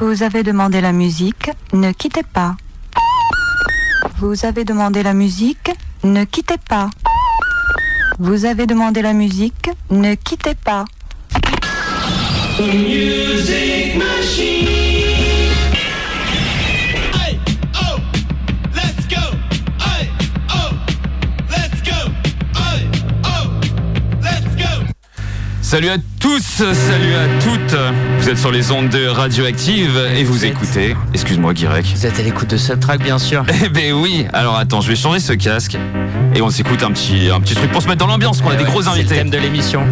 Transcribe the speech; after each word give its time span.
Vous 0.00 0.22
avez 0.22 0.42
demandé 0.42 0.80
la 0.80 0.92
musique, 0.92 1.50
ne 1.72 1.92
quittez 1.92 2.22
pas. 2.22 2.56
Vous 4.18 4.44
avez 4.44 4.64
demandé 4.64 5.02
la 5.02 5.12
musique, 5.14 5.70
ne 6.04 6.24
quittez 6.24 6.58
pas. 6.68 6.90
Vous 8.18 8.44
avez 8.44 8.66
demandé 8.66 9.02
la 9.02 9.12
musique, 9.12 9.70
ne 9.90 10.14
quittez 10.14 10.54
pas. 10.54 10.84
Salut 25.72 25.88
à 25.88 25.96
tous, 26.20 26.42
salut 26.42 27.14
à 27.14 27.26
toutes. 27.42 27.74
Vous 28.18 28.28
êtes 28.28 28.36
sur 28.36 28.52
les 28.52 28.70
ondes 28.72 28.90
de 28.90 29.06
Radioactive 29.06 29.98
et 30.14 30.22
vous 30.22 30.44
écoutez. 30.44 30.94
Excuse-moi, 31.14 31.54
Guirec. 31.54 31.86
Vous 31.96 32.04
êtes 32.04 32.20
à 32.20 32.22
l'écoute 32.22 32.50
de 32.50 32.58
Subtrack, 32.58 33.02
bien 33.02 33.18
sûr. 33.18 33.42
Eh 33.64 33.70
ben 33.70 33.94
oui. 33.94 34.26
Alors 34.34 34.58
attends, 34.58 34.82
je 34.82 34.88
vais 34.88 34.96
changer 34.96 35.18
ce 35.18 35.32
casque 35.32 35.78
et 36.34 36.42
on 36.42 36.50
s'écoute 36.50 36.82
un 36.82 36.90
petit, 36.90 37.30
un 37.34 37.40
petit 37.40 37.54
truc 37.54 37.72
pour 37.72 37.80
se 37.80 37.86
mettre 37.88 38.00
dans 38.00 38.06
l'ambiance. 38.06 38.42
Qu'on 38.42 38.50
a 38.50 38.52
Eh 38.52 38.56
des 38.58 38.64
ouais, 38.64 38.68
gros 38.70 38.82
C'est 38.82 38.90
le 38.90 38.94
invités. 38.96 39.14
thème 39.14 39.30
de 39.30 39.38
l'émission. 39.38 39.82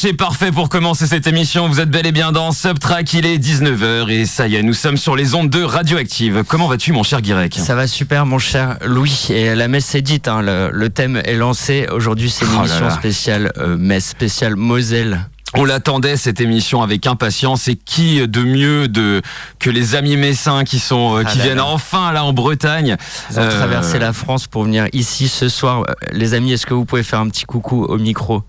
C'est 0.00 0.14
parfait 0.14 0.50
pour 0.50 0.70
commencer 0.70 1.06
cette 1.06 1.26
émission. 1.26 1.68
Vous 1.68 1.78
êtes 1.78 1.90
bel 1.90 2.06
et 2.06 2.12
bien 2.12 2.32
dans 2.32 2.52
Subtrack, 2.52 3.12
il 3.12 3.26
est 3.26 3.36
19h 3.36 4.08
et 4.08 4.24
ça 4.24 4.48
y 4.48 4.56
est, 4.56 4.62
nous 4.62 4.72
sommes 4.72 4.96
sur 4.96 5.14
les 5.14 5.34
ondes 5.34 5.50
de 5.50 5.62
Radioactive. 5.62 6.42
Comment 6.48 6.68
vas-tu 6.68 6.92
mon 6.92 7.02
cher 7.02 7.20
Guirec? 7.20 7.54
Ça 7.56 7.74
va 7.74 7.86
super, 7.86 8.24
mon 8.24 8.38
cher 8.38 8.78
Louis. 8.86 9.26
Et 9.28 9.54
la 9.54 9.68
messe 9.68 9.94
est 9.94 10.00
dite, 10.00 10.26
hein, 10.26 10.40
le, 10.40 10.70
le 10.72 10.88
thème 10.88 11.20
est 11.22 11.34
lancé. 11.34 11.86
Aujourd'hui, 11.92 12.30
c'est 12.30 12.46
une 12.46 12.52
Oh 12.56 12.60
émission 12.60 12.86
là. 12.86 12.90
spéciale 12.92 13.52
euh, 13.58 13.76
messe, 13.76 14.06
spéciale 14.06 14.56
Moselle. 14.56 15.26
On 15.54 15.66
l'attendait 15.66 16.16
cette 16.16 16.40
émission 16.40 16.80
avec 16.80 17.06
impatience 17.06 17.68
et 17.68 17.76
qui 17.76 18.26
de 18.26 18.40
mieux 18.42 18.88
de 18.88 19.20
que 19.58 19.68
les 19.68 19.96
amis 19.96 20.16
messins 20.16 20.64
qui 20.64 20.78
sont 20.78 21.18
euh, 21.18 21.24
Ah 21.26 21.30
qui 21.30 21.40
viennent 21.40 21.56
là. 21.58 21.66
enfin 21.66 22.10
là 22.12 22.24
en 22.24 22.32
Bretagne. 22.32 22.96
Ils 23.32 23.38
ont 23.38 23.42
Euh, 23.42 23.50
traversé 23.50 23.98
la 23.98 24.14
France 24.14 24.46
pour 24.46 24.62
venir 24.64 24.86
ici 24.94 25.28
ce 25.28 25.50
soir. 25.50 25.84
Les 26.12 26.32
amis, 26.32 26.52
est-ce 26.52 26.64
que 26.64 26.72
vous 26.72 26.86
pouvez 26.86 27.02
faire 27.02 27.20
un 27.20 27.28
petit 27.28 27.44
coucou 27.44 27.84
au 27.84 27.98
micro? 27.98 28.44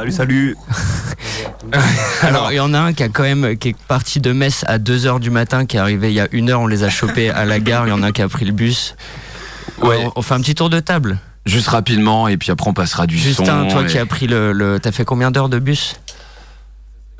Salut, 0.00 0.12
salut. 0.12 0.56
Alors, 2.22 2.50
il 2.52 2.54
y 2.54 2.60
en 2.60 2.72
a 2.72 2.78
un 2.78 2.92
qui 2.94 3.02
a 3.02 3.10
quand 3.10 3.22
même 3.22 3.58
qui 3.58 3.68
est 3.68 3.76
parti 3.86 4.18
de 4.18 4.32
Metz 4.32 4.64
à 4.66 4.78
2h 4.78 5.20
du 5.20 5.28
matin, 5.28 5.66
qui 5.66 5.76
est 5.76 5.80
arrivé 5.80 6.08
il 6.10 6.14
y 6.14 6.20
a 6.20 6.28
une 6.32 6.48
heure. 6.48 6.62
On 6.62 6.66
les 6.66 6.84
a 6.84 6.88
chopés 6.88 7.28
à 7.28 7.44
la 7.44 7.60
gare. 7.60 7.86
Il 7.86 7.90
y 7.90 7.92
en 7.92 8.02
a 8.02 8.06
un 8.06 8.12
qui 8.12 8.22
a 8.22 8.28
pris 8.28 8.46
le 8.46 8.52
bus. 8.52 8.94
Ouais. 9.82 10.00
Alors, 10.00 10.14
on 10.16 10.22
fait 10.22 10.32
un 10.32 10.40
petit 10.40 10.54
tour 10.54 10.70
de 10.70 10.80
table. 10.80 11.18
Juste 11.44 11.68
rapidement, 11.68 12.28
et 12.28 12.38
puis 12.38 12.50
après 12.50 12.68
on 12.70 12.72
passera 12.72 13.06
du 13.06 13.18
Justin, 13.18 13.64
son. 13.64 13.68
toi 13.68 13.82
et- 13.82 13.86
qui 13.86 13.98
as 13.98 14.06
pris 14.06 14.26
le, 14.26 14.52
le- 14.52 14.78
t'as 14.80 14.92
fait 14.92 15.04
combien 15.04 15.30
d'heures 15.30 15.48
de 15.50 15.58
bus? 15.58 15.96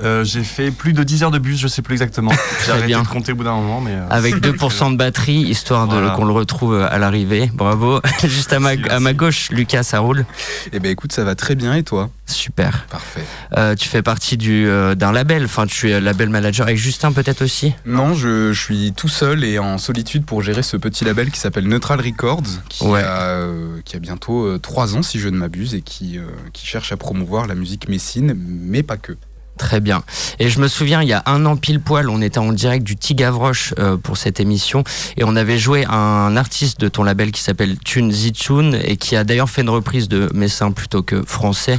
Euh, 0.02 0.24
j'ai 0.24 0.44
fait 0.44 0.70
plus 0.70 0.92
de 0.92 1.02
10 1.02 1.22
heures 1.24 1.30
de 1.30 1.38
bus, 1.38 1.58
je 1.58 1.68
sais 1.68 1.82
plus 1.82 1.92
exactement. 1.94 2.32
J'ai 2.64 2.70
arrêté 2.72 2.86
bien. 2.86 3.02
de 3.02 3.08
compter 3.08 3.32
au 3.32 3.36
bout 3.36 3.44
d'un 3.44 3.54
moment, 3.54 3.80
mais. 3.80 3.92
euh, 3.94 4.06
avec 4.10 4.34
2% 4.42 4.92
de 4.92 4.96
batterie, 4.96 5.34
histoire 5.42 5.86
Voilà. 5.86 6.10
qu'on 6.10 6.24
le 6.24 6.32
retrouve 6.32 6.80
à 6.80 6.98
l'arrivée. 6.98 7.50
Bravo. 7.54 8.00
Juste 8.24 8.52
à 8.52 8.60
ma, 8.60 8.76
Merci, 8.76 8.90
à 8.90 9.00
ma 9.00 9.12
gauche, 9.12 9.50
Lucas, 9.50 9.82
ça 9.82 9.98
roule. 10.00 10.24
Eh 10.72 10.80
ben 10.80 10.90
écoute, 10.90 11.12
ça 11.12 11.24
va 11.24 11.34
très 11.34 11.54
bien 11.54 11.74
et 11.74 11.82
toi? 11.82 12.10
Super. 12.26 12.86
Parfait. 12.90 13.24
Euh, 13.58 13.74
tu 13.74 13.88
fais 13.88 14.02
partie 14.02 14.36
du 14.36 14.66
euh, 14.68 14.94
d'un 14.94 15.12
label. 15.12 15.44
Enfin, 15.44 15.66
tu 15.66 15.90
es 15.90 16.00
label 16.00 16.28
manager 16.30 16.66
avec 16.66 16.78
Justin 16.78 17.12
peut-être 17.12 17.42
aussi? 17.42 17.74
Non, 17.86 18.14
je, 18.14 18.52
je 18.52 18.60
suis 18.60 18.92
tout 18.96 19.08
seul 19.08 19.44
et 19.44 19.58
en 19.58 19.78
solitude 19.78 20.24
pour 20.24 20.40
gérer 20.42 20.62
ce 20.62 20.76
petit 20.76 21.04
label 21.04 21.30
qui 21.30 21.40
s'appelle 21.40 21.66
Neutral 21.68 22.00
Records, 22.00 22.42
qui, 22.68 22.84
Ouais. 22.84 23.02
a, 23.02 23.22
euh, 23.22 23.80
qui 23.84 23.96
a 23.96 23.98
bientôt 23.98 24.44
euh, 24.46 24.58
trois 24.58 24.94
ans 24.96 25.02
si 25.02 25.18
je 25.18 25.28
ne 25.28 25.36
m'abuse 25.36 25.74
et 25.74 25.82
qui, 25.82 26.18
euh, 26.18 26.22
qui 26.52 26.66
cherche 26.66 26.92
à 26.92 26.96
promouvoir 26.96 27.46
la 27.46 27.54
musique 27.54 27.88
messine, 27.88 28.34
mais 28.36 28.82
pas 28.82 28.96
que. 28.96 29.12
Très 29.60 29.80
bien. 29.80 30.02
Et 30.38 30.48
je 30.48 30.58
me 30.58 30.68
souviens, 30.68 31.02
il 31.02 31.08
y 31.10 31.12
a 31.12 31.22
un 31.26 31.44
an 31.44 31.54
pile 31.54 31.80
poil, 31.80 32.08
on 32.08 32.22
était 32.22 32.38
en 32.38 32.50
direct 32.54 32.82
du 32.82 32.96
Tigavroche 32.96 33.74
euh, 33.78 33.98
pour 33.98 34.16
cette 34.16 34.40
émission 34.40 34.84
et 35.18 35.24
on 35.24 35.36
avait 35.36 35.58
joué 35.58 35.84
un 35.84 36.34
artiste 36.38 36.80
de 36.80 36.88
ton 36.88 37.02
label 37.02 37.30
qui 37.30 37.42
s'appelle 37.42 37.78
Tune 37.78 38.10
Zitune 38.10 38.80
et 38.82 38.96
qui 38.96 39.16
a 39.16 39.22
d'ailleurs 39.22 39.50
fait 39.50 39.60
une 39.60 39.68
reprise 39.68 40.08
de 40.08 40.30
Messin 40.32 40.72
plutôt 40.72 41.02
que 41.02 41.22
français. 41.26 41.76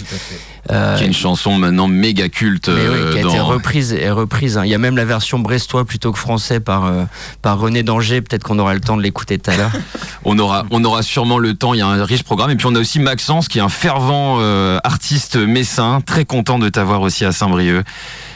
Euh, 0.70 0.96
Qui 0.98 1.04
est 1.06 1.08
une 1.08 1.14
chanson 1.14 1.58
maintenant 1.58 1.88
méga 1.88 2.30
culte. 2.30 2.70
mais 2.70 2.88
oui, 2.88 2.96
euh, 3.00 3.12
qui 3.14 3.18
a 3.18 3.22
été 3.22 3.40
reprise 3.40 3.94
et 3.94 4.12
reprise. 4.12 4.58
hein. 4.60 4.66
Il 4.66 4.70
y 4.70 4.76
a 4.76 4.78
même 4.78 4.96
la 4.96 5.06
version 5.06 5.40
brestois 5.40 5.86
plutôt 5.86 6.12
que 6.12 6.20
français 6.20 6.60
par, 6.60 6.86
euh, 6.86 7.04
par 7.42 7.58
René 7.60 7.82
Danger. 7.82 8.22
Peut-être 8.22 8.44
qu'on 8.44 8.60
aura 8.60 8.74
le 8.76 8.80
temps 8.80 8.96
de 8.96 9.02
l'écouter 9.02 9.40
tout 9.40 9.50
à 9.50 9.58
l'heure. 9.58 9.72
On 10.24 10.38
aura, 10.38 10.66
on 10.70 10.84
aura 10.84 11.02
sûrement 11.02 11.40
le 11.40 11.56
temps. 11.56 11.74
Il 11.74 11.80
y 11.80 11.82
a 11.82 11.88
un 11.88 12.04
riche 12.06 12.22
programme. 12.22 12.52
Et 12.52 12.56
puis 12.56 12.68
on 12.68 12.76
a 12.76 12.80
aussi 12.80 13.00
Maxence, 13.00 13.48
qui 13.48 13.58
est 13.58 13.62
un 13.62 13.70
fervent 13.70 14.38
euh, 14.40 14.78
artiste 14.84 15.36
messin, 15.36 16.00
très 16.06 16.26
content 16.26 16.60
de 16.60 16.70
t'avoir 16.70 17.02
aussi 17.02 17.26
à 17.26 17.32
Saint-Brieuc. 17.32 17.84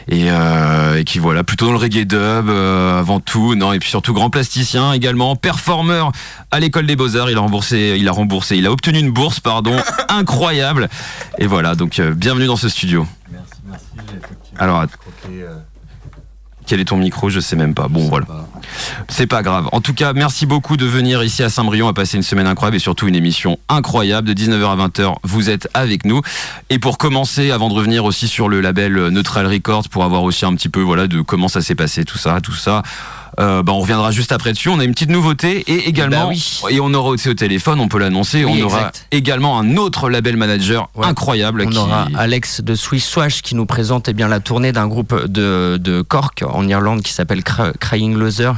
Et, 0.08 0.30
euh, 0.30 1.00
et 1.00 1.04
qui 1.04 1.18
voilà, 1.18 1.44
plutôt 1.44 1.66
dans 1.66 1.72
le 1.72 1.78
reggae 1.78 2.06
dub 2.06 2.50
euh, 2.50 3.00
avant 3.00 3.20
tout, 3.20 3.56
non 3.56 3.74
et 3.74 3.80
puis 3.80 3.90
surtout 3.90 4.14
grand 4.14 4.30
plasticien 4.30 4.94
également, 4.94 5.36
performeur 5.36 6.12
à 6.52 6.60
l'école 6.60 6.86
des 6.86 6.96
beaux 6.96 7.18
arts. 7.18 7.32
Il 7.32 7.38
a 7.38 7.42
remboursé, 7.42 7.96
il 7.98 8.08
a 8.08 8.12
remboursé, 8.12 8.58
il 8.58 8.68
a 8.68 8.72
obtenu 8.72 9.00
une 9.00 9.12
bourse, 9.12 9.40
pardon, 9.40 9.76
incroyable. 10.10 10.90
Et 11.40 11.48
voilà, 11.48 11.76
donc 11.76 12.00
euh, 12.00 12.14
bienvenue 12.14 12.46
dans 12.46 12.56
ce 12.56 12.70
studio. 12.70 13.08
Merci, 13.32 13.54
merci. 13.68 13.86
Alors, 14.58 14.82
euh, 14.82 14.86
quel 16.66 16.80
est 16.80 16.86
ton 16.86 16.98
micro 16.98 17.30
Je 17.30 17.40
sais 17.40 17.56
même 17.56 17.74
pas. 17.74 17.88
Bon 17.88 18.08
voilà. 18.08 18.26
C'est 19.08 19.28
pas 19.28 19.44
grave. 19.44 19.70
En 19.72 19.82
tout 19.82 19.94
cas, 19.94 20.14
merci 20.14 20.46
beaucoup 20.46 20.78
de 20.78 20.86
venir 20.86 21.24
ici 21.24 21.44
à 21.44 21.50
Saint-Brieuc. 21.50 21.84
On 21.84 21.88
va 21.88 21.94
passer 21.94 22.18
une 22.18 22.24
semaine 22.24 22.48
incroyable 22.48 22.78
et 22.78 22.80
surtout 22.80 23.08
une 23.08 23.16
émission 23.16 23.58
incroyable 23.70 24.28
de 24.28 24.34
19h 24.34 24.66
à 24.66 24.88
20h. 24.88 25.16
Vous 25.24 25.50
êtes 25.50 25.70
avec 25.74 26.06
nous. 26.06 26.22
Et 26.70 26.80
pour 26.80 26.98
commencer, 26.98 27.52
avant 27.52 27.70
de 27.70 27.74
revenir 27.74 28.06
aussi 28.06 28.28
sur 28.28 28.50
le 28.50 28.62
label 28.62 29.10
Neutral 29.10 29.48
Records, 29.48 29.90
pour 29.90 30.04
avoir 30.04 30.24
aussi 30.24 30.46
un 30.46 30.56
petit 30.56 30.70
peu 30.70 30.82
voilà 30.82 31.08
de 31.08 31.22
comment 31.22 31.48
ça 31.48 31.62
s'est 31.62 31.76
passé, 31.76 32.06
tout 32.06 32.18
ça, 32.18 32.42
tout 32.42 32.54
ça. 32.54 32.84
Euh, 33.40 33.64
bah, 33.64 33.74
on 33.74 33.80
reviendra 33.80 34.12
juste 34.12 34.32
après 34.32 34.52
dessus. 34.54 34.70
On 34.70 34.80
a 34.80 34.84
une 34.84 34.94
petite 34.94 35.10
nouveauté 35.10 35.64
et 35.68 35.88
également, 35.90 36.26
bah 36.26 36.30
oui. 36.30 36.62
et 36.70 36.80
on 36.80 36.94
aura 36.94 37.10
aussi 37.10 37.30
au 37.30 37.34
téléphone, 37.34 37.80
on 37.80 37.88
peut 37.88 38.00
l'annoncer, 38.00 38.46
Oui, 38.46 38.62
on 38.62 38.66
aura 38.66 38.92
également 39.12 39.60
un 39.60 39.78
autre 39.78 40.10
label 40.10 40.38
manager 40.38 40.90
Ouais. 40.96 41.06
incroyable 41.06 41.64
On 41.66 41.70
qui 41.70 41.78
aura 41.78 42.08
Alex 42.18 42.62
de 42.62 42.76
Swiss 42.76 43.06
Swash 43.06 43.42
qui 43.42 43.56
nous 43.56 43.66
présente 43.66 44.08
eh 44.08 44.14
bien, 44.14 44.28
la 44.28 44.40
tournée 44.40 44.72
d'un 44.72 44.88
groupe 44.88 45.26
de, 45.28 45.78
de 45.82 46.02
Cork 46.02 46.44
en 46.48 46.68
Irlande 46.68 47.02
qui 47.02 47.12
s'appelle 47.14 47.44
Cry- 47.44 47.74
Crying 47.80 48.16
Loser. 48.16 48.52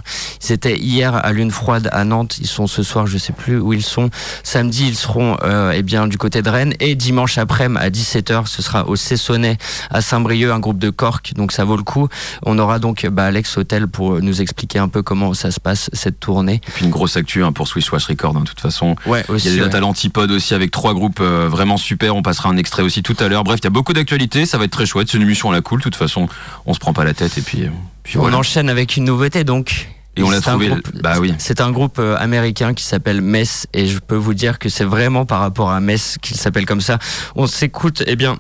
Ils 0.43 0.51
étaient 0.51 0.77
hier 0.77 1.15
à 1.15 1.31
Lune 1.31 1.51
Froide 1.51 1.89
à 1.91 2.03
Nantes. 2.03 2.37
Ils 2.39 2.47
sont 2.47 2.67
ce 2.67 2.83
soir, 2.83 3.07
je 3.07 3.17
sais 3.17 3.33
plus 3.33 3.59
où 3.59 3.73
ils 3.73 3.83
sont. 3.83 4.09
Samedi, 4.43 4.87
ils 4.89 4.95
seront 4.95 5.37
euh, 5.43 5.73
eh 5.75 5.81
bien, 5.83 6.07
du 6.07 6.17
côté 6.17 6.41
de 6.41 6.49
Rennes. 6.49 6.73
Et 6.79 6.95
dimanche 6.95 7.37
après-midi 7.37 7.79
à 7.83 7.89
17h, 7.89 8.45
ce 8.45 8.61
sera 8.61 8.87
au 8.87 8.95
Cessonnet 8.95 9.57
à 9.89 10.01
Saint-Brieuc, 10.01 10.51
un 10.51 10.59
groupe 10.59 10.77
de 10.79 10.89
Cork. 10.89 11.33
Donc 11.35 11.51
ça 11.51 11.63
vaut 11.65 11.77
le 11.77 11.83
coup. 11.83 12.07
On 12.45 12.59
aura 12.59 12.79
donc 12.79 13.05
bah, 13.07 13.25
Alex 13.25 13.57
Hotel 13.57 13.87
pour 13.87 14.21
nous 14.21 14.41
expliquer 14.41 14.66
un 14.75 14.87
peu 14.89 15.01
comment 15.01 15.33
ça 15.33 15.51
se 15.51 15.59
passe 15.59 15.89
cette 15.93 16.19
tournée. 16.19 16.55
Et 16.67 16.71
puis 16.71 16.85
une 16.85 16.91
grosse 16.91 17.15
actu 17.17 17.43
hein, 17.43 17.51
pour 17.51 17.67
Swiss 17.67 17.91
Watch 17.91 18.05
Record, 18.05 18.35
hein, 18.35 18.41
de 18.41 18.45
toute 18.45 18.59
façon. 18.59 18.95
Ouais, 19.05 19.23
Il 19.29 19.31
y 19.31 19.35
aussi. 19.35 19.47
a 19.47 19.51
des 19.51 19.57
ouais. 19.59 19.63
dates 19.65 19.75
à 19.75 19.79
l'antipode 19.79 20.31
aussi 20.31 20.53
avec 20.53 20.71
trois 20.71 20.93
groupes 20.93 21.19
euh, 21.21 21.47
vraiment 21.49 21.77
super. 21.77 22.15
On 22.15 22.21
passera 22.21 22.49
un 22.49 22.57
extrait 22.57 22.83
aussi 22.83 23.01
tout 23.03 23.15
à 23.19 23.27
l'heure. 23.29 23.43
Bref, 23.43 23.59
il 23.61 23.63
y 23.63 23.67
a 23.67 23.71
beaucoup 23.71 23.93
d'actualités. 23.93 24.45
Ça 24.45 24.57
va 24.57 24.65
être 24.65 24.71
très 24.71 24.85
chouette. 24.85 25.07
C'est 25.09 25.17
une 25.17 25.23
émission 25.23 25.49
à 25.49 25.53
la 25.53 25.61
cool. 25.61 25.79
De 25.79 25.83
toute 25.83 25.95
façon, 25.95 26.27
on 26.65 26.73
se 26.73 26.79
prend 26.79 26.91
pas 26.93 27.03
la 27.05 27.13
tête 27.13 27.37
et 27.37 27.41
puis, 27.41 27.63
euh, 27.63 27.69
puis 28.03 28.17
On 28.17 28.21
voilà. 28.21 28.37
enchaîne 28.37 28.69
avec 28.69 28.97
une 28.97 29.05
nouveauté 29.05 29.43
donc. 29.43 29.87
Et 30.19 30.23
on 30.23 30.31
l'a 30.31 30.41
trouvé. 30.41 30.69
groupe- 30.69 31.01
Bah 31.03 31.19
oui. 31.19 31.35
C'est 31.37 31.61
un 31.61 31.71
groupe 31.71 31.99
euh, 31.99 32.15
américain 32.17 32.73
qui 32.73 32.83
s'appelle 32.83 33.21
Mess 33.21 33.67
et 33.73 33.85
je 33.85 33.99
peux 33.99 34.15
vous 34.15 34.33
dire 34.33 34.57
que 34.57 34.67
c'est 34.67 34.83
vraiment 34.83 35.25
par 35.27 35.39
rapport 35.41 35.69
à 35.69 35.79
Mess 35.79 36.17
qu'il 36.21 36.35
s'appelle 36.37 36.65
comme 36.65 36.81
ça. 36.81 36.97
On 37.35 37.45
s'écoute, 37.45 38.01
eh 38.07 38.15
bien, 38.15 38.39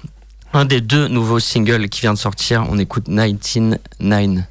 un 0.53 0.65
des 0.65 0.81
deux 0.81 1.07
nouveaux 1.07 1.39
singles 1.39 1.87
qui 1.89 2.01
vient 2.01 2.13
de 2.13 2.17
sortir. 2.17 2.65
On 2.71 2.79
écoute 2.79 3.05
199. 3.07 4.45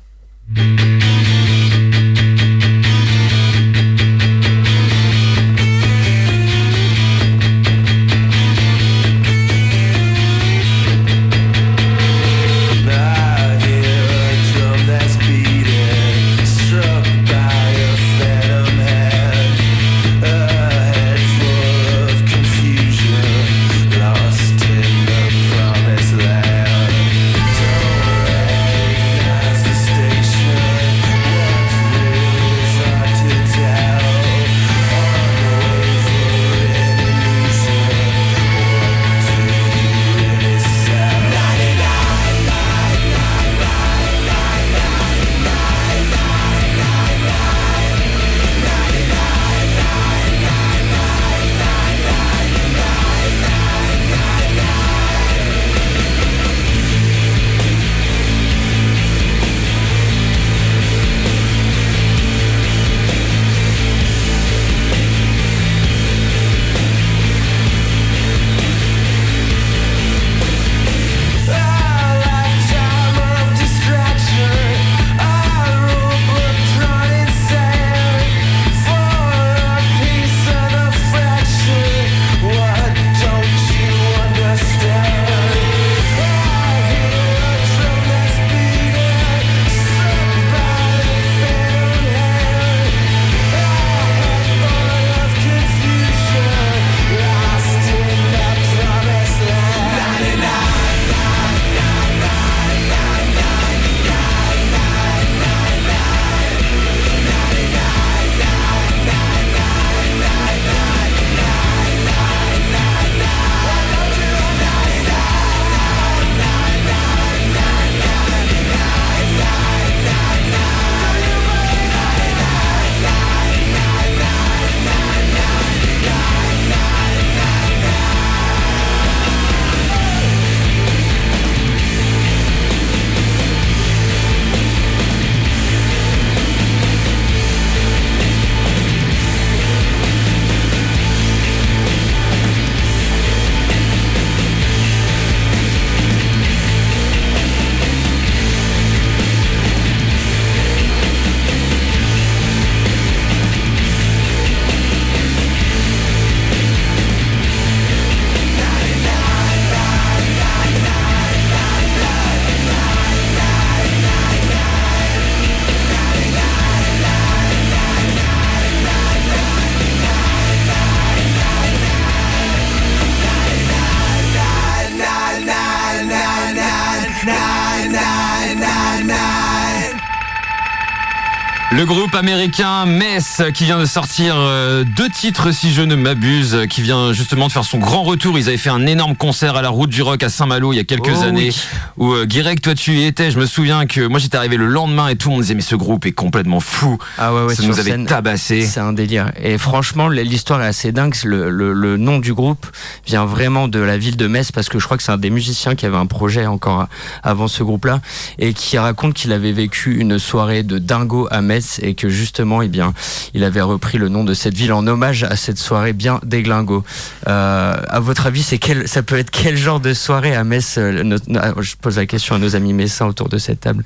Groupe 181.86 182.05
américain 182.16 182.86
Mess 182.86 183.42
qui 183.54 183.64
vient 183.64 183.78
de 183.78 183.84
sortir 183.84 184.34
euh, 184.36 184.84
deux 184.96 185.08
titres 185.08 185.52
si 185.52 185.72
je 185.72 185.82
ne 185.82 185.94
m'abuse, 185.94 186.54
euh, 186.54 186.66
qui 186.66 186.82
vient 186.82 187.12
justement 187.12 187.46
de 187.46 187.52
faire 187.52 187.64
son 187.64 187.78
grand 187.78 188.02
retour. 188.02 188.38
Ils 188.38 188.48
avaient 188.48 188.56
fait 188.56 188.70
un 188.70 188.86
énorme 188.86 189.14
concert 189.16 189.56
à 189.56 189.62
la 189.62 189.68
Route 189.68 189.90
du 189.90 190.02
Rock 190.02 190.22
à 190.22 190.28
Saint-Malo 190.28 190.72
il 190.72 190.76
y 190.76 190.80
a 190.80 190.84
quelques 190.84 191.12
Oh 191.18 191.22
années 191.22 191.48
oui. 191.50 191.62
où 191.98 192.12
euh, 192.12 192.24
Guirec, 192.26 192.60
toi 192.62 192.74
tu 192.74 192.92
y 192.94 193.04
étais. 193.04 193.30
Je 193.30 193.38
me 193.38 193.46
souviens 193.46 193.86
que 193.86 194.06
moi 194.06 194.18
j'étais 194.18 194.36
arrivé 194.36 194.56
le 194.56 194.66
lendemain 194.66 195.08
et 195.08 195.16
tout 195.16 195.28
le 195.28 195.34
monde 195.34 195.42
disait 195.42 195.54
mais 195.54 195.60
ce 195.62 195.76
groupe 195.76 196.06
est 196.06 196.12
complètement 196.12 196.60
fou. 196.60 196.98
Ah 197.18 197.34
ouais, 197.34 197.44
ouais, 197.44 197.54
Ça 197.54 197.62
nous 197.62 197.78
avait 197.78 197.90
scène, 197.92 198.06
tabassé. 198.06 198.62
C'est 198.66 198.80
un 198.80 198.92
délire. 198.92 199.30
Et 199.42 199.58
franchement, 199.58 200.08
l'histoire 200.08 200.62
est 200.62 200.66
assez 200.66 200.92
dingue. 200.92 201.14
Le, 201.24 201.50
le- 201.50 201.72
le 201.72 201.96
nom 201.96 202.18
du 202.18 202.34
groupe 202.34 202.66
vient 203.06 203.24
vraiment 203.26 203.68
de 203.68 203.78
la 203.78 203.96
ville 203.98 204.16
de 204.16 204.26
Metz 204.26 204.50
parce 204.52 204.68
que 204.68 204.78
je 204.78 204.84
crois 204.84 204.96
que 204.96 205.02
c'est 205.02 205.12
un 205.12 205.18
des 205.18 205.30
musiciens 205.30 205.74
qui 205.74 205.86
avait 205.86 205.96
un 205.96 206.06
projet 206.06 206.46
encore 206.46 206.86
avant 207.22 207.48
ce 207.48 207.62
groupe-là 207.62 208.00
et 208.38 208.52
qui 208.54 208.78
raconte 208.78 209.14
qu'il 209.14 209.32
avait 209.32 209.52
vécu 209.52 209.98
une 209.98 210.18
soirée 210.18 210.62
de 210.62 210.78
dingo 210.78 211.28
à 211.30 211.40
Metz 211.42 211.78
et 211.82 211.94
que 211.94 212.05
justement, 212.08 212.62
eh 212.62 212.68
bien, 212.68 212.92
il 213.34 213.44
avait 213.44 213.60
repris 213.60 213.98
le 213.98 214.08
nom 214.08 214.24
de 214.24 214.34
cette 214.34 214.54
ville 214.54 214.72
en 214.72 214.86
hommage 214.86 215.24
à 215.24 215.36
cette 215.36 215.58
soirée 215.58 215.92
bien 215.92 216.20
déglingo. 216.24 216.84
Euh, 217.28 217.76
à 217.88 218.00
votre 218.00 218.26
avis, 218.26 218.42
c'est 218.42 218.58
quel, 218.58 218.88
ça 218.88 219.02
peut 219.02 219.18
être 219.18 219.30
quel 219.30 219.56
genre 219.56 219.80
de 219.80 219.94
soirée 219.94 220.34
à 220.34 220.44
Metz 220.44 220.76
euh, 220.78 221.02
no- 221.02 221.16
Je 221.60 221.74
pose 221.76 221.96
la 221.96 222.06
question 222.06 222.34
à 222.34 222.38
nos 222.38 222.56
amis 222.56 222.72
messins 222.72 223.06
autour 223.06 223.28
de 223.28 223.38
cette 223.38 223.60
table. 223.60 223.84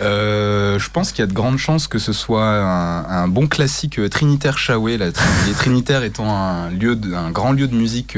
Euh, 0.00 0.78
je 0.78 0.88
pense 0.88 1.12
qu'il 1.12 1.20
y 1.20 1.24
a 1.24 1.26
de 1.26 1.34
grandes 1.34 1.58
chances 1.58 1.86
que 1.86 1.98
ce 1.98 2.14
soit 2.14 2.46
un, 2.46 3.28
bon 3.28 3.46
classique 3.46 3.98
euh, 3.98 4.08
Trinitaire 4.08 4.56
Chaoué, 4.56 4.96
les 4.96 5.12
Trinitaires 5.52 6.04
étant 6.04 6.34
un, 6.34 6.70
lieu 6.70 6.98
un 7.14 7.30
grand 7.30 7.52
lieu 7.52 7.68
de 7.68 7.74
musique 7.74 8.16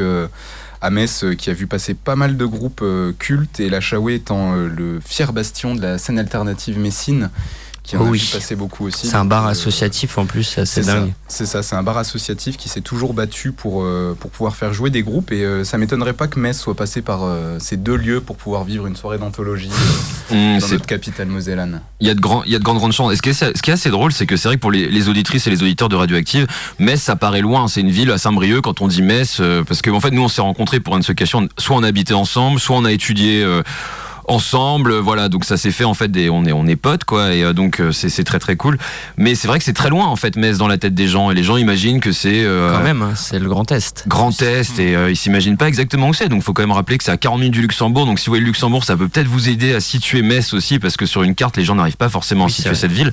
à 0.80 0.90
Metz 0.90 1.24
qui 1.36 1.50
a 1.50 1.52
vu 1.52 1.66
passer 1.66 1.94
pas 1.94 2.14
mal 2.14 2.36
de 2.36 2.44
groupes 2.44 2.84
cultes 3.18 3.58
et 3.58 3.68
la 3.68 3.80
Chaoué 3.80 4.14
étant 4.14 4.52
le 4.54 5.00
fier 5.04 5.32
bastion 5.32 5.74
de 5.74 5.82
la 5.82 5.98
scène 5.98 6.20
alternative 6.20 6.78
messine 6.78 7.30
qui 7.82 7.96
en 7.96 8.02
Oh 8.02 8.06
a 8.06 8.10
oui. 8.10 8.18
vu 8.18 8.26
passer 8.32 8.54
beaucoup 8.54 8.86
aussi. 8.86 9.08
C'est 9.08 9.16
un 9.16 9.24
bar 9.24 9.46
euh, 9.46 9.50
associatif 9.50 10.16
en 10.18 10.24
plus, 10.26 10.58
c'est 10.64 10.86
dingue. 10.86 11.12
c'est 11.26 11.46
ça, 11.46 11.62
c'est 11.62 11.74
un 11.74 11.82
bar 11.82 11.98
associatif 11.98 12.56
qui 12.56 12.68
s'est 12.68 12.80
toujours 12.80 13.12
battu 13.12 13.50
pour, 13.52 13.82
euh, 13.82 14.16
pour 14.18 14.30
pouvoir 14.30 14.54
faire 14.54 14.72
jouer 14.72 14.90
des 14.90 15.02
groupes 15.02 15.32
et 15.32 15.44
euh, 15.44 15.64
ça 15.64 15.78
m'étonnerait 15.78 16.12
pas 16.12 16.28
que 16.28 16.38
Metz 16.38 16.56
soit 16.58 16.76
passé 16.76 17.02
par 17.02 17.24
euh, 17.24 17.58
ces 17.58 17.76
deux 17.76 17.96
lieux 17.96 18.20
pour 18.20 18.36
pouvoir 18.36 18.62
vivre 18.64 18.86
une 18.86 18.94
soirée 18.96 19.18
d'anthologie 19.18 19.70
euh, 19.70 20.34
Hum, 20.34 20.58
dans 20.60 20.68
notre 20.68 20.86
capitale 20.86 21.26
mosellane. 21.26 21.82
Il 22.00 22.06
y 22.06 22.10
a 22.10 22.14
de 22.14 22.20
grands, 22.20 22.42
il 22.44 22.52
y 22.52 22.54
a 22.54 22.58
de 22.58 22.64
grandes 22.64 22.78
grandes 22.78 22.92
chances. 22.92 23.12
Et 23.12 23.16
ce 23.16 23.22
qui 23.22 23.28
est, 23.30 23.32
ce 23.34 23.60
qui 23.60 23.70
est 23.70 23.74
assez 23.74 23.90
drôle, 23.90 24.12
c'est 24.12 24.24
que 24.26 24.36
c'est 24.36 24.48
vrai 24.48 24.56
que 24.56 24.60
pour 24.62 24.70
les, 24.70 24.88
les 24.88 25.08
auditrices 25.10 25.46
et 25.46 25.50
les 25.50 25.62
auditeurs 25.62 25.88
de 25.90 25.96
Radioactive, 25.96 26.46
Metz, 26.78 27.02
ça 27.02 27.16
paraît 27.16 27.42
loin. 27.42 27.68
C'est 27.68 27.80
une 27.82 27.90
ville 27.90 28.10
à 28.10 28.16
Saint-Brieuc 28.16 28.62
quand 28.62 28.80
on 28.80 28.88
dit 28.88 29.02
Metz, 29.02 29.38
euh, 29.40 29.62
parce 29.64 29.82
qu'en 29.82 30.00
fait, 30.00 30.10
nous, 30.10 30.22
on 30.22 30.28
s'est 30.28 30.40
rencontrés 30.40 30.80
pour 30.80 30.98
cacher. 31.16 31.36
on- 31.36 31.48
Soit 31.58 31.76
on 31.76 31.82
habitait 31.82 32.14
ensemble, 32.14 32.60
soit 32.60 32.76
on 32.76 32.84
a 32.86 32.92
étudié. 32.92 33.42
euh, 33.42 33.62
ensemble 34.28 34.94
voilà 34.98 35.28
donc 35.28 35.44
ça 35.44 35.56
s'est 35.56 35.70
fait 35.70 35.84
en 35.84 35.94
fait 35.94 36.08
des 36.08 36.30
on 36.30 36.44
est 36.44 36.52
on 36.52 36.66
est 36.66 36.76
potes 36.76 37.04
quoi 37.04 37.34
et 37.34 37.42
euh, 37.42 37.52
donc 37.52 37.80
euh, 37.80 37.92
c'est 37.92 38.08
c'est 38.08 38.24
très 38.24 38.38
très 38.38 38.56
cool 38.56 38.78
mais 39.16 39.34
c'est 39.34 39.48
vrai 39.48 39.58
que 39.58 39.64
c'est 39.64 39.72
très 39.72 39.90
loin 39.90 40.06
en 40.06 40.16
fait 40.16 40.36
Metz 40.36 40.58
dans 40.58 40.68
la 40.68 40.78
tête 40.78 40.94
des 40.94 41.08
gens 41.08 41.30
et 41.30 41.34
les 41.34 41.42
gens 41.42 41.56
imaginent 41.56 42.00
que 42.00 42.12
c'est 42.12 42.44
euh, 42.44 42.72
Quand 42.72 42.82
même, 42.82 43.02
hein, 43.02 43.12
c'est 43.14 43.38
le 43.38 43.48
Grand 43.48 43.70
Est. 43.70 44.04
Grand 44.06 44.42
Est 44.42 44.78
et 44.78 44.94
euh, 44.94 45.10
ils 45.10 45.16
s'imaginent 45.16 45.56
pas 45.56 45.68
exactement 45.68 46.08
où 46.08 46.14
c'est. 46.14 46.28
Donc 46.28 46.42
faut 46.42 46.52
quand 46.52 46.62
même 46.62 46.72
rappeler 46.72 46.98
que 46.98 47.04
c'est 47.04 47.10
à 47.10 47.16
40 47.16 47.38
minutes 47.40 47.54
du 47.54 47.62
Luxembourg. 47.62 48.06
Donc 48.06 48.18
si 48.18 48.26
vous 48.26 48.32
voyez 48.32 48.42
le 48.42 48.46
Luxembourg, 48.46 48.84
ça 48.84 48.96
peut 48.96 49.08
peut-être 49.08 49.26
vous 49.26 49.48
aider 49.48 49.74
à 49.74 49.80
situer 49.80 50.22
Metz 50.22 50.52
aussi 50.54 50.78
parce 50.78 50.96
que 50.96 51.06
sur 51.06 51.22
une 51.22 51.34
carte, 51.34 51.56
les 51.56 51.64
gens 51.64 51.74
n'arrivent 51.74 51.96
pas 51.96 52.08
forcément 52.08 52.46
à 52.46 52.48
situer 52.48 52.74
cette 52.74 52.92
ville. 52.92 53.12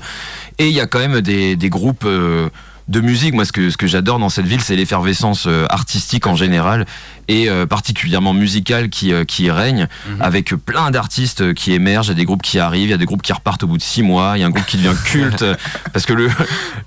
Et 0.58 0.68
il 0.68 0.74
y 0.74 0.80
a 0.80 0.86
quand 0.86 0.98
même 0.98 1.20
des, 1.20 1.56
des 1.56 1.70
groupes 1.70 2.04
euh, 2.04 2.48
de 2.88 3.00
musique. 3.00 3.34
Moi, 3.34 3.44
ce 3.44 3.52
que, 3.52 3.70
ce 3.70 3.76
que 3.76 3.86
j'adore 3.86 4.18
dans 4.18 4.28
cette 4.28 4.46
ville, 4.46 4.60
c'est 4.60 4.76
l'effervescence 4.76 5.48
artistique 5.68 6.26
en 6.26 6.34
général 6.34 6.86
et 7.30 7.48
euh, 7.48 7.64
particulièrement 7.64 8.34
musicale 8.34 8.90
qui, 8.90 9.12
euh, 9.12 9.24
qui 9.24 9.50
règne 9.50 9.86
Mhm. 10.08 10.20
avec 10.20 10.54
plein 10.56 10.90
d'artistes 10.90 11.54
qui 11.54 11.72
émergent. 11.72 12.08
Il 12.08 12.10
y 12.10 12.12
a 12.12 12.16
des 12.16 12.24
groupes 12.24 12.42
qui 12.42 12.58
arrivent, 12.58 12.88
il 12.88 12.90
y 12.90 12.94
a 12.94 12.98
des 12.98 13.04
groupes 13.06 13.22
qui 13.22 13.32
repartent 13.32 13.62
au 13.62 13.68
bout 13.68 13.76
de 13.78 13.82
six 13.82 14.02
mois. 14.02 14.32
Il 14.36 14.40
y 14.40 14.42
a 14.42 14.46
un 14.46 14.50
groupe 14.50 14.66
qui 14.66 14.76
devient 14.78 14.96
culte 15.04 15.44
parce 15.92 16.04
que 16.06 16.12
le 16.12 16.28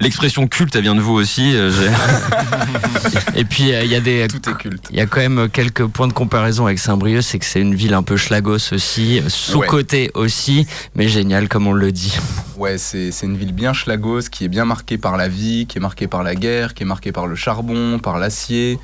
l'expression 0.01 0.45
culte, 0.47 0.75
elle 0.75 0.81
vient 0.83 0.95
de 0.95 1.01
vous 1.01 1.13
aussi. 1.13 1.51
euh, 1.55 1.71
Et 3.35 3.45
puis, 3.45 3.73
euh, 3.73 3.83
il 3.83 3.89
y 3.91 3.95
a 3.95 3.99
des. 4.01 4.27
Tout 4.27 4.49
est 4.49 4.57
culte. 4.57 4.85
Il 4.91 4.97
y 4.97 5.01
a 5.01 5.05
quand 5.05 5.19
même 5.21 5.49
quelques 5.49 5.85
points 5.87 6.07
de 6.07 6.13
comparaison 6.13 6.65
avec 6.65 6.79
Saint-Brieuc, 6.79 7.21
c'est 7.23 7.39
que 7.39 7.45
c'est 7.45 7.61
une 7.61 7.73
ville 7.75 7.93
un 7.93 8.03
peu 8.03 8.17
schlagos 8.17 8.73
aussi, 8.73 9.21
sous-côté 9.27 10.11
aussi, 10.13 10.67
mais 10.95 11.07
génial 11.07 11.47
comme 11.47 11.67
on 11.67 11.73
le 11.73 11.91
dit. 11.91 12.17
Ouais, 12.57 12.77
c'est 12.77 13.11
c'est 13.11 13.25
une 13.25 13.37
ville 13.37 13.53
bien 13.53 13.73
schlagos, 13.73 14.29
qui 14.31 14.45
est 14.45 14.49
bien 14.49 14.65
marquée 14.65 14.97
par 14.97 15.17
la 15.17 15.27
vie, 15.27 15.65
qui 15.67 15.77
est 15.77 15.81
marquée 15.81 16.07
par 16.07 16.23
la 16.23 16.35
guerre, 16.35 16.73
qui 16.73 16.83
est 16.83 16.85
marquée 16.85 17.11
par 17.11 17.27
le 17.27 17.35
charbon, 17.35 17.99
par 17.99 18.17
l'acier. 18.19 18.77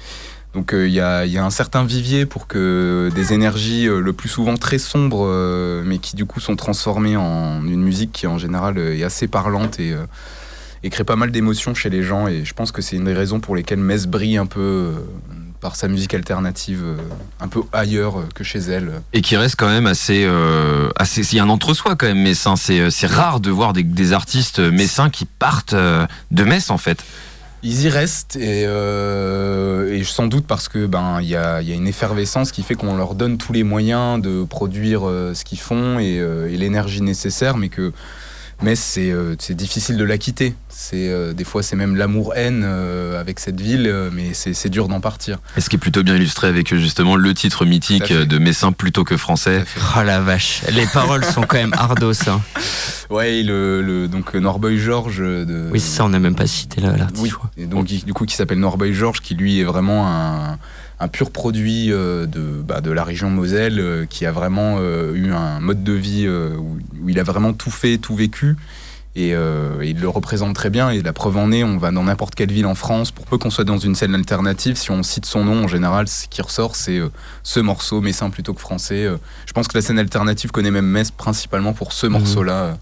Donc 0.54 0.74
euh, 0.74 0.88
il 0.88 0.94
y, 0.94 1.00
a, 1.00 1.22
un 1.22 1.50
certain 1.52 1.84
vivier 1.84 2.26
pour 2.26 2.48
que 2.48 3.12
des 3.14 3.34
énergies 3.34 3.88
euh, 3.88 4.00
le 4.00 4.14
plus 4.14 4.30
souvent 4.30 4.58
très 4.58 4.80
sombres, 4.80 5.28
euh, 5.28 5.84
mais 5.86 6.00
qui 6.00 6.16
du 6.16 6.26
coup 6.26 6.40
sont 6.40 6.56
transformées 6.56 7.18
en 7.18 7.64
une 7.66 7.82
musique 7.82 8.12
qui 8.12 8.26
en 8.26 8.40
général 8.40 8.80
est 8.80 9.04
assez 9.04 9.28
parlante 9.28 9.80
et, 9.80 9.96
crée 10.90 11.04
pas 11.04 11.16
mal 11.16 11.30
d'émotions 11.30 11.76
chez 11.76 11.92
les 11.92 12.02
gens. 12.02 12.28
Et 12.28 12.46
je 12.46 12.54
pense 12.54 12.72
que 12.72 12.82
c'est 12.82 12.96
une 12.96 13.04
des 13.04 13.14
raisons 13.14 13.40
pour 13.40 13.56
lesquelles 13.56 13.80
Metz 13.80 14.08
brille 14.08 14.38
un 14.38 14.48
peu 14.48 14.94
par 15.62 15.76
sa 15.76 15.90
musique 15.90 16.14
alternative, 16.14 16.84
un 17.42 17.48
peu 17.50 17.62
ailleurs 17.74 18.24
que 18.34 18.46
chez 18.46 18.60
elle. 18.60 19.02
et 19.12 19.22
qui 19.22 19.36
reste 19.36 19.56
quand 19.58 19.68
même 19.68 19.86
assez 19.86 20.28
assez 20.96 21.22
il 21.34 21.36
y 21.36 21.40
a 21.40 21.44
un 21.44 21.50
entre-soi 21.50 21.96
quand 21.96 22.08
même 22.08 22.24
messin 22.24 22.56
c'est 22.56 22.90
rare 23.06 23.40
de 23.40 23.52
voir 23.52 23.74
des, 23.74 24.14
artistes 24.14 24.60
messins 24.60 25.12
qui 25.12 25.26
partent 25.26 25.76
de 25.76 26.44
Metz 26.44 26.72
en 26.72 26.78
fait 26.78 27.04
Ils 27.62 27.82
y 27.84 27.90
restent 27.90 28.38
et, 28.38 28.64
euh, 28.66 29.94
et 29.94 30.04
sans 30.06 30.28
doute 30.28 30.48
parce 30.48 30.70
que 30.70 30.86
ben 30.86 31.20
il 31.22 31.28
y 31.28 31.36
a, 31.36 31.62
une 31.62 31.88
effervescence 31.88 32.54
qui 32.54 32.64
fait 32.64 32.76
qu'on 32.76 32.96
leur 32.96 33.16
donne 33.16 33.38
tous 33.38 33.52
les 33.52 33.64
moyens 33.64 34.22
de 34.22 34.46
produire 34.46 35.08
euh, 35.08 35.34
ce 35.34 35.44
qu'ils 35.44 35.60
font 35.60 36.00
et, 36.00 36.20
euh, 36.20 36.50
et 36.50 36.56
l'énergie 36.56 37.02
nécessaire, 37.02 37.58
mais 37.58 37.68
que 37.68 37.92
mais 38.62 38.76
c'est 38.76 39.10
euh, 39.12 39.36
c'est 39.40 39.56
difficile 39.56 39.98
de 39.98 40.04
la 40.04 40.18
quitter. 40.18 40.54
C'est 40.70 41.10
euh, 41.10 41.34
des 41.34 41.44
fois 41.44 41.64
c'est 41.64 41.76
même 41.76 41.96
l'amour-haine 41.96 42.64
euh, 42.66 43.20
avec 43.20 43.40
cette 43.40 43.60
ville, 43.60 43.88
euh, 43.88 44.10
mais 44.14 44.34
c'est 44.34 44.54
c'est 44.54 44.70
dur 44.70 44.88
d'en 44.88 45.00
partir. 45.00 45.40
et 45.58 45.62
ce 45.62 45.70
qui 45.70 45.76
est 45.76 45.80
plutôt 45.80 46.04
bien 46.04 46.16
illustré 46.16 46.48
avec 46.48 46.74
justement 46.76 47.16
le 47.16 47.34
titre 47.34 47.66
mythique 47.66 48.12
de 48.14 48.38
Messin 48.38 48.72
plutôt 48.72 49.04
que 49.04 49.18
français 49.18 49.64
Oh 49.98 50.04
la 50.04 50.20
vache, 50.22 50.62
les 50.72 50.86
paroles 50.88 51.24
sont 51.26 51.42
quand 51.44 51.58
même 51.58 51.74
ardos. 51.74 52.28
Hein. 52.28 52.42
Ouais, 53.10 53.42
le, 53.42 53.82
le- 53.82 54.08
donc 54.08 54.36
Norboy 54.36 54.78
George 54.78 55.18
de 55.18 55.68
Oui, 55.72 55.80
c'est 55.80 55.98
ça, 55.98 56.06
on 56.06 56.10
n'a 56.10 56.20
même 56.20 56.36
pas 56.36 56.46
cité 56.46 56.80
là, 56.80 56.96
l'artiste. 56.96 57.24
Oui, 57.24 57.32
et 57.58 57.66
donc 57.66 57.88
du 57.88 58.14
coup 58.14 58.26
qui 58.28 58.36
s'appelle 58.36 58.60
Norboy 58.60 58.94
George, 58.94 59.22
qui 59.22 59.34
lui 59.34 59.60
est 59.60 59.64
vraiment 59.64 60.08
un, 60.08 60.60
un 61.00 61.08
pur 61.08 61.32
produit 61.32 61.92
euh, 61.92 62.26
de, 62.26 62.62
bah, 62.62 62.82
de 62.82 62.92
la 62.92 63.04
région 63.04 63.30
Moselle, 63.30 63.80
euh, 63.80 64.06
qui 64.06 64.26
a 64.26 64.32
vraiment 64.32 64.78
euh, 64.80 65.14
eu 65.14 65.32
un 65.32 65.60
mode 65.60 65.84
de 65.84 65.94
vie 65.94 66.28
où, 66.28 66.78
où 67.02 67.10
il 67.10 67.20
a 67.20 67.24
vraiment 67.24 67.54
tout 67.54 67.72
fait, 67.72 67.98
tout 67.98 68.16
vécu. 68.16 68.56
Et, 69.16 69.34
euh, 69.34 69.84
il 69.84 70.00
le 70.00 70.08
représente 70.08 70.56
très 70.56 70.70
bien. 70.70 70.90
Et 70.92 71.02
la 71.02 71.14
preuve 71.14 71.38
en 71.38 71.52
est, 71.52 71.64
on 71.64 71.78
va 71.78 71.92
dans 71.92 72.04
n'importe 72.04 72.36
quelle 72.36 72.52
ville 72.52 72.66
en 72.66 72.76
France, 72.76 73.12
pour 73.12 73.26
peu 73.26 73.38
qu'on 73.38 73.50
soit 73.50 73.64
dans 73.64 73.78
une 73.78 73.96
scène 73.96 74.14
alternative, 74.16 74.78
si 74.78 74.92
on 74.92 75.04
cite 75.04 75.26
son 75.26 75.44
nom, 75.44 75.66
en 75.66 75.68
général, 75.68 76.08
ce 76.08 76.28
qui 76.28 76.42
ressort, 76.42 76.76
c'est 76.76 76.98
euh, 76.98 77.10
ce 77.44 77.60
morceau, 77.60 78.02
messin 78.02 78.30
plutôt 78.30 78.54
que 78.54 78.62
français. 78.62 79.06
Euh, 79.06 79.18
je 79.46 79.54
pense 79.54 79.68
que 79.68 79.78
la 79.78 79.82
scène 79.82 80.00
alternative 80.00 80.52
connaît 80.52 80.72
même 80.72 80.86
Metz 80.86 81.12
principalement 81.12 81.74
pour 81.74 81.92
ce 81.92 82.08
morceau-là. 82.08 82.78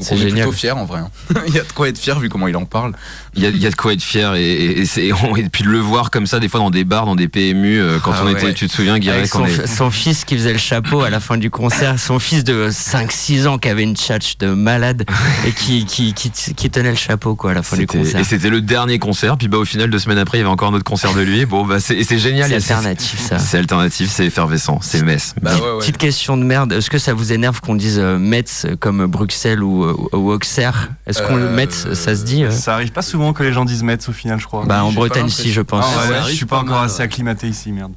C'est 0.00 0.16
génial. 0.16 0.46
plutôt 0.46 0.52
fier 0.52 0.76
en 0.76 0.84
vrai. 0.84 1.00
hein. 1.00 1.10
il 1.48 1.54
y 1.54 1.58
a 1.58 1.62
de 1.64 1.72
quoi 1.72 1.88
être 1.88 1.98
fier 1.98 2.18
vu 2.20 2.28
comment 2.28 2.46
il 2.48 2.56
en 2.56 2.64
parle. 2.64 2.92
il 3.34 3.42
y 3.42 3.46
a, 3.46 3.48
il 3.50 3.58
y 3.58 3.66
a 3.66 3.70
de 3.70 3.74
quoi 3.74 3.92
être 3.92 4.02
fier 4.02 4.34
et, 4.36 4.42
et, 4.52 4.80
et 4.80 4.84
c'est- 4.86 5.06
et 5.36 5.48
puis 5.50 5.64
de 5.64 5.68
le 5.68 5.78
voir 5.80 6.10
comme 6.10 6.26
ça 6.26 6.38
des 6.38 6.48
fois 6.48 6.60
dans 6.60 6.70
des 6.70 6.84
bars 6.84 7.04
dans 7.06 7.16
des 7.16 7.26
PMU 7.28 7.80
euh, 7.80 7.98
quand 8.02 8.12
Ah 8.14 8.20
on 8.22 8.26
ouais. 8.26 8.32
était 8.32 8.54
tu 8.54 8.68
te 8.68 8.72
souviens 8.72 8.94
Avec 8.94 9.34
on 9.34 9.38
son, 9.40 9.46
est 9.46 9.66
son 9.66 9.90
fils 9.90 10.24
qui 10.24 10.36
faisait 10.36 10.52
le 10.52 10.58
chapeau 10.58 11.00
à 11.02 11.10
la 11.10 11.18
fin 11.20 11.36
du 11.36 11.50
concert, 11.50 11.98
son 11.98 12.18
fils 12.18 12.44
de 12.44 12.68
5-6 12.70 13.46
ans 13.48 13.58
qui 13.58 13.68
avait 13.68 13.82
une 13.82 13.96
tchatch 13.96 14.38
de 14.38 14.48
malade 14.48 15.04
et 15.46 15.52
qui, 15.52 15.84
qui, 15.84 16.14
qui, 16.14 16.30
qui 16.30 16.70
tenait 16.70 16.90
le 16.90 16.96
chapeau 16.96 17.34
quoi 17.34 17.50
à 17.50 17.54
la 17.54 17.62
fin 17.62 17.76
du 17.76 17.86
concert. 17.86 18.20
et 18.20 18.24
c'était 18.24 18.50
le 18.50 18.60
dernier 18.60 18.98
concert 18.98 19.36
puis 19.36 19.48
bah 19.48 19.58
au 19.58 19.64
final 19.64 19.90
deux 19.90 19.98
semaines 19.98 20.18
après 20.18 20.38
il 20.38 20.40
y 20.40 20.44
avait 20.44 20.50
encore 20.52 20.68
un 20.70 20.74
autre 20.74 20.84
concert 20.84 21.12
de 21.14 21.20
lui 21.22 21.44
bon 21.44 21.64
bah 21.66 21.80
c'est 21.80 22.02
génial 22.18 22.48
C'est 22.48 22.54
alternatif 22.56 23.18
ça. 23.20 23.38
c'est 23.38 23.58
alternatif 23.58 24.10
c'est 24.10 24.26
effervescent 24.26 24.78
c'est 24.82 25.02
Metz 25.02 25.34
Bah 25.42 25.50
Petite- 25.50 25.62
ouais, 25.64 25.70
ouais. 25.72 25.78
Petite 25.80 25.98
question 25.98 26.36
de 26.36 26.42
merde, 26.44 26.72
est-ce 26.72 26.90
que 26.90 26.98
ça 26.98 27.14
vous 27.14 27.32
énerve 27.32 27.60
qu'on 27.60 27.74
dise 27.74 27.98
euh, 27.98 28.18
Metz 28.18 28.66
comme 28.80 29.06
Bruxelles 29.06 29.62
ou, 29.62 29.84
ou 30.12 30.30
Auxerre 30.30 30.90
Est-ce 31.06 31.22
qu'on 31.22 31.36
le 31.36 31.44
Euh, 31.46 31.54
Metz, 31.54 31.92
ça 31.94 32.14
se 32.16 32.24
dit 32.24 32.44
euh 32.44 32.50
Ça 32.50 32.74
arrive 32.74 32.92
pas 32.92 33.02
souvent 33.02 33.32
que 33.32 33.42
les 33.42 33.52
gens 33.52 33.64
disent 33.64 33.82
Metz 33.82 34.08
au 34.08 34.12
final, 34.12 34.38
je 34.40 34.46
crois. 34.46 34.64
Bah 34.66 34.82
en 34.84 34.92
Bretagne 34.92 35.28
si 35.28 35.52
je 35.52 35.60
pense. 35.60 35.84
Ah 35.86 36.10
ouais, 36.10 36.16
je 36.28 36.34
suis 36.34 36.46
pas 36.46 36.56
pas 36.56 36.62
encore 36.62 36.76
mal, 36.76 36.86
assez 36.86 36.98
ouais. 36.98 37.04
acclimaté 37.04 37.48
ici, 37.48 37.72
merde. 37.72 37.92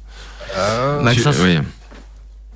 Euh, 0.56 1.00
Maxence, 1.02 1.36
Tu- 1.36 1.42
oui. 1.42 1.58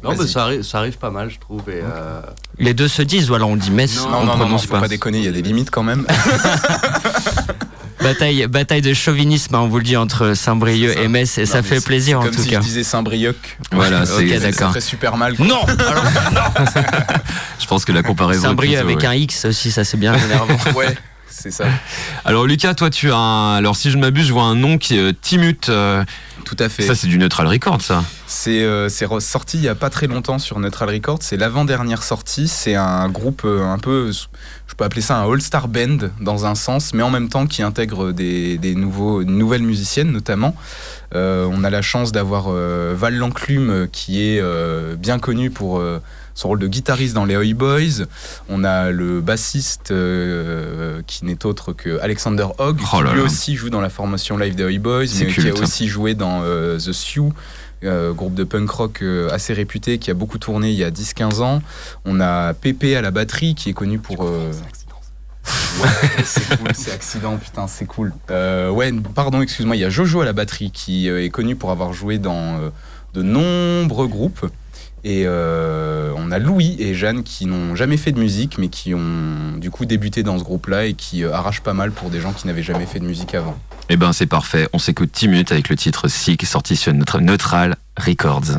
Non, 0.04 0.14
mais 0.16 0.26
ça 0.26 0.42
arrive, 0.44 0.62
ça 0.62 0.78
arrive 0.78 0.98
pas 0.98 1.10
mal, 1.10 1.30
je 1.30 1.38
trouve. 1.40 1.62
Et, 1.68 1.80
euh, 1.82 2.20
Les 2.58 2.74
deux 2.74 2.86
se 2.86 3.02
disent 3.02 3.30
ou 3.30 3.34
alors 3.34 3.48
on 3.48 3.56
dit 3.56 3.70
Metz, 3.70 3.96
Non, 3.96 4.06
on 4.08 4.10
non, 4.10 4.18
non, 4.18 4.26
non, 4.26 4.38
prononce 4.40 4.66
faut 4.66 4.72
pas. 4.74 4.80
pas 4.80 4.88
déconner, 4.88 5.18
il 5.18 5.24
y 5.24 5.28
a 5.28 5.32
des 5.32 5.42
limites 5.42 5.70
quand 5.70 5.82
même. 5.82 6.06
Bataille, 8.02 8.46
bataille 8.46 8.82
de 8.82 8.92
chauvinisme, 8.94 9.54
hein, 9.54 9.60
on 9.62 9.68
vous 9.68 9.78
le 9.78 9.82
dit, 9.84 9.96
entre 9.96 10.34
Saint-Brieuc 10.34 10.94
ça. 10.94 11.00
et 11.02 11.08
Metz, 11.08 11.38
et 11.38 11.40
Non, 11.42 11.46
ça 11.46 11.62
fait 11.62 11.82
plaisir 11.84 12.20
en 12.20 12.24
comme 12.24 12.34
tout 12.34 12.42
si 12.42 12.50
cas. 12.50 12.60
je 12.60 12.64
disais 12.66 12.84
Saint-Brieuc. 12.84 13.36
Voilà, 13.72 14.04
c'est- 14.06 14.28
Ça 14.38 14.38
d'accord. 14.50 14.68
ferait 14.68 14.80
super 14.80 15.16
mal. 15.16 15.34
quoi. 15.34 15.46
Non 15.46 15.60
alors, 15.88 16.04
je 17.58 17.66
pense 17.66 17.84
que 17.84 17.92
la 17.92 18.02
comparaison 18.02 18.42
est 18.44 18.46
Saint-Brieuc 18.48 18.78
avec 18.78 18.98
ouais. 19.00 19.06
un 19.06 19.14
X 19.14 19.46
aussi, 19.46 19.70
ça 19.70 19.84
c'est 19.84 19.96
bien 19.96 20.14
énervant. 20.14 20.56
Ouais, 20.76 20.94
c'est 21.28 21.50
ça. 21.50 21.64
Alors 22.24 22.44
Lucas, 22.46 22.74
toi 22.74 22.90
tu 22.90 23.10
as 23.10 23.16
un... 23.16 23.56
Alors 23.56 23.76
si 23.76 23.90
je 23.90 23.96
ne 23.96 24.02
m'abuse, 24.02 24.26
je 24.26 24.32
vois 24.32 24.44
un 24.44 24.54
nom 24.54 24.78
qui 24.78 24.96
est 24.96 25.00
euh, 25.00 25.12
Timut. 25.20 25.68
euh, 25.68 26.04
tout 26.46 26.56
à 26.60 26.68
fait. 26.68 26.84
Ça, 26.84 26.94
c'est 26.94 27.08
du 27.08 27.18
Neutral 27.18 27.48
Record, 27.48 27.82
ça. 27.82 28.04
C'est 28.28 28.62
euh, 28.62 28.88
sorti 29.18 29.58
il 29.58 29.64
y 29.64 29.68
a 29.68 29.74
pas 29.74 29.90
très 29.90 30.06
longtemps 30.06 30.38
sur 30.38 30.60
Neutral 30.60 30.88
Records. 30.88 31.18
C'est 31.20 31.36
l'avant-dernière 31.36 32.04
sortie. 32.04 32.46
C'est 32.46 32.76
un 32.76 33.08
groupe 33.08 33.42
euh, 33.44 33.64
un 33.64 33.78
peu, 33.78 34.12
je 34.12 34.74
peux 34.76 34.84
appeler 34.84 35.02
ça 35.02 35.18
un 35.18 35.30
all-star 35.30 35.66
band 35.66 36.08
dans 36.20 36.46
un 36.46 36.54
sens, 36.54 36.94
mais 36.94 37.02
en 37.02 37.10
même 37.10 37.28
temps 37.28 37.48
qui 37.48 37.62
intègre 37.62 38.12
des, 38.12 38.58
des 38.58 38.76
nouveaux, 38.76 39.22
une 39.22 39.36
nouvelle 39.36 39.62
musicienne 39.62 40.12
notamment. 40.12 40.54
Euh, 41.16 41.48
on 41.50 41.64
a 41.64 41.70
la 41.70 41.82
chance 41.82 42.12
d'avoir 42.12 42.46
euh, 42.48 42.94
Val 42.96 43.16
Lanclume 43.16 43.88
qui 43.90 44.22
est 44.22 44.40
bien 44.96 45.18
connu 45.18 45.50
pour 45.50 45.82
son 46.36 46.48
rôle 46.48 46.60
de 46.60 46.68
guitariste 46.68 47.14
dans 47.14 47.24
les 47.24 47.36
Oi 47.36 47.54
Boys. 47.54 48.04
On 48.48 48.62
a 48.62 48.90
le 48.92 49.20
bassiste 49.20 49.90
euh, 49.90 51.02
qui 51.08 51.24
n'est 51.24 51.44
autre 51.44 51.72
que 51.72 51.98
Alexander 52.00 52.46
Hogg, 52.58 52.78
Oh 52.92 52.96
qui 52.98 53.02
lui 53.14 53.20
aussi 53.20 53.56
joue 53.56 53.70
dans 53.70 53.80
la 53.80 53.88
formation 53.90 54.36
live 54.38 54.54
des 54.54 54.62
Oi 54.64 54.78
Boys, 54.78 55.06
mais 55.18 55.26
qui 55.26 55.48
a 55.48 55.52
aussi 55.54 55.88
joué 55.88 56.14
dans 56.14 56.42
euh, 56.44 56.78
The 56.78 56.92
Sioux. 56.92 57.32
euh, 57.84 58.12
groupe 58.12 58.34
de 58.34 58.44
punk 58.44 58.70
rock 58.70 59.02
euh, 59.02 59.28
assez 59.30 59.52
réputé 59.52 59.98
qui 59.98 60.10
a 60.10 60.14
beaucoup 60.14 60.38
tourné 60.38 60.70
il 60.70 60.76
y 60.76 60.84
a 60.84 60.90
10-15 60.90 61.40
ans. 61.42 61.62
On 62.04 62.20
a 62.20 62.54
Pépé 62.54 62.96
à 62.96 63.00
la 63.02 63.10
batterie 63.10 63.54
qui 63.54 63.70
est 63.70 63.74
connu 63.74 63.98
pour. 63.98 64.24
euh, 64.24 64.52
Ouais, 65.82 65.88
c'est 66.24 66.56
cool, 66.58 66.68
c'est 66.74 66.92
accident, 66.92 67.36
putain, 67.36 67.66
c'est 67.68 67.84
cool. 67.84 68.12
Euh, 68.30 68.70
ouais, 68.70 68.92
pardon, 69.14 69.42
excuse-moi, 69.42 69.76
il 69.76 69.80
y 69.80 69.84
a 69.84 69.90
Jojo 69.90 70.22
à 70.22 70.24
la 70.24 70.32
batterie 70.32 70.70
qui 70.70 71.08
euh, 71.08 71.22
est 71.22 71.28
connu 71.28 71.54
pour 71.54 71.70
avoir 71.70 71.92
joué 71.92 72.18
dans 72.18 72.58
euh, 72.58 72.70
de 73.14 73.22
nombreux 73.22 74.08
groupes. 74.08 74.46
Et 75.08 75.22
euh, 75.24 76.10
on 76.16 76.32
a 76.32 76.40
Louis 76.40 76.74
et 76.80 76.92
Jeanne 76.92 77.22
qui 77.22 77.46
n'ont 77.46 77.76
jamais 77.76 77.96
fait 77.96 78.10
de 78.10 78.18
musique, 78.18 78.58
mais 78.58 78.66
qui 78.66 78.92
ont 78.92 79.56
du 79.56 79.70
coup 79.70 79.84
débuté 79.84 80.24
dans 80.24 80.36
ce 80.36 80.42
groupe-là 80.42 80.86
et 80.86 80.94
qui 80.94 81.22
euh, 81.22 81.32
arrachent 81.32 81.60
pas 81.60 81.74
mal 81.74 81.92
pour 81.92 82.10
des 82.10 82.20
gens 82.20 82.32
qui 82.32 82.48
n'avaient 82.48 82.64
jamais 82.64 82.86
fait 82.86 82.98
de 82.98 83.04
musique 83.04 83.32
avant. 83.36 83.56
Eh 83.88 83.96
ben, 83.96 84.12
c'est 84.12 84.26
parfait. 84.26 84.68
On 84.72 84.80
s'écoute 84.80 85.10
10 85.14 85.28
minutes 85.28 85.52
avec 85.52 85.68
le 85.68 85.76
titre 85.76 86.08
Sick, 86.08 86.44
sorti 86.44 86.74
sur 86.74 86.92
notre 86.92 87.20
Neutral 87.20 87.76
Records. 87.96 88.58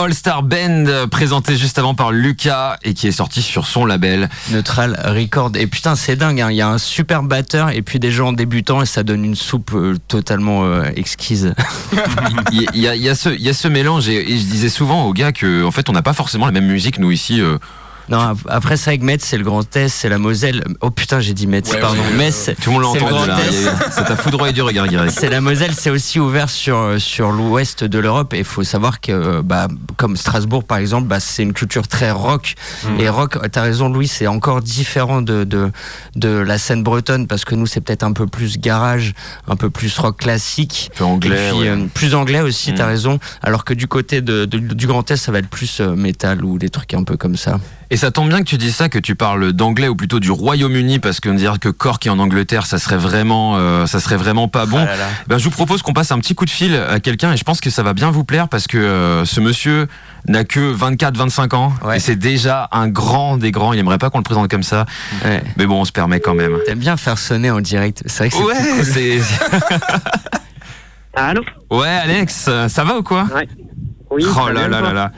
Le 0.00 0.06
All-Star 0.06 0.42
Band 0.42 0.86
euh, 0.86 1.06
présenté 1.06 1.56
juste 1.56 1.78
avant 1.78 1.94
par 1.94 2.10
Lucas 2.12 2.76
et 2.82 2.94
qui 2.94 3.06
est 3.08 3.12
sorti 3.12 3.42
sur 3.42 3.66
son 3.66 3.84
label. 3.84 4.28
Neutral 4.50 4.98
Record. 5.04 5.52
Et 5.56 5.66
putain, 5.66 5.94
c'est 5.94 6.16
dingue. 6.16 6.40
hein. 6.40 6.50
Il 6.50 6.56
y 6.56 6.62
a 6.62 6.68
un 6.68 6.78
super 6.78 7.22
batteur 7.22 7.70
et 7.70 7.82
puis 7.82 7.98
des 7.98 8.10
gens 8.10 8.32
débutants 8.32 8.82
et 8.82 8.86
ça 8.86 9.02
donne 9.02 9.24
une 9.24 9.34
soupe 9.36 9.72
euh, 9.74 9.96
totalement 10.08 10.64
euh, 10.64 10.84
exquise. 10.96 11.54
Il 12.52 12.68
y, 12.80 12.88
a- 12.88 12.96
y 12.96 13.14
ce- 13.16 13.28
il 13.28 13.40
y 13.42 13.48
a 13.48 13.54
ce 13.54 13.68
mélange 13.68 14.08
et, 14.08 14.32
et 14.32 14.38
je 14.38 14.44
disais 14.44 14.68
souvent 14.68 15.04
aux 15.04 15.12
gars 15.12 15.32
que 15.32 15.64
en 15.64 15.70
fait 15.70 15.88
on 15.88 15.92
n'a 15.92 16.02
pas 16.02 16.12
forcément 16.12 16.46
la 16.46 16.52
même 16.52 16.66
musique 16.66 16.98
nous 16.98 17.10
ici. 17.10 17.40
euh, 17.40 17.58
Non, 18.10 18.18
ap- 18.18 18.38
après 18.48 18.76
ça, 18.76 18.90
avec 18.90 19.02
Metz, 19.02 19.22
c'est 19.24 19.38
le 19.38 19.44
Grand 19.44 19.76
Est, 19.76 19.88
c'est 19.88 20.08
la 20.08 20.18
Moselle. 20.18 20.64
Oh 20.80 20.90
putain, 20.90 21.20
j'ai 21.20 21.32
dit 21.32 21.46
Metz, 21.46 21.70
Ouais, 21.70 21.78
pardon. 21.80 22.00
ouais, 22.02 22.16
Metz, 22.16 22.50
tout 22.60 22.70
le 22.70 22.80
monde 22.80 22.82
l'a 22.82 22.90
c'est 22.92 22.98
le 22.98 23.04
entendu 23.14 23.28
Grand 23.28 23.70
là. 23.78 23.90
Ça 23.90 24.02
t'a 24.02 24.16
foudroyé 24.16 24.52
du 24.52 24.62
regard. 24.62 24.86
C'est 25.10 25.28
la 25.30 25.40
Moselle, 25.40 25.74
c'est 25.74 25.90
aussi 25.90 26.18
ouvert 26.18 26.50
sur, 26.50 26.94
sur 26.98 27.30
l'ouest 27.30 27.84
de 27.84 27.98
l'Europe. 28.00 28.34
Et 28.34 28.38
il 28.38 28.44
faut 28.44 28.64
savoir 28.64 29.00
que, 29.00 29.12
euh, 29.12 29.42
bah, 29.42 29.68
comme 29.96 30.16
Strasbourg 30.16 30.64
par 30.64 30.78
exemple, 30.78 31.06
bah, 31.06 31.20
c'est 31.20 31.42
une 31.44 31.52
culture 31.52 31.86
très 31.86 32.10
rock. 32.10 32.54
Et 32.98 33.08
rock, 33.08 33.38
t'as 33.52 33.62
raison, 33.62 33.88
Louis, 33.88 34.08
c'est 34.08 34.26
encore 34.26 34.60
différent 34.60 35.22
de, 35.22 35.44
de, 35.44 35.70
de 36.16 36.28
la 36.28 36.58
scène 36.58 36.82
bretonne 36.82 37.26
parce 37.28 37.44
que 37.44 37.54
nous, 37.54 37.66
c'est 37.66 37.80
peut-être 37.80 38.02
un 38.02 38.12
peu 38.12 38.26
plus 38.26 38.58
garage, 38.58 39.14
un 39.46 39.56
peu 39.56 39.70
plus 39.70 39.96
rock 39.98 40.16
classique. 40.18 40.90
Un 40.94 40.98
peu 40.98 41.04
anglais. 41.04 41.46
Et 41.48 41.50
puis, 41.50 41.58
ouais. 41.60 41.68
euh, 41.68 41.86
plus 41.94 42.14
anglais 42.14 42.40
aussi, 42.40 42.74
t'as 42.74 42.86
Mm. 42.86 42.88
raison. 42.88 43.18
Alors 43.42 43.64
que 43.64 43.72
du 43.74 43.86
côté 43.86 44.20
de, 44.20 44.46
de- 44.46 44.58
du 44.58 44.86
Grand 44.88 45.08
Est, 45.10 45.16
ça 45.16 45.30
va 45.30 45.38
être 45.38 45.48
plus 45.48 45.80
euh, 45.80 45.94
métal 45.94 46.44
ou 46.44 46.58
des 46.58 46.70
trucs 46.70 46.92
un 46.94 47.04
peu 47.04 47.16
comme 47.16 47.36
ça. 47.36 47.60
Et 47.92 47.96
ça 48.00 48.10
tombe 48.10 48.28
bien 48.30 48.38
que 48.38 48.44
tu 48.48 48.56
dis 48.56 48.72
ça, 48.72 48.88
que 48.88 48.98
tu 48.98 49.14
parles 49.14 49.52
d'anglais 49.52 49.86
ou 49.88 49.94
plutôt 49.94 50.20
du 50.20 50.30
Royaume-Uni, 50.30 50.98
parce 51.00 51.20
qu'on 51.20 51.34
dirait 51.34 51.58
que 51.58 51.68
Cork 51.68 52.04
est 52.06 52.10
en 52.10 52.18
Angleterre, 52.18 52.64
ça 52.66 52.78
serait 52.78 52.96
vraiment, 52.96 53.56
euh, 53.58 53.84
ça 53.86 54.00
serait 54.00 54.16
vraiment 54.16 54.48
pas 54.48 54.64
bon. 54.66 54.78
Ah 54.80 54.84
là 54.86 54.96
là. 54.96 55.06
Ben, 55.26 55.36
je 55.38 55.44
vous 55.44 55.50
propose 55.50 55.82
qu'on 55.82 55.92
passe 55.92 56.10
un 56.10 56.18
petit 56.18 56.34
coup 56.34 56.44
de 56.46 56.50
fil 56.50 56.74
à 56.74 56.98
quelqu'un 56.98 57.32
et 57.32 57.36
je 57.36 57.44
pense 57.44 57.60
que 57.60 57.68
ça 57.68 57.82
va 57.82 57.92
bien 57.92 58.10
vous 58.10 58.24
plaire 58.24 58.48
parce 58.48 58.66
que 58.66 58.78
euh, 58.78 59.24
ce 59.26 59.40
monsieur 59.40 59.86
n'a 60.28 60.44
que 60.44 60.74
24-25 60.74 61.54
ans 61.54 61.72
Ouais. 61.84 61.98
et 61.98 62.00
c'est 62.00 62.16
déjà 62.16 62.68
un 62.72 62.88
grand 62.88 63.36
des 63.36 63.50
grands. 63.50 63.72
Il 63.74 63.78
aimerait 63.78 63.98
pas 63.98 64.08
qu'on 64.10 64.18
le 64.18 64.24
présente 64.24 64.48
comme 64.50 64.62
ça, 64.62 64.86
Ouais. 65.24 65.42
mais 65.58 65.66
bon, 65.66 65.80
on 65.80 65.84
se 65.84 65.92
permet 65.92 66.20
quand 66.20 66.34
même. 66.34 66.56
T'aimes 66.66 66.78
bien 66.78 66.96
faire 66.96 67.18
sonner 67.18 67.50
en 67.50 67.60
direct. 67.60 68.02
C'est 68.06 68.28
vrai 68.28 68.30
que 68.30 68.36
c'est 68.36 68.42
Ouais, 68.44 68.76
cool. 68.76 68.84
c'est. 68.84 69.20
Allô? 71.14 71.42
Ouais, 71.70 71.88
Alex, 71.88 72.48
ça 72.68 72.84
va 72.84 72.96
ou 72.98 73.02
quoi? 73.02 73.26
Ouais. 73.34 73.48
Oui. 74.10 74.24
Oh 74.26 74.48
là 74.48 74.68
là 74.68 74.80
là 74.80 74.92
là. 74.92 75.12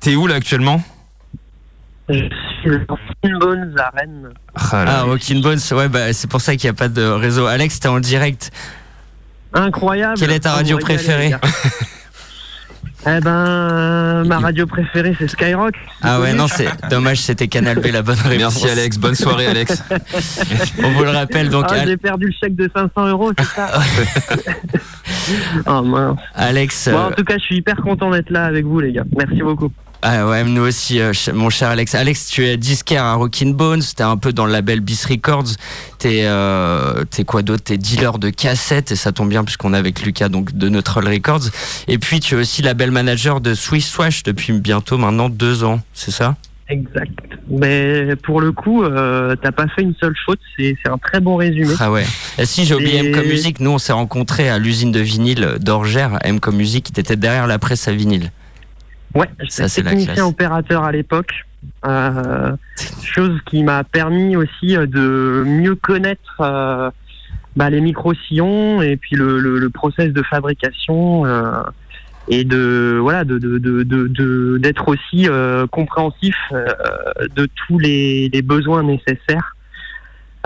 T'es 0.00 0.14
où 0.14 0.26
là 0.26 0.36
actuellement? 0.36 0.80
Je 2.08 2.14
suis 2.14 2.70
Skin 2.70 3.38
Bones 3.38 3.74
à 3.78 3.90
Rennes. 3.96 4.28
Ah 4.54 4.84
là. 4.84 5.04
Ah, 5.04 5.40
Bones, 5.42 5.58
ouais, 5.72 5.88
bah, 5.88 6.12
c'est 6.12 6.30
pour 6.30 6.40
ça 6.40 6.56
qu'il 6.56 6.68
n'y 6.68 6.70
a 6.70 6.78
pas 6.78 6.88
de 6.88 7.02
réseau. 7.02 7.46
Alex, 7.46 7.80
t'es 7.80 7.88
en 7.88 8.00
direct. 8.00 8.50
Incroyable. 9.52 10.18
Quelle 10.18 10.30
est 10.32 10.40
ta 10.40 10.52
radio 10.52 10.78
préférée. 10.78 11.34
Eh 13.06 13.20
ben, 13.20 14.24
ma 14.24 14.38
radio 14.38 14.66
préférée, 14.66 15.14
c'est 15.18 15.28
Skyrock. 15.28 15.74
Ah 16.02 16.20
ouais, 16.20 16.32
non, 16.34 16.48
c'est 16.48 16.68
dommage, 16.90 17.20
c'était 17.20 17.46
Canal 17.46 17.78
B 17.78 17.86
la 17.86 18.02
bonne 18.02 18.18
réponse. 18.18 18.60
Merci 18.62 18.68
Alex, 18.68 18.98
bonne 18.98 19.14
soirée 19.14 19.46
Alex. 19.46 19.84
On 20.82 20.90
vous 20.90 21.04
le 21.04 21.10
rappelle, 21.10 21.48
donc 21.48 21.66
ah, 21.68 21.74
Al- 21.74 21.88
j'ai 21.88 21.96
perdu 21.96 22.26
le 22.26 22.32
chèque 22.32 22.56
de 22.56 22.68
500 22.74 23.06
euros, 23.06 23.32
c'est 23.38 23.44
ça 23.46 23.70
Oh 25.66 25.82
mince. 25.82 26.18
Alex. 26.34 26.88
Bon, 26.90 26.98
euh, 26.98 27.08
en 27.08 27.10
tout 27.12 27.24
cas, 27.24 27.34
je 27.38 27.44
suis 27.44 27.56
hyper 27.58 27.76
content 27.76 28.10
d'être 28.10 28.30
là 28.30 28.46
avec 28.46 28.64
vous, 28.64 28.80
les 28.80 28.92
gars. 28.92 29.04
Merci 29.16 29.42
beaucoup. 29.42 29.70
Ah 30.00 30.28
ouais, 30.28 30.44
nous 30.44 30.62
aussi, 30.62 31.00
euh, 31.00 31.12
mon 31.34 31.50
cher 31.50 31.70
Alex. 31.70 31.94
Alex, 31.96 32.28
tu 32.28 32.46
es 32.46 32.56
disquaire 32.56 33.02
à 33.02 33.14
Rockin' 33.14 33.52
Bones, 33.52 33.82
t'es 33.96 34.04
un 34.04 34.16
peu 34.16 34.32
dans 34.32 34.46
le 34.46 34.52
label 34.52 34.78
Bis 34.80 35.04
Records, 35.06 35.48
t'es 35.98 36.20
euh, 36.22 37.04
t'es 37.10 37.24
quoi 37.24 37.42
d'autre? 37.42 37.64
T'es 37.64 37.78
dealer 37.78 38.18
de 38.20 38.30
cassettes, 38.30 38.92
et 38.92 38.96
ça 38.96 39.10
tombe 39.10 39.28
bien 39.28 39.42
puisqu'on 39.42 39.74
est 39.74 39.76
avec 39.76 40.00
Lucas 40.02 40.28
donc 40.28 40.56
de 40.56 40.68
Neutral 40.68 41.08
Records. 41.08 41.48
Et 41.88 41.98
puis 41.98 42.20
tu 42.20 42.36
es 42.36 42.38
aussi 42.38 42.62
label 42.62 42.92
manager 42.92 43.40
de 43.40 43.54
Swiss 43.54 43.88
Swash 43.88 44.22
depuis 44.22 44.52
bientôt 44.52 44.98
maintenant 44.98 45.28
deux 45.28 45.64
ans, 45.64 45.80
c'est 45.94 46.12
ça? 46.12 46.36
Exact. 46.70 47.18
Mais 47.50 48.14
pour 48.16 48.40
le 48.42 48.52
coup, 48.52 48.84
euh, 48.84 49.34
t'as 49.42 49.52
pas 49.52 49.66
fait 49.74 49.80
une 49.82 49.94
seule 49.98 50.14
faute. 50.26 50.38
C'est 50.56 50.76
c'est 50.84 50.90
un 50.92 50.98
très 50.98 51.18
bon 51.18 51.36
résumé. 51.36 51.74
Ah 51.80 51.90
ouais. 51.90 52.04
Et 52.38 52.44
si 52.46 52.66
j'ai 52.66 52.74
oublié 52.74 52.98
Et- 52.98 53.06
M 53.08 53.12
comme 53.16 53.26
musique, 53.26 53.58
nous 53.58 53.70
on 53.70 53.78
s'est 53.78 53.94
rencontrés 53.94 54.48
à 54.48 54.58
l'usine 54.58 54.92
de 54.92 55.00
vinyle 55.00 55.56
d'Orgère, 55.58 56.18
M 56.22 56.38
comme 56.38 56.56
musique, 56.56 56.92
t'étais 56.92 57.16
derrière 57.16 57.46
la 57.48 57.58
presse 57.58 57.88
à 57.88 57.92
vinyle. 57.92 58.30
Ouais, 59.14 59.28
j'étais 59.40 59.68
technicien 60.06 60.26
opérateur 60.26 60.84
à 60.84 60.92
l'époque. 60.92 61.44
Euh, 61.86 62.52
chose 63.02 63.38
qui 63.46 63.62
m'a 63.64 63.82
permis 63.84 64.36
aussi 64.36 64.76
euh, 64.76 64.86
de 64.86 65.42
mieux 65.46 65.74
connaître 65.74 66.36
euh, 66.40 66.90
bah, 67.56 67.68
les 67.70 67.80
micro-sillons 67.80 68.80
et 68.82 68.96
puis 68.96 69.16
le, 69.16 69.40
le, 69.40 69.58
le 69.58 69.70
process 69.70 70.12
de 70.12 70.22
fabrication 70.22 71.26
euh, 71.26 71.50
et 72.28 72.44
de 72.44 72.98
voilà 73.00 73.24
de 73.24 73.38
de 73.38 73.58
de 73.58 73.82
de- 73.82 74.06
de- 74.06 74.58
d'être 74.58 74.88
aussi 74.88 75.26
compréhensif 75.70 76.36
de 76.52 77.48
tous 77.66 77.78
les, 77.78 78.28
les 78.32 78.42
besoins 78.42 78.82
nécessaires 78.82 79.56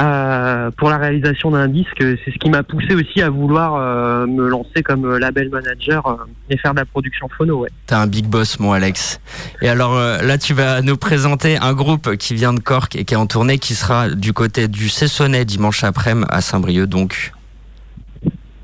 euh, 0.03 0.71
pour 0.73 0.91
la 0.91 0.99
réalisation 0.99 1.51
d'un 1.51 1.69
disque. 1.69 1.99
C'est 1.99 2.33
ce 2.33 2.38
qui 2.38 2.51
m'a 2.51 2.62
poussé 2.62 2.95
aussi 2.95 3.23
à 3.23 3.31
vouloir 3.31 3.75
euh, 3.77 4.27
me 4.27 4.49
lancer 4.49 4.83
comme 4.83 5.05
euh, 5.05 5.19
label 5.19 5.49
manager 5.49 6.07
euh, 6.07 6.17
et 6.51 6.57
faire 6.57 6.75
de 6.75 6.81
la 6.81 6.85
production 6.85 7.29
phono. 7.29 7.61
Ouais. 7.61 7.69
T'es 7.87 7.95
un 7.95 8.07
big 8.07 8.27
boss, 8.27 8.59
mon 8.59 8.73
Alex. 8.73 9.21
Et 9.61 9.69
alors 9.69 9.95
là, 9.95 10.38
tu 10.38 10.55
vas 10.55 10.83
nous 10.83 10.97
présenter 10.97 11.57
un 11.57 11.73
groupe 11.73 12.17
qui 12.17 12.35
vient 12.35 12.53
de 12.53 12.61
Cork 12.61 12.97
et 12.97 13.05
qui 13.05 13.15
est 13.15 13.17
en 13.17 13.27
tournée, 13.27 13.59
qui 13.59 13.75
sera 13.75 14.09
du 14.09 14.33
côté 14.33 14.69
du 14.69 14.88
Cessonnet 14.88 15.45
dimanche 15.45 15.85
après-midi 15.85 16.27
à 16.31 16.41
Saint-Brieuc. 16.41 16.88
Donc, 16.88 17.33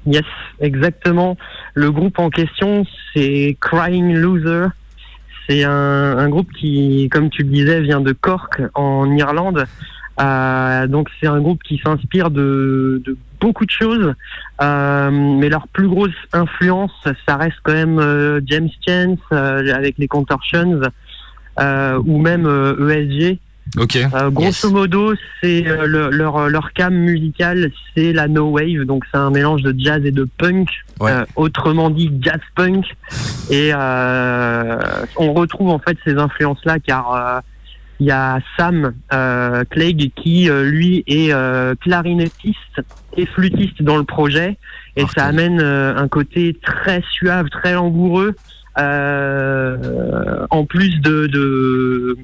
Yes, 0.07 0.25
exactement. 0.61 1.37
Le 1.75 1.91
groupe 1.91 2.19
en 2.19 2.31
question, 2.31 2.87
c'est 3.15 3.57
Crying 3.61 4.15
Loser. 4.15 4.69
C'est 5.47 5.65
un, 5.65 5.71
un 6.19 6.29
groupe 6.29 6.51
qui, 6.53 7.09
comme 7.11 7.31
tu 7.31 7.43
le 7.43 7.51
disais, 7.51 7.81
vient 7.81 8.01
de 8.01 8.13
Cork, 8.13 8.63
en 8.75 9.15
Irlande. 9.15 9.67
Euh, 10.21 10.87
donc 10.89 11.09
c'est 11.21 11.29
un 11.29 11.41
groupe 11.41 11.63
qui 11.63 11.79
s'inspire 11.85 12.31
de, 12.31 13.01
de 13.05 13.17
beaucoup 13.41 13.65
de 13.67 13.71
choses, 13.71 14.15
Euh, 14.61 15.11
mais 15.13 15.49
leur 15.49 15.69
plus 15.69 15.87
grosse 15.87 16.11
influence, 16.33 16.91
ça 17.27 17.37
reste 17.37 17.59
quand 17.63 17.73
même 17.73 18.01
euh, 18.01 18.41
James 18.47 18.69
Chance 18.87 19.21
avec 19.31 19.97
les 19.99 20.09
Contortions, 20.09 20.81
ou 21.61 22.19
même 22.19 22.47
ESG. 22.91 23.39
Ok. 23.79 23.97
Euh, 23.97 24.31
grosso 24.31 24.71
modo, 24.71 25.13
c'est 25.41 25.61
le- 25.61 26.09
leur 26.11 26.49
leur 26.49 26.73
cam 26.73 26.95
musical, 26.95 27.71
c'est 27.95 28.13
la 28.15 28.27
no 28.27 28.47
wave, 28.49 28.85
donc 28.87 29.05
c'est 29.13 29.19
un 29.19 29.31
mélange 29.31 29.63
de 29.63 29.75
jazz 29.79 30.03
et 30.07 30.11
de 30.11 30.27
punk, 30.39 30.69
Ouais. 31.01 31.13
autrement 31.37 31.91
dit 31.91 32.11
jazz 32.21 32.41
punk. 32.57 32.87
Et 33.51 33.73
on 33.75 35.33
retrouve 35.35 35.69
en 35.71 35.79
fait 35.79 35.97
ces 36.05 36.17
influences 36.17 36.65
là, 36.65 36.79
car 36.81 37.43
il 38.01 38.07
y 38.07 38.11
a 38.11 38.39
Sam 38.57 38.95
euh, 39.13 39.65
Clegg 39.71 40.13
qui 40.15 40.49
euh, 40.49 40.65
lui 40.71 41.03
est 41.07 41.33
euh, 41.33 41.75
clarinettiste 41.81 42.81
et 43.17 43.27
flûtiste 43.27 43.83
dans 43.83 43.97
le 43.97 44.05
projet, 44.05 44.57
et 44.97 45.05
ça 45.17 45.25
amène 45.27 45.61
euh, 45.61 45.97
un 45.97 46.09
côté 46.09 46.57
très 46.63 47.03
suave, 47.11 47.49
très 47.51 47.73
langoureux, 47.75 48.35
euh, 48.79 50.47
en 50.51 50.65
plus 50.65 51.01
de, 51.01 51.27
de 51.27 52.17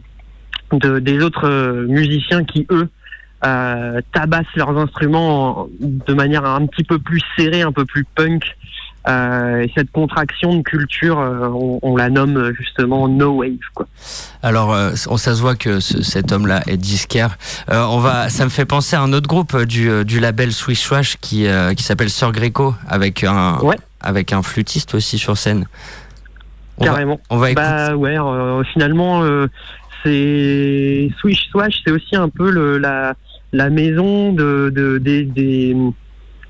de- 0.73 0.99
des 0.99 1.23
autres 1.23 1.85
musiciens 1.89 2.43
qui, 2.45 2.67
eux, 2.71 2.89
euh, 3.45 4.01
tabassent 4.13 4.47
leurs 4.57 4.77
instruments 4.77 5.61
en- 5.63 5.69
de 5.81 6.15
manière 6.15 6.45
un 6.45 6.67
petit 6.67 6.85
peu 6.85 6.99
plus 6.99 7.21
serrée, 7.37 7.63
un 7.63 7.71
peu 7.73 7.85
plus 7.85 8.05
punk. 8.15 8.45
Euh, 9.07 9.61
et 9.63 9.71
cette 9.77 9.91
contraction 9.93 10.57
de 10.57 10.63
culture, 10.63 11.19
euh, 11.21 11.49
on, 11.49 11.79
on 11.83 11.97
la 11.97 12.09
nomme 12.09 12.37
euh, 12.39 12.55
justement 12.55 13.07
no 13.07 13.33
wave. 13.33 13.59
Quoi. 13.75 13.87
alors, 14.43 14.73
euh, 14.73 14.93
on, 15.09 15.19
ça 15.19 15.35
se 15.35 15.43
voit 15.43 15.57
que 15.57 15.79
ce- 15.81 16.03
cet 16.03 16.33
homme-là 16.33 16.63
est 16.67 16.79
disquaire. 16.79 17.37
Euh, 17.71 17.85
on 17.91 17.99
va, 17.99 18.31
ça 18.31 18.45
me 18.45 18.51
fait 18.51 18.65
penser 18.65 18.97
à 18.97 19.03
un 19.03 19.13
autre 19.13 19.29
groupe 19.29 19.57
du, 19.65 20.05
du 20.07 20.21
label 20.21 20.53
Swiss 20.53 20.81
Swash 20.81 21.17
qui, 21.21 21.47
euh, 21.47 21.75
qui 21.75 21.83
s'appelle 21.83 22.09
Sir 22.09 22.33
Greco, 22.33 22.75
avec 22.89 23.25
un, 23.25 23.59
Ouais. 23.61 23.77
avec 24.01 24.33
un 24.33 24.43
flûtiste 24.43 24.95
aussi 24.95 25.19
sur 25.19 25.37
scène. 25.37 25.67
On 26.79 26.85
va, 26.87 26.91
Carrément. 26.93 27.21
on 27.29 27.37
va 27.37 27.51
écouter. 27.51 27.67
Bah 27.67 27.95
ouais, 27.97 28.17
finalement, 28.73 29.23
c'est 30.03 31.09
Swish 31.21 31.49
Swash, 31.51 31.83
c'est 31.85 31.93
aussi 31.93 32.17
un 32.17 32.29
peu 32.29 32.51
le, 32.51 32.79
la, 32.79 33.15
la 33.53 33.71
maison 33.71 34.33
de, 34.33 34.71
de- 34.75 34.99
des, 34.99 35.25
des, 35.25 35.77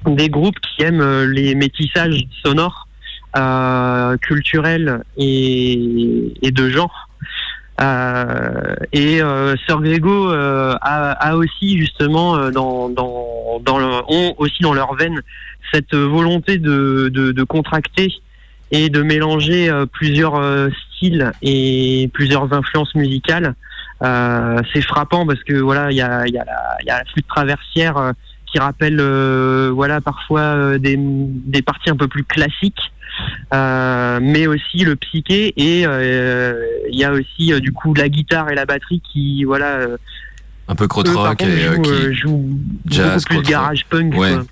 des 0.06 0.28
groupes 0.28 0.58
qui 0.60 0.82
aiment 0.82 1.00
euh, 1.00 1.26
les 1.26 1.54
métissages 1.54 2.26
sonores, 2.44 2.88
euh, 3.36 4.16
culturels 4.18 5.02
et, 5.16 6.32
et 6.42 6.50
de 6.50 6.68
genre. 6.68 7.08
Euh, 7.80 8.76
et 8.92 9.20
euh, 9.20 9.56
Sir 9.66 9.80
Grego 9.80 10.30
euh, 10.30 10.76
a, 10.80 11.10
a 11.10 11.34
aussi 11.34 11.76
justement 11.76 12.36
euh, 12.36 12.52
dans, 12.52 12.88
dans, 12.88 13.60
dans 13.64 13.78
le, 13.78 13.86
ont 14.06 14.34
aussi 14.38 14.62
dans 14.62 14.74
leur 14.74 14.94
veine 14.94 15.20
cette 15.72 15.94
volonté 15.94 16.58
de, 16.58 17.10
de, 17.12 17.32
de 17.32 17.42
contracter 17.42 18.14
et 18.70 18.90
de 18.90 19.02
mélanger 19.02 19.70
plusieurs 19.92 20.40
styles 20.70 21.32
et 21.42 22.08
plusieurs 22.12 22.52
influences 22.52 22.94
musicales. 22.94 23.54
C'est 24.00 24.82
frappant 24.82 25.26
parce 25.26 25.42
que 25.42 25.54
voilà, 25.54 25.90
il 25.90 25.96
y 25.96 26.02
a, 26.02 26.26
y, 26.26 26.38
a 26.38 26.44
y 26.86 26.90
a 26.90 26.98
la 26.98 27.04
flûte 27.12 27.26
traversière 27.26 28.12
qui 28.54 28.60
rappelle 28.60 29.00
euh, 29.00 29.72
voilà 29.74 30.00
parfois 30.00 30.40
euh, 30.40 30.78
des, 30.78 30.96
des 30.96 31.60
parties 31.62 31.90
un 31.90 31.96
peu 31.96 32.06
plus 32.06 32.22
classiques, 32.22 32.92
euh, 33.52 34.20
mais 34.22 34.46
aussi 34.46 34.84
le 34.84 34.94
psyché 34.94 35.52
et 35.56 35.84
euh, 35.84 36.54
il 36.88 36.96
y 36.96 37.02
a 37.04 37.10
aussi 37.10 37.52
euh, 37.52 37.58
du 37.58 37.72
coup 37.72 37.94
la 37.94 38.08
guitare 38.08 38.50
et 38.50 38.54
la 38.54 38.64
batterie 38.64 39.02
qui 39.12 39.42
voilà 39.42 39.66
euh, 39.78 39.96
Un 40.68 40.76
peu 40.76 40.86
crotte-rock 40.86 41.38
contre, 41.38 41.50
et 41.50 41.66
euh, 41.66 41.74
jouent, 41.74 41.82
qui. 41.82 41.90
euh, 41.90 42.12
jouent 42.14 42.58
jazz, 42.86 43.24
beaucoup 43.28 43.42
plus 43.42 43.50
garage 43.50 43.84
punk. 43.90 44.14
Ouais. 44.16 44.34
quoi. 44.34 44.44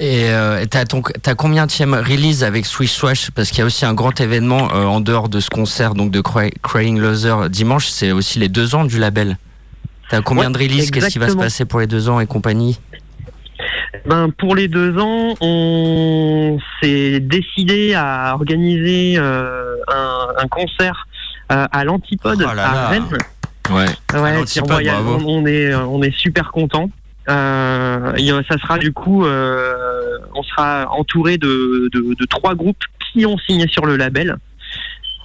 Et 0.00 0.30
euh, 0.30 0.64
t'as 0.68 0.84
ton, 0.84 1.00
t'as 1.22 1.36
combien 1.36 1.66
de 1.68 1.72
release 1.72 2.42
avec 2.42 2.66
Swish 2.66 2.90
Swash? 2.90 3.30
Parce 3.30 3.50
qu'il 3.50 3.60
y 3.60 3.62
a 3.62 3.66
aussi 3.66 3.86
un 3.86 3.94
grand 3.94 4.20
événement 4.20 4.68
euh, 4.74 4.84
en 4.84 5.00
dehors 5.00 5.28
de 5.28 5.38
ce 5.38 5.48
concert, 5.48 5.94
donc 5.94 6.10
de 6.10 6.20
Cry- 6.20 6.52
Crying 6.60 6.98
Loser 6.98 7.48
dimanche. 7.50 7.86
C'est 7.86 8.10
aussi 8.10 8.40
les 8.40 8.48
deux 8.48 8.74
ans 8.74 8.84
du 8.84 8.98
label. 8.98 9.38
T'as 10.10 10.20
combien 10.20 10.48
Ouais, 10.48 10.52
de 10.52 10.58
releases? 10.58 10.90
Qu'est-ce 10.90 11.08
qui 11.08 11.18
va 11.18 11.28
se 11.30 11.36
passer 11.36 11.64
pour 11.64 11.80
les 11.80 11.86
deux 11.86 12.08
ans 12.10 12.18
et 12.20 12.26
compagnie? 12.26 12.78
Ben, 14.06 14.30
pour 14.30 14.54
les 14.56 14.68
deux 14.68 14.98
ans, 14.98 15.34
on 15.40 16.58
s'est 16.82 17.20
décidé 17.20 17.94
à 17.94 18.34
organiser 18.34 19.14
euh, 19.16 19.76
un, 19.88 20.28
un 20.38 20.48
concert 20.48 21.06
euh, 21.52 21.66
à 21.70 21.84
l'Antipode 21.84 22.44
Oh 22.44 22.58
à 22.58 22.88
Rennes. 22.88 23.04
Ouais. 23.70 23.86
Ouais, 24.12 24.34
l'Antipode, 24.34 24.48
sur 24.48 24.64
Royal. 24.64 25.02
bravo. 25.02 25.24
on, 25.26 25.42
on 25.42 25.46
est 25.46 25.74
on 25.74 26.02
est 26.02 26.14
super 26.14 26.50
content. 26.52 26.90
Euh, 27.28 28.12
ça 28.50 28.58
sera 28.58 28.78
du 28.78 28.92
coup, 28.92 29.24
euh, 29.24 29.72
on 30.34 30.42
sera 30.42 30.90
entouré 30.90 31.38
de, 31.38 31.88
de, 31.92 32.14
de 32.14 32.26
trois 32.26 32.54
groupes 32.54 32.82
qui 33.12 33.24
ont 33.24 33.38
signé 33.38 33.66
sur 33.68 33.86
le 33.86 33.96
label. 33.96 34.36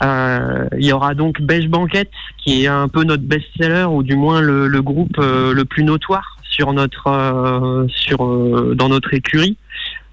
Euh, 0.01 0.65
il 0.77 0.86
y 0.86 0.93
aura 0.93 1.13
donc 1.13 1.41
Beige 1.41 1.67
Banquette, 1.67 2.12
qui 2.38 2.63
est 2.63 2.67
un 2.67 2.88
peu 2.88 3.03
notre 3.03 3.23
best-seller, 3.23 3.84
ou 3.89 4.01
du 4.03 4.15
moins 4.15 4.39
le, 4.39 4.67
le 4.67 4.82
groupe 4.82 5.17
le 5.17 5.63
plus 5.63 5.84
notoire 5.84 6.38
sur 6.59 6.73
notre 6.73 7.07
euh, 7.07 7.87
sur 7.89 8.25
euh, 8.25 8.73
dans 8.75 8.89
notre 8.89 9.13
écurie. 9.13 9.55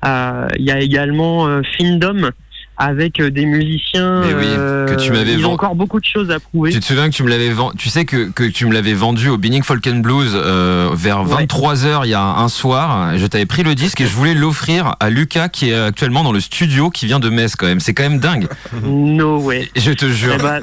Euh, 0.04 0.46
Il 0.58 0.64
y 0.64 0.70
a 0.70 0.78
également 0.80 1.48
Findom 1.76 2.30
avec 2.78 3.22
des 3.22 3.46
musiciens. 3.46 4.20
Mais 4.20 4.34
oui, 4.34 4.44
que 4.86 5.00
tu 5.02 5.10
m'avais 5.10 5.32
ils 5.32 5.46
ont 5.46 5.52
encore 5.54 5.74
beaucoup 5.74 5.98
de 5.98 6.04
choses 6.04 6.30
à 6.30 6.38
prouver. 6.38 6.70
Tu 6.70 6.78
te 6.78 6.84
souviens 6.84 7.08
que 7.08 7.14
tu 7.14 7.22
me 7.24 7.30
l'avais 7.30 7.48
vendu, 7.48 7.76
tu 7.78 7.88
sais 7.88 8.04
que, 8.04 8.30
que 8.30 8.44
tu 8.44 8.66
me 8.66 8.74
l'avais 8.74 8.92
vendu 8.92 9.30
au 9.30 9.38
Binning 9.38 9.62
Folk 9.62 9.84
and 9.86 10.00
Blues 10.00 10.32
euh, 10.34 10.90
vers 10.94 11.22
Ouais. 11.22 11.46
23h 11.46 12.02
il 12.04 12.10
y 12.10 12.14
a 12.14 12.22
un 12.22 12.48
soir. 12.48 13.16
Je 13.16 13.26
t'avais 13.26 13.46
pris 13.46 13.62
le 13.62 13.74
disque 13.74 14.02
et 14.02 14.06
je 14.06 14.14
voulais 14.14 14.34
l'offrir 14.34 14.94
à 15.00 15.08
Lucas 15.10 15.48
qui 15.48 15.70
est 15.70 15.74
actuellement 15.74 16.22
dans 16.22 16.32
le 16.32 16.40
studio 16.40 16.90
qui 16.90 17.06
vient 17.06 17.18
de 17.18 17.30
Metz 17.30 17.56
quand 17.56 17.66
même. 17.66 17.80
C'est 17.80 17.94
quand 17.94 18.02
même 18.04 18.18
dingue. 18.20 18.46
No 18.84 19.38
way. 19.40 19.70
Je 19.74 19.92
te 19.92 20.06
jure. 20.06 20.34
Eh 20.38 20.42
ben, 20.42 20.60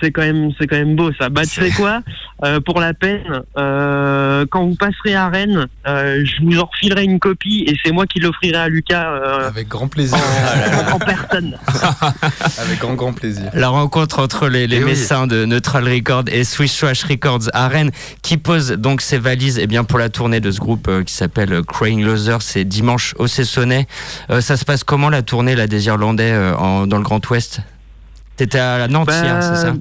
c'est 0.00 0.10
quand 0.10 0.22
même 0.22 0.50
c'est 0.58 0.66
quand 0.66 0.76
même 0.76 0.96
beau 0.96 1.10
ça. 1.18 1.28
Bah 1.28 1.42
tu 1.42 1.60
sais 1.60 1.70
quoi 1.70 2.00
Euh, 2.44 2.58
Pour 2.60 2.80
la 2.80 2.92
peine, 2.92 3.42
euh, 3.56 4.44
quand 4.50 4.66
vous 4.66 4.74
passerez 4.74 5.14
à 5.14 5.28
Rennes, 5.28 5.66
euh, 5.86 6.24
je 6.24 6.44
vous 6.44 6.58
en 6.58 6.64
refilerai 6.64 7.04
une 7.04 7.20
copie 7.20 7.64
et 7.68 7.76
c'est 7.84 7.92
moi 7.92 8.06
qui 8.06 8.18
l'offrirai 8.18 8.56
à 8.56 8.68
Lucas 8.68 9.12
euh, 9.12 9.48
Avec 9.48 9.68
grand 9.68 9.86
plaisir. 9.88 10.18
en, 10.18 10.94
en 10.94 10.98
personne. 10.98 11.56
Avec 12.58 12.78
grand, 12.80 12.94
grand 12.94 13.12
plaisir. 13.12 13.50
La 13.54 13.68
rencontre 13.68 14.18
entre 14.18 14.48
les, 14.48 14.66
les 14.66 14.76
Eh 14.78 14.84
oui. 14.84 14.90
Messins 14.90 15.26
de 15.26 15.44
Neutral 15.44 15.88
Records 15.88 16.24
et 16.32 16.44
Swish 16.44 16.72
Swash 16.72 17.04
Records 17.04 17.48
à 17.52 17.68
Rennes, 17.68 17.90
qui 18.22 18.36
pose 18.38 18.72
donc 18.72 19.00
ses 19.02 19.18
valises 19.18 19.58
eh 19.62 19.66
bien, 19.66 19.84
pour 19.84 19.98
la 19.98 20.08
tournée 20.08 20.40
de 20.40 20.50
ce 20.50 20.58
groupe 20.60 20.88
euh, 20.88 21.02
qui 21.04 21.14
s'appelle 21.14 21.62
Crying 21.66 22.04
Loser. 22.04 22.38
C'est 22.40 22.64
dimanche 22.64 23.14
au 23.18 23.26
Cessonnet. 23.28 23.86
Euh, 24.30 24.40
ça 24.40 24.56
se 24.56 24.64
passe 24.64 24.82
comment 24.84 25.10
la 25.10 25.22
tournée 25.22 25.54
là, 25.54 25.66
des 25.66 25.86
Irlandais 25.86 26.32
euh, 26.32 26.56
en- 26.56 26.86
dans 26.86 26.96
le 26.96 27.04
Grand 27.04 27.24
Ouest? 27.30 27.60
T'étais 28.36 28.58
à 28.58 28.88
Nantes 28.88 29.06
Bah, 29.08 29.22
hier, 29.22 29.42
c'est 29.42 29.56
ça 29.56 29.74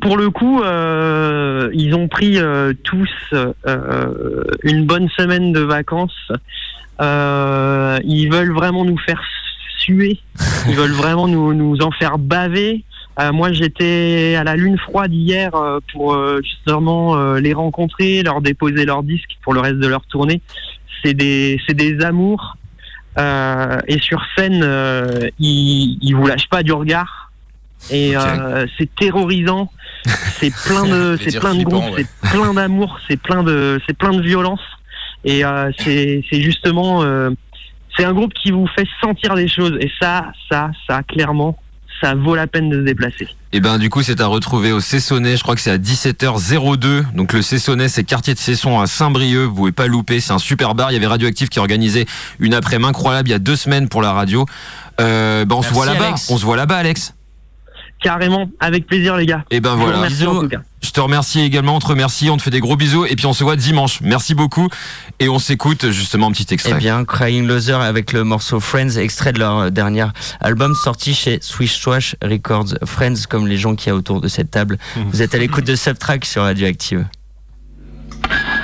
Pour- 0.00 0.16
le 0.16 0.30
coup, 0.30 0.62
euh, 0.62 1.70
ils 1.72 1.94
ont 1.94 2.08
pris 2.08 2.38
euh, 2.38 2.72
tous 2.82 3.10
euh, 3.32 4.44
une 4.62 4.86
bonne 4.86 5.08
semaine 5.10 5.52
de 5.52 5.60
vacances. 5.60 6.32
Ils 7.00 8.28
veulent 8.30 8.52
vraiment 8.52 8.84
nous 8.84 8.98
faire 8.98 9.22
suer. 9.78 10.18
Ils 10.68 10.76
veulent 10.76 10.92
vraiment 10.92 11.28
nous, 11.28 11.52
nous 11.54 11.78
en 11.82 11.90
faire 11.90 12.18
baver. 12.18 12.84
Moi, 13.32 13.52
j'étais 13.52 14.34
à 14.36 14.42
la 14.44 14.56
lune 14.56 14.78
froide 14.78 15.12
hier 15.12 15.50
pour 15.92 16.18
justement 16.42 17.34
les 17.34 17.52
rencontrer, 17.52 18.22
leur 18.22 18.40
déposer 18.40 18.84
leurs 18.86 19.02
disques 19.02 19.36
pour 19.42 19.52
le 19.54 19.60
reste 19.60 19.76
de 19.78 19.86
leur 19.86 20.04
tournée. 20.06 20.40
C'est 21.04 21.14
des, 21.14 21.60
c'est 21.66 21.74
des 21.74 22.00
amours. 22.02 22.56
Euh, 23.16 23.80
et 23.86 23.98
sur 24.00 24.20
scène, 24.36 24.62
euh, 24.64 25.28
ils, 25.38 25.98
ils 26.02 26.12
vous 26.14 26.26
lâchent 26.26 26.48
pas 26.48 26.62
du 26.62 26.72
regard. 26.72 27.30
Et 27.90 28.16
euh, 28.16 28.66
c'est 28.78 28.92
terrorisant. 28.94 29.70
C'est 30.38 30.52
plein 30.66 30.84
de, 30.84 31.18
c'est 31.22 31.38
plein 31.38 31.54
de 31.54 31.64
groupes, 31.64 31.96
ouais. 31.96 32.04
c'est 32.22 32.30
plein 32.30 32.54
d'amour, 32.54 32.98
c'est 33.08 33.20
plein 33.20 33.42
de, 33.42 33.80
c'est 33.86 33.96
plein 33.96 34.12
de 34.12 34.22
violence. 34.22 34.60
Et 35.24 35.44
euh, 35.44 35.70
c'est, 35.78 36.22
c'est 36.30 36.40
justement, 36.40 37.02
euh, 37.02 37.30
c'est 37.96 38.04
un 38.04 38.12
groupe 38.12 38.34
qui 38.34 38.50
vous 38.50 38.66
fait 38.66 38.86
sentir 39.00 39.34
des 39.34 39.48
choses. 39.48 39.76
Et 39.80 39.90
ça, 40.00 40.32
ça, 40.50 40.70
ça, 40.88 41.02
clairement, 41.02 41.56
ça 42.00 42.14
vaut 42.14 42.34
la 42.34 42.46
peine 42.46 42.68
de 42.68 42.76
se 42.76 42.84
déplacer. 42.84 43.28
Et 43.52 43.60
ben 43.60 43.78
du 43.78 43.88
coup 43.90 44.02
c'est 44.02 44.20
à 44.20 44.26
retrouver 44.26 44.72
au 44.72 44.80
Cessonnet, 44.80 45.36
je 45.36 45.42
crois 45.42 45.54
que 45.54 45.60
c'est 45.60 45.70
à 45.70 45.78
17h02. 45.78 47.14
Donc 47.14 47.32
le 47.32 47.42
Cessonnet 47.42 47.88
c'est 47.88 48.04
quartier 48.04 48.34
de 48.34 48.38
Cesson 48.38 48.80
à 48.80 48.86
Saint-Brieuc, 48.86 49.48
vous 49.48 49.54
pouvez 49.54 49.72
pas 49.72 49.86
louper, 49.86 50.20
c'est 50.20 50.32
un 50.32 50.38
super 50.38 50.74
bar. 50.74 50.90
Il 50.90 50.94
y 50.94 50.96
avait 50.96 51.06
Radioactif 51.06 51.48
qui 51.48 51.58
organisait 51.58 52.06
une 52.38 52.54
après-midi 52.54 52.84
incroyable 52.88 53.28
il 53.28 53.32
y 53.32 53.34
a 53.34 53.38
deux 53.38 53.56
semaines 53.56 53.88
pour 53.88 54.02
la 54.02 54.12
radio. 54.12 54.46
Euh, 55.00 55.44
ben 55.44 55.56
on 55.56 55.62
se 55.62 55.72
voit 55.72 55.86
là-bas, 55.86 56.14
on 56.28 56.36
se 56.36 56.44
voit 56.44 56.56
là-bas 56.56 56.76
Alex. 56.76 57.14
Carrément, 58.04 58.50
avec 58.60 58.86
plaisir, 58.86 59.16
les 59.16 59.24
gars. 59.24 59.44
Et 59.50 59.60
ben 59.60 59.70
Je 59.70 59.74
vous 59.76 59.80
voilà. 59.82 59.96
remercie 59.96 60.26
en 60.26 60.30
Bisous. 60.32 60.42
tout 60.42 60.48
cas. 60.50 60.60
Je 60.82 60.90
te 60.90 61.00
remercie 61.00 61.40
également, 61.40 61.76
on 61.76 61.78
te 61.78 61.86
remercie, 61.86 62.28
on 62.28 62.36
te 62.36 62.42
fait 62.42 62.50
des 62.50 62.60
gros 62.60 62.76
bisous 62.76 63.06
et 63.06 63.16
puis 63.16 63.24
on 63.24 63.32
se 63.32 63.42
voit 63.42 63.56
dimanche. 63.56 64.00
Merci 64.02 64.34
beaucoup 64.34 64.68
et 65.18 65.30
on 65.30 65.38
s'écoute 65.38 65.90
justement 65.90 66.26
un 66.26 66.32
petit 66.32 66.44
Eh 66.50 66.54
extrait. 66.54 66.74
bien, 66.74 67.06
Crying 67.06 67.46
Loser 67.46 67.72
avec 67.72 68.12
le 68.12 68.22
morceau 68.22 68.60
Friends, 68.60 68.90
extrait 68.98 69.32
de 69.32 69.38
leur 69.38 69.58
euh, 69.58 69.70
dernier 69.70 70.04
album 70.42 70.74
sorti 70.74 71.14
chez 71.14 71.38
Swish 71.40 71.80
Swash 71.80 72.14
Records. 72.22 72.74
Friends, 72.84 73.24
comme 73.28 73.46
les 73.46 73.56
gens 73.56 73.74
qui 73.74 73.88
y 73.88 73.92
a 73.92 73.94
autour 73.94 74.20
de 74.20 74.28
cette 74.28 74.50
table. 74.50 74.76
Vous 75.10 75.22
êtes 75.22 75.34
à 75.34 75.38
l'écoute 75.38 75.64
de 75.64 75.74
Subtrack 75.74 76.26
sur 76.26 76.42
Radioactive. 76.42 77.06
Thank 78.22 78.63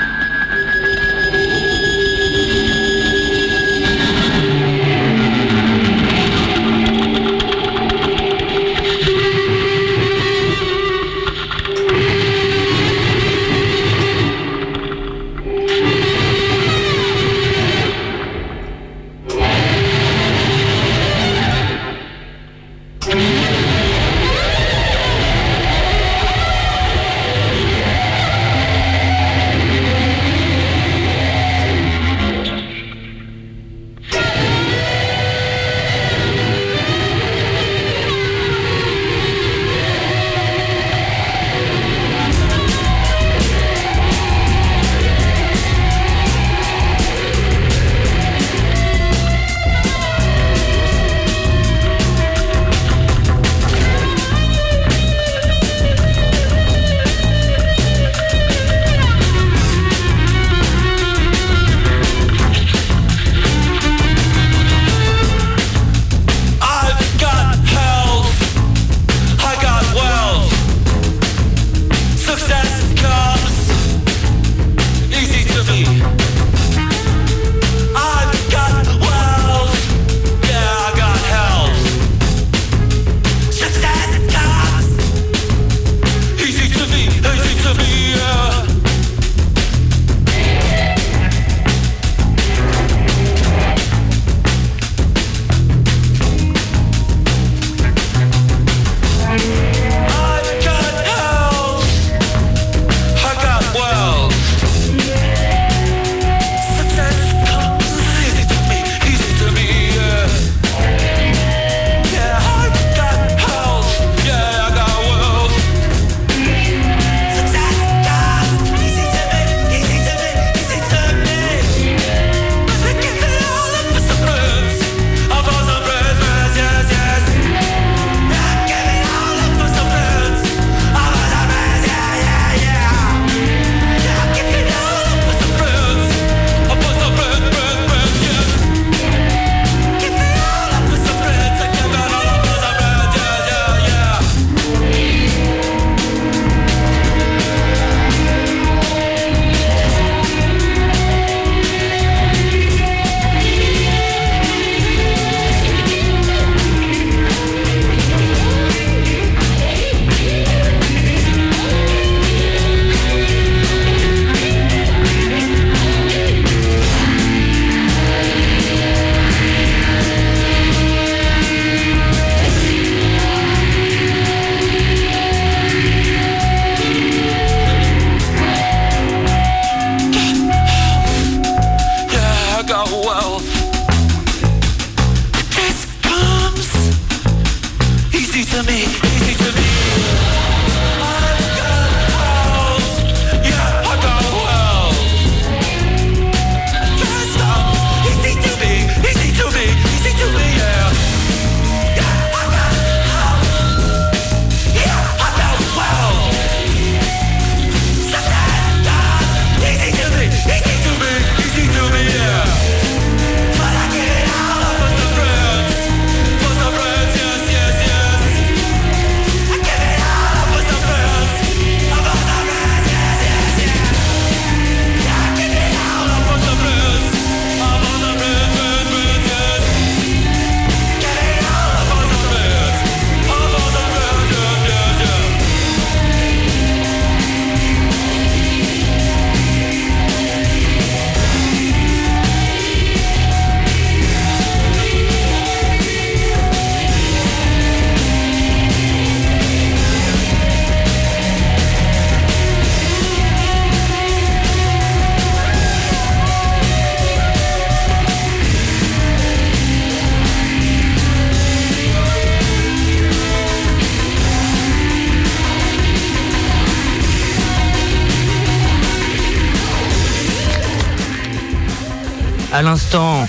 À 272.52 272.62
l'instant, 272.62 273.28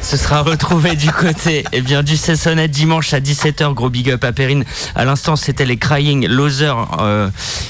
ce 0.00 0.16
sera 0.16 0.42
retrouvé 0.42 0.96
du 0.96 1.10
côté 1.12 1.64
eh 1.72 1.82
bien, 1.82 2.02
du 2.02 2.16
Cessonnet 2.16 2.66
dimanche 2.66 3.12
à 3.12 3.20
17h. 3.20 3.74
Gros 3.74 3.90
big 3.90 4.10
up 4.10 4.24
à 4.24 4.32
Perrine. 4.32 4.64
À 4.94 5.04
l'instant, 5.04 5.36
c'était 5.36 5.66
les 5.66 5.76
Crying 5.76 6.26
Losers 6.26 6.98
euh, 7.00 7.28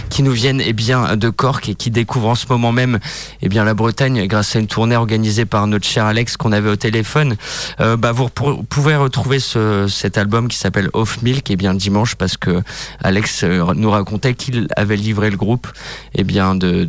qui 0.09 0.23
nous 0.23 0.31
viennent 0.31 0.63
eh 0.65 0.73
bien, 0.73 1.17
de 1.17 1.31
Cork 1.31 1.69
et 1.69 1.75
qui 1.75 1.91
découvrent 1.91 2.29
en 2.29 2.35
ce 2.37 2.47
moment 2.49 2.71
même 2.71 3.01
eh 3.43 3.49
bien, 3.49 3.65
la 3.65 3.75
Bretagne 3.75 4.27
grâce 4.29 4.55
à 4.55 4.61
une 4.61 4.69
tournée 4.69 4.95
organisée 4.95 5.47
par 5.47 5.67
notre 5.67 5.87
cher 5.87 6.07
Alex 6.07 6.37
qu'on 6.37 6.53
avait 6.53 6.71
au 6.71 6.77
téléphone. 6.77 7.37
Euh, 7.81 7.97
bah, 7.97 8.13
vous 8.13 8.29
pouvez 8.29 8.95
retrouver 8.95 9.41
ce, 9.41 9.89
cet 9.89 10.17
album 10.17 10.47
qui 10.47 10.57
s'appelle 10.57 10.91
Off 10.93 11.23
Milk 11.23 11.51
eh 11.51 11.57
bien, 11.57 11.75
dimanche 11.75 12.15
parce 12.15 12.37
que 12.37 12.63
Alex 13.03 13.43
euh, 13.43 13.75
nous 13.75 13.91
racontait 13.91 14.35
qu'il 14.35 14.69
avait 14.77 14.97
livré 14.97 15.29
le 15.31 15.37
groupe 15.37 15.67
eh 16.15 16.23
bien, 16.23 16.55
de, 16.55 16.87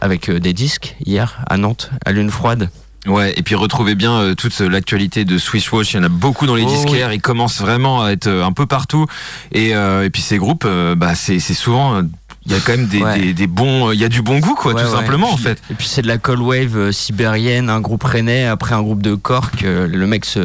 avec 0.00 0.28
euh, 0.28 0.40
des 0.40 0.52
disques 0.52 0.96
hier 1.04 1.40
à 1.48 1.56
Nantes, 1.56 1.90
à 2.04 2.12
Lune 2.12 2.30
Froide. 2.30 2.70
Ouais, 3.06 3.34
et 3.36 3.42
puis 3.42 3.54
retrouvez 3.54 3.94
bien 3.94 4.14
euh, 4.14 4.34
toute 4.34 4.58
euh, 4.62 4.68
l'actualité 4.68 5.26
de 5.26 5.36
Swiss 5.36 5.70
Watch. 5.72 5.92
Il 5.92 5.98
y 5.98 6.00
en 6.00 6.04
a 6.04 6.08
beaucoup 6.08 6.46
dans 6.46 6.54
les 6.54 6.64
Oh, 6.64 6.70
disquaires. 6.70 7.12
Ils 7.12 7.20
commencent 7.20 7.60
vraiment 7.60 8.02
à 8.02 8.12
être 8.12 8.28
euh, 8.28 8.44
un 8.46 8.52
peu 8.52 8.64
partout. 8.64 9.06
Et, 9.52 9.74
euh, 9.74 10.06
et 10.06 10.10
puis 10.10 10.22
ces 10.22 10.38
groupes, 10.38 10.66
bah, 10.96 11.14
c'est 11.14 11.38
c'est 11.38 11.52
souvent. 11.54 12.00
Euh, 12.46 12.50
Il 12.50 12.52
y 12.52 12.56
a 12.56 12.60
quand 12.60 12.72
même 12.76 12.86
des, 12.86 13.02
Ouais. 13.02 13.18
des, 13.18 13.34
des 13.34 13.46
bons. 13.46 13.92
Il 13.92 14.00
y 14.00 14.04
a 14.04 14.08
du 14.08 14.22
bon 14.22 14.38
goût, 14.38 14.54
quoi, 14.54 14.72
Ouais, 14.74 14.82
tout 14.82 14.88
ouais. 14.88 14.94
simplement, 14.96 15.32
en 15.32 15.36
fait. 15.36 15.60
Et 15.70 15.74
puis 15.74 15.86
c'est 15.86 16.02
de 16.02 16.06
la 16.08 16.18
cold 16.18 16.40
wave 16.40 16.76
euh, 16.76 16.92
sibérienne, 16.92 17.70
un 17.70 17.80
groupe 17.80 18.04
rennais, 18.04 18.46
après 18.46 18.74
un 18.74 18.82
groupe 18.82 19.02
de 19.02 19.14
Cork. 19.14 19.62
euh, 19.64 19.86
le 19.86 20.06
mec 20.06 20.24
se, 20.24 20.40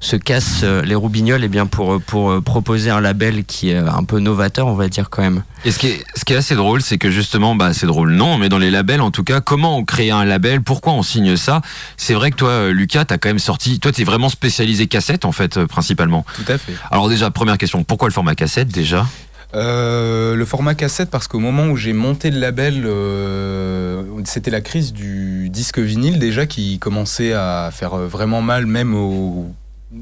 se 0.00 0.16
casse 0.16 0.60
euh, 0.64 0.82
les 0.82 0.94
roubignoles 0.94 1.44
et 1.44 1.48
bien 1.48 1.66
pour, 1.66 1.94
euh, 1.94 1.98
pour 1.98 2.30
euh, 2.30 2.40
proposer 2.40 2.90
un 2.90 3.00
label 3.00 3.44
qui 3.44 3.70
est 3.70 3.76
un 3.78 4.04
peu 4.04 4.18
novateur, 4.18 4.66
on 4.66 4.74
va 4.74 4.88
dire 4.88 5.10
quand 5.10 5.22
même. 5.22 5.42
Et 5.64 5.70
ce 5.70 5.78
qui 5.78 5.86
est, 5.86 6.04
ce 6.14 6.24
qui 6.24 6.34
est 6.34 6.36
assez 6.36 6.54
drôle, 6.56 6.82
c'est 6.82 6.98
que 6.98 7.10
justement, 7.10 7.54
bah, 7.54 7.72
c'est 7.72 7.86
drôle, 7.86 8.10
non, 8.12 8.36
mais 8.36 8.48
dans 8.50 8.58
les 8.58 8.70
labels, 8.70 9.00
en 9.00 9.10
tout 9.10 9.24
cas, 9.24 9.40
comment 9.40 9.78
on 9.78 9.84
crée 9.84 10.10
un 10.10 10.24
label, 10.24 10.60
pourquoi 10.60 10.92
on 10.92 11.02
signe 11.02 11.36
ça? 11.36 11.62
C'est 11.96 12.12
vrai 12.14 12.30
que 12.30 12.36
toi, 12.36 12.50
euh, 12.50 12.72
Lucas, 12.72 13.06
t'as 13.06 13.16
quand 13.16 13.30
même 13.30 13.38
sorti. 13.38 13.80
Toi, 13.80 13.90
t'es 13.92 14.04
vraiment 14.04 14.28
spécialisé 14.28 14.86
cassette, 14.88 15.24
en 15.24 15.32
fait, 15.32 15.56
euh, 15.56 15.66
principalement. 15.66 16.26
Tout 16.34 16.52
à 16.52 16.58
fait. 16.58 16.74
Alors, 16.90 17.08
déjà, 17.08 17.30
première 17.30 17.56
question, 17.56 17.82
pourquoi 17.82 18.08
le 18.08 18.12
format 18.12 18.34
cassette, 18.34 18.68
déjà? 18.68 19.06
Euh, 19.54 20.34
le 20.34 20.44
format 20.44 20.74
cassette, 20.74 21.10
parce 21.10 21.28
qu'au 21.28 21.38
moment 21.38 21.66
où 21.66 21.76
j'ai 21.76 21.92
monté 21.92 22.30
le 22.30 22.40
label, 22.40 22.84
euh, 22.86 24.02
c'était 24.24 24.50
la 24.50 24.60
crise 24.60 24.92
du 24.92 25.48
disque 25.48 25.78
vinyle 25.78 26.18
déjà 26.18 26.46
qui 26.46 26.78
commençait 26.78 27.32
à 27.32 27.70
faire 27.72 27.96
vraiment 27.96 28.42
mal, 28.42 28.66
même 28.66 28.94
au 28.94 29.52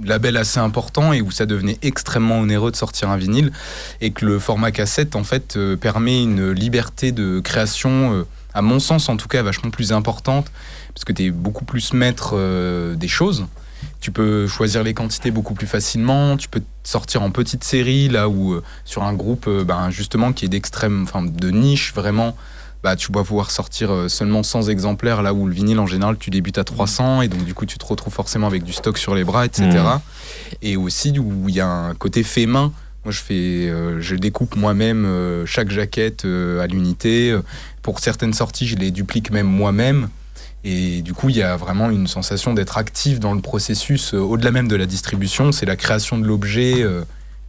label 0.05 0.39
assez 0.39 0.59
important 0.59 1.13
et 1.13 1.21
où 1.21 1.31
ça 1.31 1.45
devenait 1.45 1.77
extrêmement 1.83 2.39
onéreux 2.39 2.71
de 2.71 2.77
sortir 2.77 3.11
un 3.11 3.19
vinyle 3.19 3.53
et 4.01 4.11
que 4.11 4.25
le 4.25 4.39
format 4.39 4.71
cassette 4.71 5.17
en 5.17 5.25
fait 5.25 5.57
euh, 5.57 5.77
permet 5.77 6.23
une 6.23 6.51
liberté 6.51 7.13
de 7.13 7.41
création 7.41 8.25
à 8.55 8.63
mon 8.63 8.81
sens 8.81 9.11
en 9.11 9.19
tout 9.19 9.29
cas 9.29 9.43
vachement 9.43 9.71
plus 9.71 9.93
importante 9.93 10.51
parce 10.95 11.05
que 11.05 11.13
tu 11.13 11.27
es 11.27 11.31
beaucoup 11.31 11.67
plus 11.67 11.93
maître 11.93 12.35
des 12.95 13.09
choses 13.09 13.45
tu 14.01 14.11
peux 14.11 14.47
choisir 14.47 14.83
les 14.83 14.95
quantités 14.95 15.31
beaucoup 15.31 15.55
plus 15.55 15.67
facilement, 15.67 16.37
tu 16.37 16.49
peux 16.49 16.63
sortir 16.85 17.23
en 17.23 17.31
petite 17.31 17.65
série 17.65 18.09
là 18.09 18.29
où 18.29 18.53
euh, 18.53 18.63
sur 18.85 19.03
un 19.03 19.15
groupe 19.15 19.47
euh, 19.49 19.65
ben, 19.65 19.91
justement 19.91 20.33
qui 20.33 20.45
est 20.45 20.49
d'extrême, 20.49 21.05
enfin 21.05 21.23
de 21.23 21.51
niche 21.51 21.93
vraiment, 21.95 22.37
bah, 22.83 22.97
tu 22.97 23.13
vas 23.13 23.23
pouvoir 23.23 23.51
sortir 23.51 23.93
euh, 23.93 24.09
seulement 24.09 24.43
100 24.43 24.69
exemplaires 24.69 25.23
là 25.23 25.33
où 25.33 25.47
le 25.47 25.55
vinyle 25.55 25.79
en 25.79 25.87
général 25.87 26.17
tu 26.19 26.31
débutes 26.31 26.59
à 26.59 26.65
300 26.65 27.23
et 27.23 27.29
donc 27.29 27.45
du 27.45 27.55
coup 27.55 27.67
tu 27.67 27.79
te 27.79 27.85
retrouves 27.85 28.13
forcément 28.13 28.49
avec 28.49 28.65
du 28.65 28.73
stock 28.73 28.99
sur 28.99 29.15
les 29.15 29.25
bras, 29.25 29.47
etc. 29.47 29.69
Mhm. 29.69 30.01
Et 30.63 30.77
aussi 30.77 31.17
où 31.19 31.49
il 31.49 31.55
y 31.55 31.61
a 31.61 31.69
un 31.69 31.95
côté 31.95 32.23
fait 32.23 32.47
main. 32.47 32.73
Moi 33.05 33.13
je 33.13 33.21
fais, 33.21 33.35
euh, 33.69 34.01
je 34.01 34.15
découpe 34.15 34.55
moi-même 34.55 35.05
euh, 35.05 35.45
chaque 35.45 35.71
jaquette 35.71 36.25
euh, 36.25 36.61
à 36.61 36.67
l'unité. 36.67 37.37
Pour 37.83 37.99
certaines 37.99 38.33
sorties 38.33 38.67
je 38.67 38.77
les 38.77 38.91
duplique 38.91 39.31
même 39.31 39.47
moi-même. 39.47 40.09
Et 40.65 41.03
du 41.03 41.13
coup, 41.13 41.29
il 41.29 41.37
y 41.37 41.43
a 41.43 41.57
vraiment 41.57 41.91
une 41.91 42.07
sensation 42.07 42.55
d'être 42.55 42.79
actif 42.79 43.19
dans 43.19 43.35
le 43.35 43.41
processus, 43.41 44.15
euh, 44.15 44.19
au-delà 44.19 44.53
même 44.53 44.69
de 44.69 44.77
la 44.77 44.87
distribution. 44.87 45.51
C'est 45.51 45.67
la 45.67 45.77
création 45.77 46.19
de 46.19 46.27
l'objet 46.27 46.83
euh, 46.83 47.03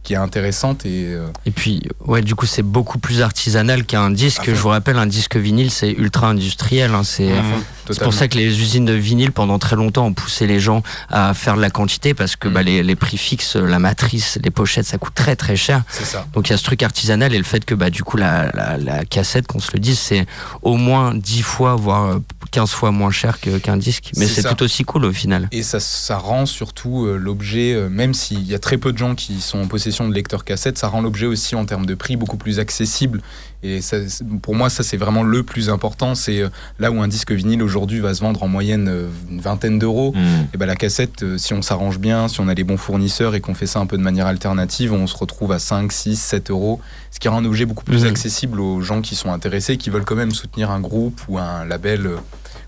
qui 0.04 0.12
est 0.12 0.16
intéressante. 0.16 0.86
Et, 0.86 1.06
euh, 1.14 1.26
Et 1.46 1.50
puis, 1.50 1.82
ouais, 2.06 2.22
du 2.22 2.34
coup, 2.36 2.46
c'est 2.46 2.62
beaucoup 2.62 2.98
plus 2.98 3.22
artisanal 3.22 3.84
qu'un 3.84 4.10
disque. 4.10 4.42
Je 4.46 4.52
vous 4.54 4.68
rappelle, 4.68 4.98
un 4.98 5.06
disque 5.06 5.36
vinyle, 5.36 5.70
c'est 5.70 5.90
ultra 5.90 6.28
industriel. 6.28 6.92
hein, 6.94 7.02
c'est 7.02 7.28
C'est 7.28 7.86
totalement. 7.86 8.04
pour 8.10 8.14
ça 8.14 8.28
que 8.28 8.36
les 8.38 8.60
usines 8.60 8.84
de 8.84 8.92
vinyle, 8.92 9.32
pendant 9.32 9.58
très 9.58 9.76
longtemps, 9.76 10.06
ont 10.06 10.12
poussé 10.14 10.46
les 10.46 10.60
gens 10.60 10.82
à 11.10 11.34
faire 11.34 11.56
de 11.56 11.60
la 11.60 11.70
quantité 11.70 12.14
parce 12.14 12.36
que 12.36 12.48
Mm. 12.48 12.52
bah, 12.52 12.62
les, 12.62 12.82
les 12.82 12.94
prix 12.96 13.16
fixes, 13.16 13.56
la 13.56 13.78
matrice, 13.78 14.38
les 14.44 14.50
pochettes, 14.50 14.86
ça 14.86 14.98
coûte 14.98 15.14
très 15.14 15.34
très 15.36 15.56
cher. 15.56 15.82
Ça. 15.88 16.26
Donc 16.34 16.48
il 16.48 16.52
y 16.52 16.54
a 16.54 16.58
ce 16.58 16.64
truc 16.64 16.82
artisanal 16.82 17.34
et 17.34 17.38
le 17.38 17.44
fait 17.44 17.64
que 17.64 17.74
bah, 17.74 17.90
du 17.90 18.02
coup 18.04 18.16
la, 18.18 18.50
la, 18.54 18.76
la 18.76 19.04
cassette, 19.06 19.46
qu'on 19.46 19.60
se 19.60 19.70
le 19.72 19.78
dise, 19.80 19.98
c'est 19.98 20.26
au 20.62 20.76
moins 20.76 21.14
10 21.14 21.42
fois, 21.42 21.74
voire 21.76 22.04
euh, 22.04 22.18
15 22.50 22.70
fois 22.70 22.90
moins 22.90 23.10
cher 23.10 23.38
qu'un 23.40 23.76
disque. 23.78 24.10
Mais 24.16 24.26
C'est 24.26 24.42
tout 24.42 24.62
aussi 24.62 24.84
cool 24.84 25.06
au 25.06 25.12
final. 25.12 25.48
Et 25.50 25.62
ça, 25.62 25.80
ça 25.80 26.18
rend 26.18 26.44
surtout 26.46 27.06
euh, 27.06 27.16
l'objet, 27.16 27.72
euh, 27.72 27.88
même 27.88 28.12
s'il 28.14 28.42
y 28.46 28.54
a 28.54 28.58
très 28.58 28.76
peu 28.76 28.92
de 28.92 28.98
gens 28.98 29.14
qui 29.14 29.40
sont 29.40 29.58
en 29.60 29.66
possession 29.66 29.93
de 30.08 30.14
lecteurs 30.14 30.44
cassettes, 30.44 30.78
ça 30.78 30.88
rend 30.88 31.00
l'objet 31.00 31.26
aussi 31.26 31.54
en 31.54 31.64
termes 31.64 31.86
de 31.86 31.94
prix 31.94 32.16
beaucoup 32.16 32.36
plus 32.36 32.58
accessible. 32.58 33.20
Et 33.62 33.80
ça, 33.80 33.96
pour 34.42 34.54
moi, 34.54 34.68
ça 34.68 34.82
c'est 34.82 34.96
vraiment 34.96 35.22
le 35.22 35.42
plus 35.42 35.70
important. 35.70 36.14
C'est 36.14 36.40
euh, 36.40 36.48
là 36.78 36.90
où 36.90 37.00
un 37.00 37.08
disque 37.08 37.32
vinyle 37.32 37.62
aujourd'hui 37.62 38.00
va 38.00 38.12
se 38.12 38.20
vendre 38.20 38.42
en 38.42 38.48
moyenne 38.48 38.88
euh, 38.88 39.08
une 39.30 39.40
vingtaine 39.40 39.78
d'euros. 39.78 40.12
Hmm. 40.14 40.46
Et 40.52 40.58
ben 40.58 40.66
la 40.66 40.76
cassette, 40.76 41.22
euh, 41.22 41.38
si 41.38 41.54
on 41.54 41.62
s'arrange 41.62 41.98
bien, 41.98 42.28
si 42.28 42.40
on 42.40 42.48
a 42.48 42.54
les 42.54 42.64
bons 42.64 42.76
fournisseurs 42.76 43.34
et 43.34 43.40
qu'on 43.40 43.54
fait 43.54 43.66
ça 43.66 43.78
un 43.78 43.86
peu 43.86 43.96
de 43.96 44.02
manière 44.02 44.26
alternative, 44.26 44.92
on 44.92 45.06
se 45.06 45.16
retrouve 45.16 45.52
à 45.52 45.58
5, 45.58 45.92
6, 45.92 46.16
7 46.20 46.50
euros. 46.50 46.80
Ce 47.10 47.20
qui 47.20 47.28
rend 47.28 47.38
un 47.38 47.44
objet 47.44 47.64
beaucoup 47.64 47.84
plus 47.84 48.02
Mhm. 48.02 48.10
accessible 48.10 48.60
aux 48.60 48.80
gens 48.80 49.00
qui 49.00 49.14
sont 49.14 49.32
intéressés, 49.32 49.76
qui 49.76 49.88
veulent 49.88 50.04
quand 50.04 50.16
même 50.16 50.32
soutenir 50.32 50.70
un 50.70 50.80
groupe 50.80 51.20
ou 51.28 51.38
un 51.38 51.64
label, 51.64 52.10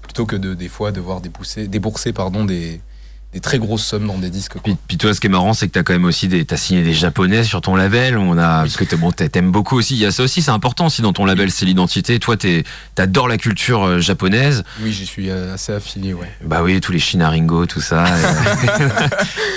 plutôt 0.03 0.25
que 0.25 0.37
de 0.37 0.55
des 0.55 0.69
fois 0.69 0.93
devoir 0.93 1.21
débourser, 1.21 1.67
débourser 1.67 2.13
pardon, 2.13 2.45
des, 2.45 2.81
des 3.33 3.41
très 3.41 3.59
grosses 3.59 3.85
sommes 3.85 4.07
dans 4.07 4.17
des 4.17 4.31
disques. 4.31 4.53
quoi. 4.53 4.63
Puis, 4.65 4.77
puis 4.89 4.97
toi, 4.97 5.13
ce 5.13 5.21
qui 5.21 5.27
est 5.27 5.31
marrant, 5.31 5.53
c'est 5.53 5.67
que 5.69 5.73
t'as 5.73 5.83
quand 5.83 5.93
même 5.93 6.07
aussi 6.07 6.27
des, 6.27 6.45
t'as 6.47 6.57
signé 6.57 6.83
des 6.83 6.95
japonais 6.95 7.45
sur 7.45 7.61
ton 7.61 7.77
label. 7.77 8.17
On 8.17 8.39
a, 8.39 8.61
parce 8.63 8.77
que 8.77 8.85
t'es- 8.85 8.97
bon, 8.97 9.13
beaucoup 9.51 9.77
aussi. 9.77 9.95
Il 9.95 10.01
y 10.01 10.07
a 10.07 10.11
ça 10.11 10.23
aussi, 10.23 10.41
c'est 10.41 10.51
important 10.51 10.87
aussi 10.87 11.03
dans 11.03 11.13
ton 11.13 11.27
label, 11.27 11.51
c'est 11.51 11.67
l'identité. 11.67 12.19
Toi, 12.19 12.37
t'es, 12.39 12.65
t'adores 12.95 13.29
la 13.29 13.37
culture 13.37 13.85
euh, 13.85 14.01
japonaise. 14.01 14.65
Oui, 14.81 14.93
j'y 14.93 15.05
suis 15.05 15.29
euh, 15.29 15.53
assez 15.55 15.73
affilié, 15.73 16.15
ouais. 16.15 16.31
Bah 16.45 16.61
oui, 16.63 16.81
tous 16.81 16.93
les 16.93 16.99
Shinaringo, 16.99 17.67
tout 17.67 17.81
ça. 17.83 18.05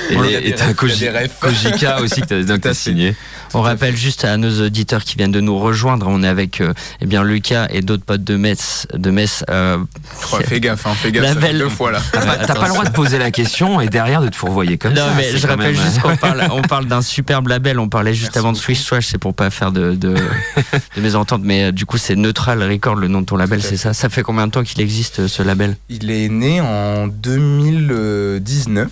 et 0.09 0.15
des 0.43 0.55
t'as 0.55 0.73
Koji-. 0.73 1.09
Kojika 1.39 2.01
aussi 2.01 2.21
que 2.21 2.51
à 2.51 2.59
fait. 2.59 2.73
signé. 2.73 3.15
On 3.53 3.61
rappelle 3.61 3.95
juste 3.95 4.25
à 4.25 4.37
nos 4.37 4.61
auditeurs 4.65 5.03
qui 5.03 5.15
viennent 5.15 5.31
de 5.31 5.41
nous 5.41 5.57
rejoindre, 5.57 6.07
on 6.07 6.21
est 6.21 6.27
avec 6.27 6.61
euh, 6.61 6.73
eh 7.01 7.05
bien 7.07 7.23
Lucas 7.23 7.67
et 7.71 7.81
d'autres 7.81 8.03
potes 8.05 8.23
de 8.23 8.35
Metz. 8.35 8.87
De 8.93 9.09
Metz 9.09 9.43
euh, 9.49 9.77
Ouais, 10.33 10.43
fais 10.43 10.59
gaffe, 10.59 10.85
hein, 10.85 10.93
fais 10.95 11.11
gaffe, 11.11 11.25
ça 11.25 11.33
fait 11.35 11.39
Label. 11.41 11.57
deux 11.59 11.69
fois 11.69 11.91
là. 11.91 12.01
T'as 12.11 12.25
pas, 12.25 12.37
t'as 12.45 12.53
pas 12.55 12.67
le 12.67 12.73
droit 12.73 12.85
de 12.85 12.91
poser 12.91 13.17
la 13.17 13.31
question 13.31 13.58
et 13.81 13.87
derrière 13.89 14.21
de 14.21 14.29
te 14.29 14.35
fourvoyer 14.35 14.77
comme 14.77 14.93
non 14.93 15.01
ça. 15.07 15.13
mais 15.17 15.23
c'est 15.31 15.37
je 15.37 15.47
rappelle 15.47 15.73
même- 15.73 15.81
juste 15.83 15.99
qu'on 15.99 16.15
parle, 16.27 16.47
on 16.51 16.61
parle 16.61 16.85
d'un 16.87 17.01
superbe 17.01 17.47
label. 17.47 17.79
On 17.79 17.89
parlait 17.89 18.13
juste 18.13 18.27
Merci 18.27 18.37
avant 18.39 18.51
de. 18.53 18.57
Swiss 18.57 18.85
Trash, 18.85 19.07
c'est 19.07 19.17
pour 19.17 19.33
pas 19.33 19.49
faire 19.49 19.71
de, 19.71 19.95
de, 19.95 20.13
de 20.95 21.01
mésentente, 21.01 21.41
mais 21.43 21.65
euh, 21.65 21.71
du 21.71 21.85
coup 21.85 21.97
c'est 21.97 22.15
Neutral 22.15 22.63
Record 22.63 22.95
le 22.95 23.07
nom 23.07 23.21
de 23.21 23.25
ton 23.25 23.37
label, 23.37 23.61
c'est 23.61 23.77
ça? 23.77 23.93
Ça 23.93 24.09
fait 24.09 24.23
combien 24.23 24.47
de 24.47 24.51
temps 24.51 24.63
qu'il 24.63 24.79
existe 24.81 25.19
euh, 25.19 25.27
ce 25.27 25.43
label? 25.43 25.75
Il 25.89 26.09
est 26.11 26.29
né 26.29 26.61
en 26.61 27.07
2019. 27.07 28.87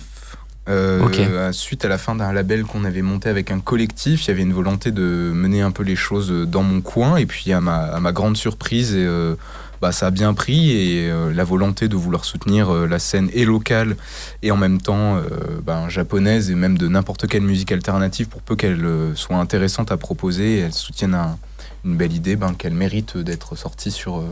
euh, 0.68 1.52
Suite 1.52 1.84
à 1.84 1.88
la 1.88 1.98
fin 1.98 2.14
d'un 2.14 2.32
label 2.32 2.64
qu'on 2.64 2.84
avait 2.84 3.02
monté 3.02 3.28
avec 3.28 3.50
un 3.50 3.60
collectif, 3.60 4.24
il 4.24 4.28
y 4.28 4.30
avait 4.32 4.42
une 4.42 4.52
volonté 4.52 4.90
de 4.90 5.02
mener 5.34 5.62
un 5.62 5.70
peu 5.70 5.82
les 5.82 5.96
choses 5.96 6.30
dans 6.46 6.62
mon 6.62 6.80
coin. 6.80 7.16
Et 7.16 7.26
puis, 7.26 7.52
à 7.52 7.60
ma, 7.60 7.76
à 7.84 8.00
ma 8.00 8.12
grande 8.12 8.36
surprise, 8.36 8.94
et, 8.94 8.98
euh, 9.04 9.34
bah, 9.80 9.92
ça 9.92 10.06
a 10.08 10.10
bien 10.10 10.34
pris. 10.34 10.70
Et 10.70 11.10
euh, 11.10 11.32
la 11.32 11.44
volonté 11.44 11.88
de 11.88 11.96
vouloir 11.96 12.24
soutenir 12.24 12.70
euh, 12.70 12.86
la 12.86 12.98
scène 12.98 13.30
et 13.32 13.44
locale 13.44 13.96
et 14.42 14.50
en 14.50 14.56
même 14.56 14.80
temps 14.80 15.16
euh, 15.16 15.22
ben, 15.64 15.88
japonaise 15.88 16.50
et 16.50 16.54
même 16.54 16.78
de 16.78 16.88
n'importe 16.88 17.26
quelle 17.26 17.42
musique 17.42 17.72
alternative, 17.72 18.28
pour 18.28 18.42
peu 18.42 18.56
qu'elle 18.56 18.86
soit 19.14 19.36
intéressante 19.36 19.92
à 19.92 19.96
proposer 19.96 20.58
elle 20.58 20.72
soutienne 20.74 21.14
un- 21.14 21.38
une 21.84 21.96
belle 21.96 22.12
idée, 22.12 22.36
ben, 22.36 22.54
qu'elle 22.54 22.74
mérite 22.74 23.16
d'être 23.16 23.56
sortie 23.56 23.90
sur, 23.90 24.22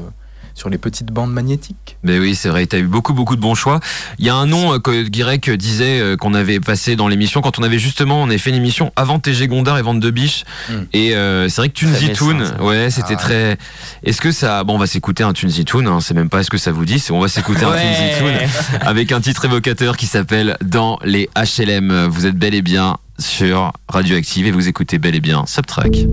sur 0.57 0.71
les 0.71 0.79
petites 0.79 1.13
bandes 1.13 1.33
magnétiques. 1.33 1.99
Ben 2.03 2.19
oui, 2.21 2.35
c'est 2.35 2.49
vrai, 2.49 2.67
tu 2.67 2.75
as 2.75 2.79
eu 2.79 2.87
beaucoup, 2.87 3.13
beaucoup 3.13 3.37
de 3.37 3.41
bons 3.43 3.55
choix. 3.55 3.79
Il 4.19 4.25
y 4.25 4.31
a 4.31 4.35
un 4.35 4.47
nom 4.47 4.73
euh, 4.73 4.79
que 4.79 5.03
Guirec 5.07 5.51
disait 5.51 6.01
euh, 6.01 6.17
qu'on 6.17 6.33
avait 6.35 6.59
passé 6.61 6.97
dans 6.97 7.09
l'émission 7.09 7.43
quand 7.43 7.59
on 7.59 7.63
avait 7.63 7.79
justement, 7.79 8.23
on 8.23 8.27
avait 8.29 8.39
fait 8.39 8.51
une 8.51 8.57
émission 8.57 8.91
avant 8.97 9.19
TG 9.19 9.49
Gondard 9.49 9.79
et 9.79 9.83
Vente 9.83 10.01
de 10.01 10.11
Biche. 10.11 10.45
Mm. 10.71 10.73
Et 10.95 11.15
euh, 11.15 11.49
c'est 11.51 11.61
vrai 11.61 11.69
que 11.69 11.75
Tunzi 11.75 12.07
Très 12.07 12.15
Toon, 12.15 12.35
messin, 12.39 12.55
ça. 12.57 12.65
ouais, 12.65 12.91
c'était 12.91 13.15
Ah. 13.15 13.23
très. 13.23 13.59
Est-ce 14.03 14.21
que 14.21 14.33
ça. 14.33 14.65
Bon, 14.65 14.75
on 14.77 14.79
va 14.79 14.87
s'écouter 14.87 15.23
un 15.23 15.35
Tunzi 15.35 15.67
Toon, 15.67 15.87
hein, 15.87 16.01
c'est 16.01 16.15
même 16.15 16.31
pas 16.31 16.43
ce 16.43 16.49
que 16.51 16.59
ça 16.59 16.73
vous 16.73 16.87
dit, 16.87 17.05
on 17.11 17.21
va 17.21 17.29
s'écouter 17.29 17.65
un 17.65 17.73
Tunzi 17.73 18.19
Toon 18.19 18.79
avec 18.81 19.13
un 19.13 19.21
titre 19.21 19.45
évocateur 19.45 19.97
qui 19.99 20.07
s'appelle 20.07 20.57
Dans 20.65 20.99
les 21.05 21.29
HLM. 21.37 22.07
Vous 22.07 22.25
êtes 22.25 22.37
bel 22.39 22.55
et 22.55 22.63
bien 22.63 22.97
sur 23.19 23.73
Radioactive 23.89 24.47
et 24.47 24.51
vous 24.51 24.69
écoutez 24.69 24.99
bel 24.99 25.15
et 25.15 25.21
bien 25.21 25.45
Subtrack. 25.47 26.07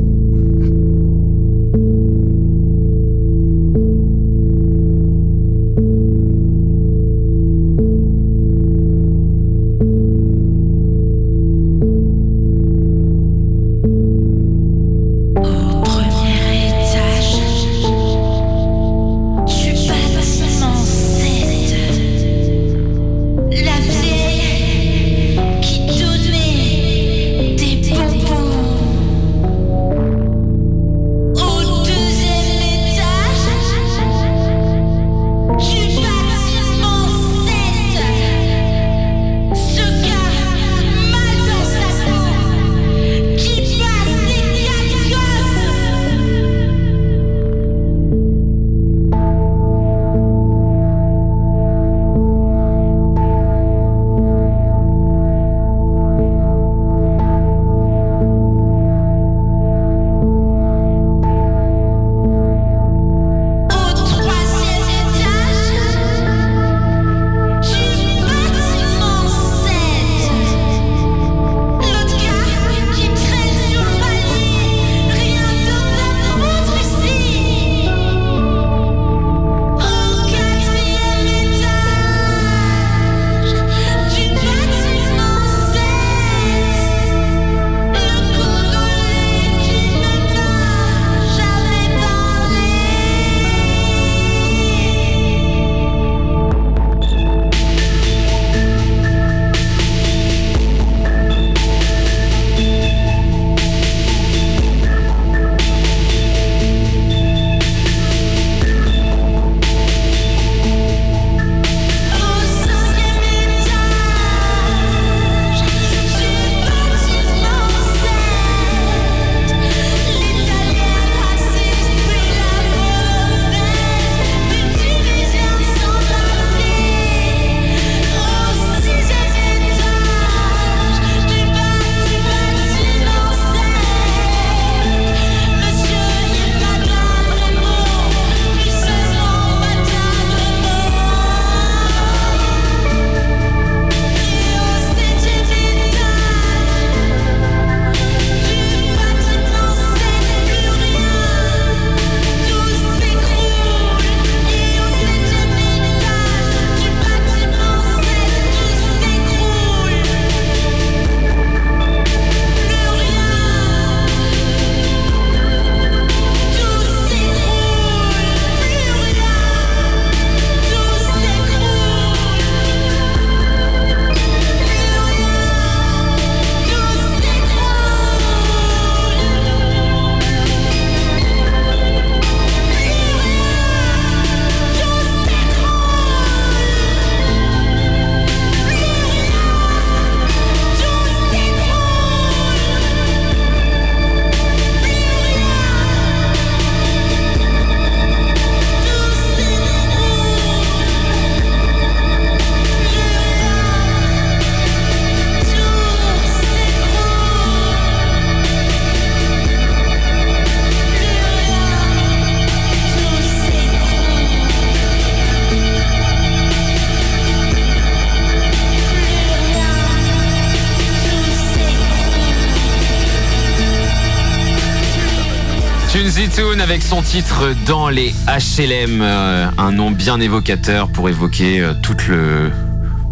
Avec 226.64 226.82
son 226.82 227.01
titre 227.01 227.53
Dans 227.66 227.89
les 227.89 228.14
HLM, 228.28 229.01
euh, 229.01 229.47
un 229.57 229.72
nom 229.72 229.91
bien 229.91 230.20
évocateur 230.20 230.88
pour 230.89 231.09
évoquer 231.09 231.59
euh, 231.61 231.74
toute 231.82 232.07
le. 232.07 232.51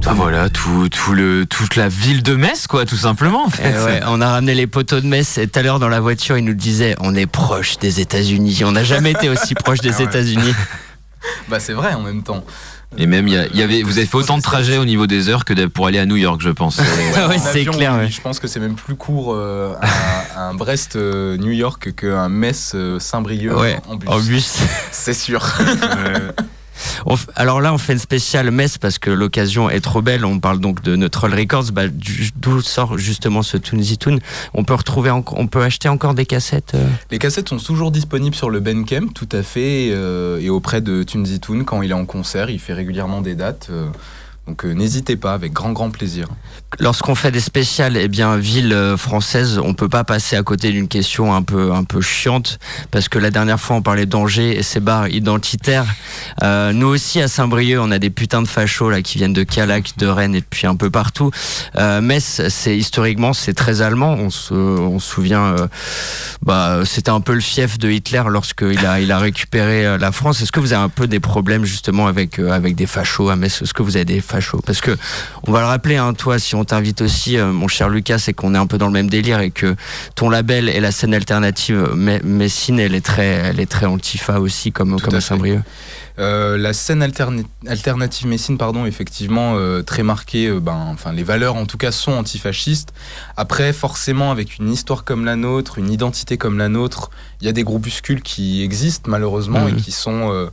Bah 0.03 0.13
voilà, 0.15 0.49
tout, 0.49 0.89
tout 0.89 1.13
le, 1.13 1.45
toute 1.45 1.75
la 1.75 1.87
ville 1.87 2.23
de 2.23 2.33
Metz, 2.35 2.65
quoi, 2.65 2.85
tout 2.85 2.95
simplement. 2.95 3.45
En 3.45 3.49
fait. 3.49 3.71
Eh 3.77 3.83
ouais, 3.85 3.99
on 4.07 4.19
a 4.21 4.31
ramené 4.31 4.55
les 4.55 4.65
poteaux 4.67 4.99
de 4.99 5.05
Metz 5.05 5.37
et 5.37 5.47
tout 5.47 5.59
à 5.59 5.61
l'heure 5.61 5.79
dans 5.79 5.89
la 5.89 5.99
voiture, 5.99 6.37
il 6.37 6.45
nous 6.45 6.55
disait 6.55 6.95
on 7.01 7.13
est 7.13 7.27
proche 7.27 7.77
des 7.77 7.99
États-Unis. 7.99 8.61
On 8.65 8.71
n'a 8.71 8.83
jamais 8.83 9.11
été 9.11 9.29
aussi 9.29 9.53
proche 9.55 9.79
des 9.81 9.91
Ah 9.93 9.97
ouais. 9.97 10.03
États-Unis. 10.05 10.53
Bah 11.49 11.59
c'est 11.59 11.73
vrai 11.73 11.93
en 11.93 12.01
même 12.01 12.23
temps. 12.23 12.43
Et 12.97 13.05
même, 13.05 13.27
il 13.27 13.35
y, 13.35 13.37
a- 13.37 13.45
il 13.45 13.55
y 13.55 13.61
avait, 13.61 13.83
vous 13.83 13.99
avez 13.99 14.07
fait 14.07 14.17
autant 14.17 14.37
de 14.39 14.41
trajets 14.41 14.77
au 14.79 14.85
niveau 14.85 15.05
des 15.05 15.29
heures 15.29 15.45
que 15.45 15.53
pour 15.67 15.85
aller 15.85 15.99
à 15.99 16.07
New 16.07 16.15
York, 16.15 16.41
je 16.43 16.49
pense. 16.49 16.79
Ah 17.15 17.27
ouais, 17.29 17.37
c'est 17.37 17.63
clair. 17.63 17.93
ouais. 17.95 18.09
Je 18.09 18.19
pense 18.21 18.39
que 18.39 18.47
c'est 18.47 18.59
même 18.59 18.73
plus 18.73 18.95
court 18.95 19.33
euh, 19.35 19.75
un, 20.47 20.49
un 20.49 20.53
Brest 20.53 20.95
euh, 20.95 21.37
New 21.37 21.51
York 21.51 21.93
qu'un 21.95 22.29
Metz 22.29 22.71
euh, 22.75 22.99
Ouais, 23.15 23.77
en 23.87 23.95
bus. 23.95 24.09
en 24.09 24.19
bus. 24.19 24.57
C'est 24.91 25.13
sûr. 25.13 25.45
On 27.05 27.13
f- 27.15 27.27
alors 27.35 27.61
là, 27.61 27.73
on 27.73 27.77
fait 27.77 27.93
une 27.93 27.99
spéciale 27.99 28.49
Metz 28.49 28.79
parce 28.79 28.97
que 28.97 29.11
l'occasion 29.11 29.69
est 29.69 29.81
trop 29.81 30.01
belle. 30.01 30.25
On 30.25 30.39
parle 30.39 30.59
donc 30.59 30.81
de 30.81 30.95
Neutral 30.95 31.33
Records, 31.33 31.71
bah, 31.71 31.83
d'où 31.87 32.61
sort 32.61 32.97
justement 32.97 33.43
ce 33.43 33.57
Toonzy 33.57 33.99
Toon? 33.99 34.17
On 34.55 34.63
peut 34.63 34.73
retrouver, 34.73 35.11
en- 35.11 35.23
on 35.33 35.45
peut 35.47 35.61
acheter 35.61 35.89
encore 35.89 36.15
des 36.15 36.25
cassettes. 36.25 36.71
euh, 36.73 36.87
Les 37.11 37.19
cassettes 37.19 37.49
sont 37.49 37.57
toujours 37.57 37.91
disponibles 37.91 38.35
sur 38.35 38.49
le 38.49 38.59
Bandcamp, 38.59 39.09
tout 39.13 39.29
à 39.31 39.43
fait, 39.43 39.89
euh, 39.91 40.39
et 40.39 40.49
auprès 40.49 40.81
de 40.81 41.03
Tunzi 41.03 41.39
Toon 41.39 41.65
quand 41.65 41.83
il 41.83 41.91
est 41.91 41.95
en 41.95 42.05
concert, 42.05 42.49
il 42.49 42.59
fait 42.59 42.73
régulièrement 42.73 43.21
des 43.21 43.35
dates. 43.35 43.67
euh, 43.69 43.87
donc 44.47 44.65
euh, 44.65 44.71
n'hésitez 44.73 45.17
pas, 45.17 45.33
avec 45.33 45.53
grand 45.53 45.73
grand 45.73 45.91
plaisir. 45.91 46.29
Lorsqu'on 46.79 47.15
fait 47.15 47.31
des 47.31 47.41
spéciales, 47.41 47.97
eh 47.97 48.07
bien, 48.07 48.37
ville 48.37 48.71
euh, 48.71 48.95
française, 48.95 49.59
on 49.61 49.73
peut 49.73 49.89
pas 49.89 50.05
passer 50.05 50.37
à 50.37 50.41
côté 50.41 50.71
d'une 50.71 50.87
question 50.87 51.35
un 51.35 51.43
peu, 51.43 51.73
un 51.73 51.83
peu 51.83 51.99
chiante, 51.99 52.59
parce 52.91 53.09
que 53.09 53.19
la 53.19 53.29
dernière 53.29 53.59
fois, 53.59 53.75
on 53.75 53.81
parlait 53.81 54.05
d'Angers 54.05 54.57
et 54.57 54.63
ses 54.63 54.79
bars 54.79 55.09
identitaires. 55.09 55.85
Euh, 56.43 56.71
nous 56.71 56.87
aussi, 56.87 57.21
à 57.21 57.27
Saint-Brieuc, 57.27 57.79
on 57.81 57.91
a 57.91 57.99
des 57.99 58.09
putains 58.09 58.41
de 58.41 58.47
fachos, 58.47 58.89
là, 58.89 59.01
qui 59.01 59.17
viennent 59.17 59.33
de 59.33 59.43
Calac, 59.43 59.97
de 59.97 60.07
Rennes 60.07 60.33
et 60.33 60.39
depuis 60.39 60.65
un 60.65 60.77
peu 60.77 60.89
partout. 60.89 61.29
Euh, 61.75 61.99
Metz, 61.99 62.41
c'est, 62.47 62.77
historiquement, 62.77 63.33
c'est 63.33 63.53
très 63.53 63.81
allemand. 63.81 64.13
On 64.13 64.29
se, 64.29 64.53
on 64.53 64.97
se 64.99 65.11
souvient, 65.11 65.55
bah, 66.41 66.83
c'était 66.85 67.11
un 67.11 67.21
peu 67.21 67.33
le 67.33 67.41
fief 67.41 67.79
de 67.79 67.89
Hitler 67.89 68.23
lorsqu'il 68.27 68.85
a, 68.85 69.01
il 69.01 69.11
a 69.11 69.19
récupéré 69.19 69.97
la 69.97 70.11
France. 70.13 70.41
Est-ce 70.41 70.53
que 70.53 70.61
vous 70.61 70.71
avez 70.71 70.83
un 70.83 70.89
peu 70.89 71.07
des 71.07 71.19
problèmes, 71.19 71.65
justement, 71.65 72.07
avec, 72.07 72.39
avec 72.39 72.75
des 72.75 72.87
fachos 72.87 73.29
à 73.29 73.35
Metz? 73.35 73.61
Est-ce 73.61 73.73
que 73.73 73.83
vous 73.83 73.97
avez 73.97 74.05
des 74.05 74.21
fachos? 74.21 74.61
Parce 74.65 74.79
que, 74.79 74.97
on 75.45 75.51
va 75.51 75.59
le 75.59 75.67
rappeler, 75.67 75.97
hein, 75.97 76.13
toi, 76.13 76.39
si 76.39 76.55
on 76.55 76.60
t'invite 76.63 77.01
aussi, 77.01 77.37
euh, 77.37 77.51
mon 77.51 77.67
cher 77.67 77.89
Lucas, 77.89 78.17
c'est 78.19 78.33
qu'on 78.33 78.53
est 78.55 78.57
un 78.57 78.67
peu 78.67 78.77
dans 78.77 78.87
le 78.87 78.93
même 78.93 79.09
délire 79.09 79.39
et 79.39 79.51
que 79.51 79.75
ton 80.15 80.29
label 80.29 80.69
et 80.69 80.79
la 80.79 80.91
scène 80.91 81.13
alternative 81.13 81.89
Me- 81.95 82.21
Messine, 82.23 82.79
elle 82.79 82.95
est 82.95 83.05
très, 83.05 83.25
elle 83.25 83.59
est 83.59 83.69
très 83.69 83.85
antifa 83.85 84.39
aussi, 84.39 84.71
comme, 84.71 84.97
Tout 84.97 85.05
comme 85.05 85.15
à. 85.15 85.21
Saint-Brieuc. 85.21 85.61
Euh, 86.19 86.57
la 86.57 86.73
scène 86.73 87.01
alterni- 87.03 87.45
alternative 87.67 88.27
Messine, 88.27 88.57
pardon, 88.57 88.85
effectivement 88.85 89.53
euh, 89.55 89.81
très 89.81 90.03
marquée. 90.03 90.47
euh, 90.47 90.59
ben, 90.59 90.87
enfin, 90.91 91.13
les 91.13 91.23
valeurs, 91.23 91.55
en 91.55 91.65
tout 91.65 91.77
cas, 91.77 91.91
sont 91.91 92.11
antifascistes. 92.11 92.93
Après, 93.37 93.71
forcément, 93.73 94.29
avec 94.31 94.57
une 94.59 94.71
histoire 94.71 95.03
comme 95.03 95.25
la 95.25 95.35
nôtre, 95.35 95.77
une 95.79 95.91
identité 95.91 96.37
comme 96.37 96.57
la 96.57 96.67
nôtre, 96.69 97.09
il 97.39 97.45
y 97.45 97.49
a 97.49 97.53
des 97.53 97.63
groupuscules 97.63 98.21
qui 98.21 98.61
existent 98.63 99.09
malheureusement 99.09 99.61
Mhm. 99.61 99.69
et 99.69 99.81
qui 99.81 99.91
sont 99.91 100.31
euh, 100.31 100.47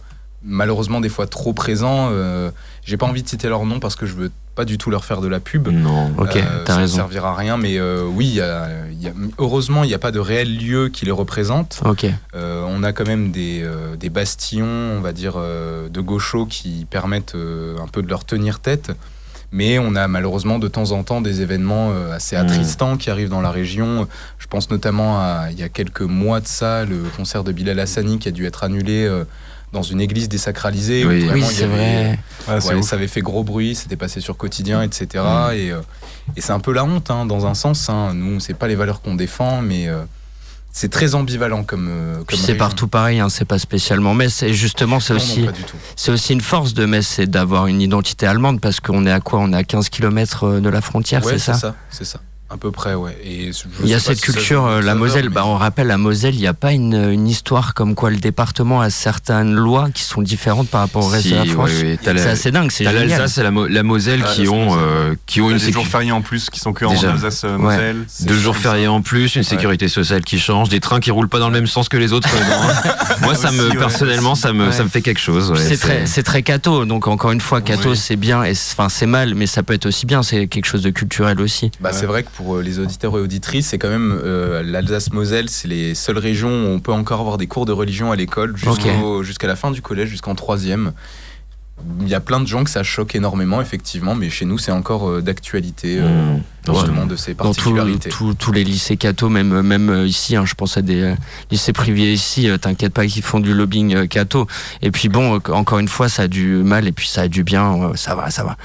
malheureusement 0.45 1.01
des 1.01 1.09
fois 1.09 1.27
trop 1.27 1.53
présents. 1.53 2.09
Euh, 2.13 2.51
J'ai 2.85 2.97
pas 2.97 3.07
envie 3.07 3.23
de 3.23 3.29
citer 3.29 3.49
leur 3.49 3.67
nom 3.67 3.81
parce 3.81 3.97
que 3.97 4.07
je 4.07 4.15
veux 4.15 4.31
pas 4.59 4.65
du 4.65 4.77
tout 4.77 4.91
leur 4.91 5.05
faire 5.05 5.21
de 5.21 5.29
la 5.29 5.39
pub. 5.39 5.69
Non. 5.69 6.11
Ok, 6.19 6.35
Euh, 6.35 6.65
t'as 6.65 6.73
ça 6.75 6.79
raison. 6.81 6.97
ne 6.97 7.01
servira 7.03 7.31
à 7.31 7.35
rien, 7.37 7.57
mais 7.57 7.79
euh, 7.79 8.03
oui, 8.05 8.27
il 8.27 8.35
y 8.35 8.41
a- 8.41 8.67
il 8.91 9.01
y 9.01 9.07
a- 9.07 9.13
heureusement, 9.39 9.85
il 9.85 9.87
n'y 9.87 9.95
a 9.95 10.01
pas 10.01 10.11
de 10.11 10.19
réel 10.19 10.59
lieu 10.59 10.89
qui 10.89 11.05
les 11.05 11.13
représente. 11.13 11.81
Ok. 11.85 12.07
Euh, 12.35 12.65
on 12.67 12.83
a 12.83 12.93
quand 12.93 13.07
même 13.07 13.31
des, 13.31 13.65
des 14.01 14.11
bastillons, 14.11 14.67
on 14.99 15.01
va 15.01 15.13
dire, 15.13 15.35
de 15.39 16.01
gauchos 16.01 16.47
qui 16.47 16.87
permettent 16.91 17.37
un 17.37 17.87
peu 17.87 18.03
de 18.03 18.09
leur 18.09 18.25
tenir 18.25 18.59
tête. 18.59 18.91
Mais 19.53 19.79
on 19.79 19.95
a 19.95 20.09
malheureusement 20.09 20.59
de 20.59 20.67
temps 20.69 20.91
en 20.91 21.05
temps 21.05 21.21
des 21.23 21.41
événements 21.41 21.93
assez 22.13 22.37
Mm. 22.37 22.41
attristants 22.41 22.97
qui 22.97 23.09
arrivent 23.11 23.31
dans 23.31 23.41
la 23.41 23.53
région. 23.53 24.09
Je 24.39 24.47
pense 24.49 24.71
notamment 24.71 25.21
à, 25.21 25.47
il 25.53 25.59
y 25.59 25.63
a 25.63 25.69
quelques 25.69 26.03
mois 26.03 26.41
de 26.41 26.49
ça, 26.49 26.85
le 26.85 26.99
concert 27.17 27.45
de 27.45 27.53
Bilal 27.53 27.79
Hassani 27.79 28.19
qui 28.19 28.29
a 28.29 28.33
dû 28.33 28.45
être 28.45 28.65
annulé 28.65 29.09
dans 29.73 29.83
une 29.83 30.01
église 30.01 30.29
désacralisée. 30.29 31.05
où 31.05 31.09
Oui. 31.09 31.21
vraiment, 31.27 31.33
Oui, 31.35 31.41
il 31.47 31.53
y 31.53 31.55
c'est 31.55 31.67
vrai. 31.67 32.19
Ouais, 32.49 32.61
c'est 32.61 32.69
Ouais, 32.69 32.75
ouf. 32.77 32.87
ça 32.89 32.97
avait 32.97 33.09
fait 33.09 33.21
gros 33.21 33.45
bruit, 33.45 33.75
c'était 33.75 33.97
passé 33.97 34.21
sur 34.21 34.37
quotidien, 34.37 34.83
etc. 34.83 35.07
Mm. 35.25 35.53
Et, 35.55 35.71
euh, 35.71 35.81
et 36.37 36.41
c'est 36.41 36.53
un 36.53 36.61
peu 36.61 36.73
la 36.73 36.85
honte, 36.85 37.11
hein, 37.11 37.27
dans 37.27 37.47
un 37.47 37.55
sens. 37.55 37.89
hein. 37.91 38.13
Nous, 38.15 38.41
c'est 38.41 38.55
pas 38.55 38.69
les 38.69 38.75
valeurs 38.77 39.01
qu'on 39.03 39.15
défend, 39.15 39.61
mais 39.63 39.89
euh, 39.89 40.03
c'est 40.73 40.91
très 40.91 41.15
ambivalent 41.15 41.65
comme. 41.65 41.89
euh, 41.91 42.23
c'est 42.35 42.55
partout 42.55 42.89
pareil, 42.89 43.21
hein, 43.21 43.29
c'est 43.29 43.45
pas 43.45 43.59
spécialement 43.59 44.15
Metz. 44.15 44.43
Et 44.43 44.53
justement, 44.55 45.01
c'est 45.01 45.15
aussi, 45.15 45.47
c'est 45.97 46.11
aussi 46.13 46.33
une 46.33 46.41
force 46.41 46.73
de 46.75 46.85
Metz, 46.87 47.07
c'est 47.07 47.27
d'avoir 47.27 47.67
une 47.67 47.81
identité 47.81 48.27
allemande 48.27 48.61
parce 48.61 48.81
qu'on 48.81 49.05
est 49.07 49.13
à 49.13 49.21
quoi? 49.21 49.41
On 49.41 49.53
est 49.53 49.57
à 49.57 49.65
15 49.65 49.89
km 49.89 50.61
de 50.61 50.69
la 50.69 50.81
frontière, 50.81 51.25
Ouais, 51.25 51.39
c'est 51.39 51.53
ça 51.55 51.75
C'est 51.91 52.05
ça. 52.05 52.21
À 52.51 52.57
peu 52.57 52.71
près, 52.71 52.95
ouais. 52.95 53.15
Et 53.23 53.51
Il 53.83 53.89
y 53.91 53.93
a 53.93 53.99
cette 54.01 54.17
ça 54.19 54.33
culture, 54.33 54.65
euh, 54.67 54.81
la 54.81 54.95
Moselle. 54.95 55.29
mais- 55.29 55.35
Bah, 55.35 55.43
on 55.45 55.57
rappelle, 55.57 55.87
la 55.89 55.99
Moselle, 55.99 56.35
il 56.35 56.41
n'y 56.41 56.47
a 56.47 56.55
pas 56.55 56.73
une, 56.73 56.95
une 57.13 57.29
histoire 57.29 57.75
comme 57.75 57.95
quoi 57.95 58.09
le 58.11 58.17
département 58.17 58.81
a 58.81 58.89
certaines 58.89 59.55
lois 59.55 59.91
qui 59.93 60.03
sont 60.03 60.23
différentes 60.23 60.69
par 60.71 60.81
rapport 60.81 61.05
au 61.05 61.09
reste 61.09 61.25
Si, 61.27 61.33
de 61.33 61.37
la 61.37 61.45
France. 61.45 61.71
oui. 61.83 61.99
C'est 62.03 62.13
la- 62.15 62.31
assez 62.31 62.51
dingue, 62.51 62.71
c'est 62.71 62.85
génial. 62.85 63.07
l'Alsace 63.07 63.37
et 63.37 63.43
la, 63.43 63.51
Mo- 63.51 63.67
la 63.67 63.83
Moselle 63.83 64.23
Ah, 64.27 64.31
qui, 64.33 64.49
ont, 64.49 64.79
euh, 64.79 65.15
qui 65.27 65.43
ont 65.43 65.51
Il 65.51 65.59
y 65.59 65.61
une 65.61 65.67
des 65.67 65.73
jours 65.73 65.87
fériés 65.87 66.11
en 66.11 66.23
plus 66.23 66.49
qui 66.49 66.59
sont 66.59 66.73
que 66.73 66.87
en. 66.87 66.91
Alsace-Moselle. 66.93 68.07
Deux 68.23 68.39
jours 68.39 68.57
fériés 68.57 68.89
en 68.89 69.03
plus, 69.03 69.37
une 69.37 69.43
sécurité 69.43 69.89
sociale 69.89 70.23
qui 70.23 70.39
change, 70.39 70.71
des 70.71 70.81
trains 70.81 71.01
qui 71.01 71.11
roulent 71.11 71.29
pas 71.29 71.41
dans 71.41 71.49
le 71.49 71.55
même 71.55 71.67
sens 71.67 71.91
que 71.91 71.99
les 71.99 72.15
autres. 72.15 72.31
Moi, 73.23 73.35
ça 73.35 73.51
me, 73.53 73.69
ouais. 73.69 73.77
personnellement, 73.77 74.35
ça 74.35 74.55
me, 74.55 74.67
Ouais. 74.69 74.73
ça 74.73 74.85
me 74.85 74.89
fait 74.89 75.03
quelque 75.03 75.21
chose. 75.21 75.51
ouais, 75.51 75.59
c'est 75.59 75.77
très, 75.77 76.07
très 76.23 76.43
catho. 76.43 76.87
Donc 76.87 77.09
encore 77.09 77.31
une 77.33 77.43
fois, 77.43 77.61
catho, 77.61 77.95
c'est 77.95 78.17
bien, 78.17 78.43
enfin 78.73 78.89
c'est 78.89 79.07
mal, 79.07 79.35
mais 79.35 79.47
ça 79.47 79.63
peut 79.63 79.75
être 79.75 79.85
aussi 79.87 80.07
bien. 80.07 80.23
C'est 80.23 80.47
quelque 80.47 80.65
chose 80.67 80.83
de 80.83 80.91
culturel 80.91 81.41
aussi. 81.43 81.71
Bah, 81.81 81.91
C'est 81.93 82.07
vrai 82.07 82.23
que 82.23 82.29
pour 82.39 82.55
euh, 82.55 82.63
les 82.63 82.79
auditeurs 82.79 83.19
et 83.19 83.21
auditrices, 83.21 83.67
c'est 83.67 83.79
quand 83.79 83.89
même 83.89 84.17
euh, 84.25 84.63
l'Alsace-Moselle, 84.63 85.51
c'est 85.51 85.67
les 85.67 85.97
seules 85.97 86.19
régions 86.19 86.49
où 86.49 86.69
on 86.69 86.79
peut 86.79 86.93
encore 86.93 87.19
avoir 87.19 87.37
des 87.37 87.49
cours 87.49 87.67
de 87.67 87.73
religion 87.73 88.13
à 88.13 88.17
l'école 88.17 88.57
jusqu'à 88.57 89.49
la 89.49 89.57
fin 89.57 89.73
du 89.73 89.83
collège, 89.83 90.09
jusqu'en 90.09 90.37
troisième. 90.37 90.93
Il 92.01 92.09
y 92.09 92.15
a 92.15 92.21
plein 92.21 92.39
de 92.39 92.47
gens 92.47 92.63
que 92.63 92.71
ça 92.71 92.85
choque 92.85 93.17
énormément, 93.17 93.61
effectivement, 93.61 94.15
mais 94.15 94.31
chez 94.31 94.45
nous, 94.45 94.57
c'est 94.57 94.71
encore 94.71 95.09
euh, 95.09 95.21
d'actualité, 95.21 96.01
Mmh. 96.01 96.43
Justement, 96.75 97.07
de 97.07 97.17
ces 97.17 97.35
Dans 97.35 97.45
particularités. 97.45 98.09
tout- 98.11 98.35
tous 98.35 98.53
les 98.53 98.65
lycées 98.65 98.97
catho, 98.97 99.29
même, 99.29 99.63
même 99.63 99.91
euh, 99.91 100.07
ici, 100.07 100.37
hein, 100.37 100.45
je 100.47 100.55
pense 100.55 100.77
à 100.77 100.83
des 100.83 101.01
euh, 101.03 101.15
lycées 101.51 101.73
privés 101.73 102.13
ici, 102.13 102.49
euh, 102.49 102.57
t'inquiète 102.59 102.93
pas 102.93 103.07
qu'ils 103.07 103.23
font 103.23 103.41
du 103.41 103.55
lobbying 103.55 103.95
euh, 103.95 104.07
catho. 104.07 104.47
Et 104.83 104.91
puis 104.91 105.09
bon, 105.09 105.37
euh, 105.37 105.53
encore 105.53 105.79
une 105.79 105.89
fois, 105.89 106.09
ça 106.09 106.23
a 106.23 106.29
du 106.29 106.47
mal 106.47 106.87
et 106.89 106.93
puis 106.93 107.09
ça 107.09 107.23
a 107.23 107.29
du 107.29 107.45
bien, 107.45 107.75
euh, 107.83 107.93
ça 107.95 108.15
va, 108.15 108.31
ça 108.31 108.45
va. 108.45 108.57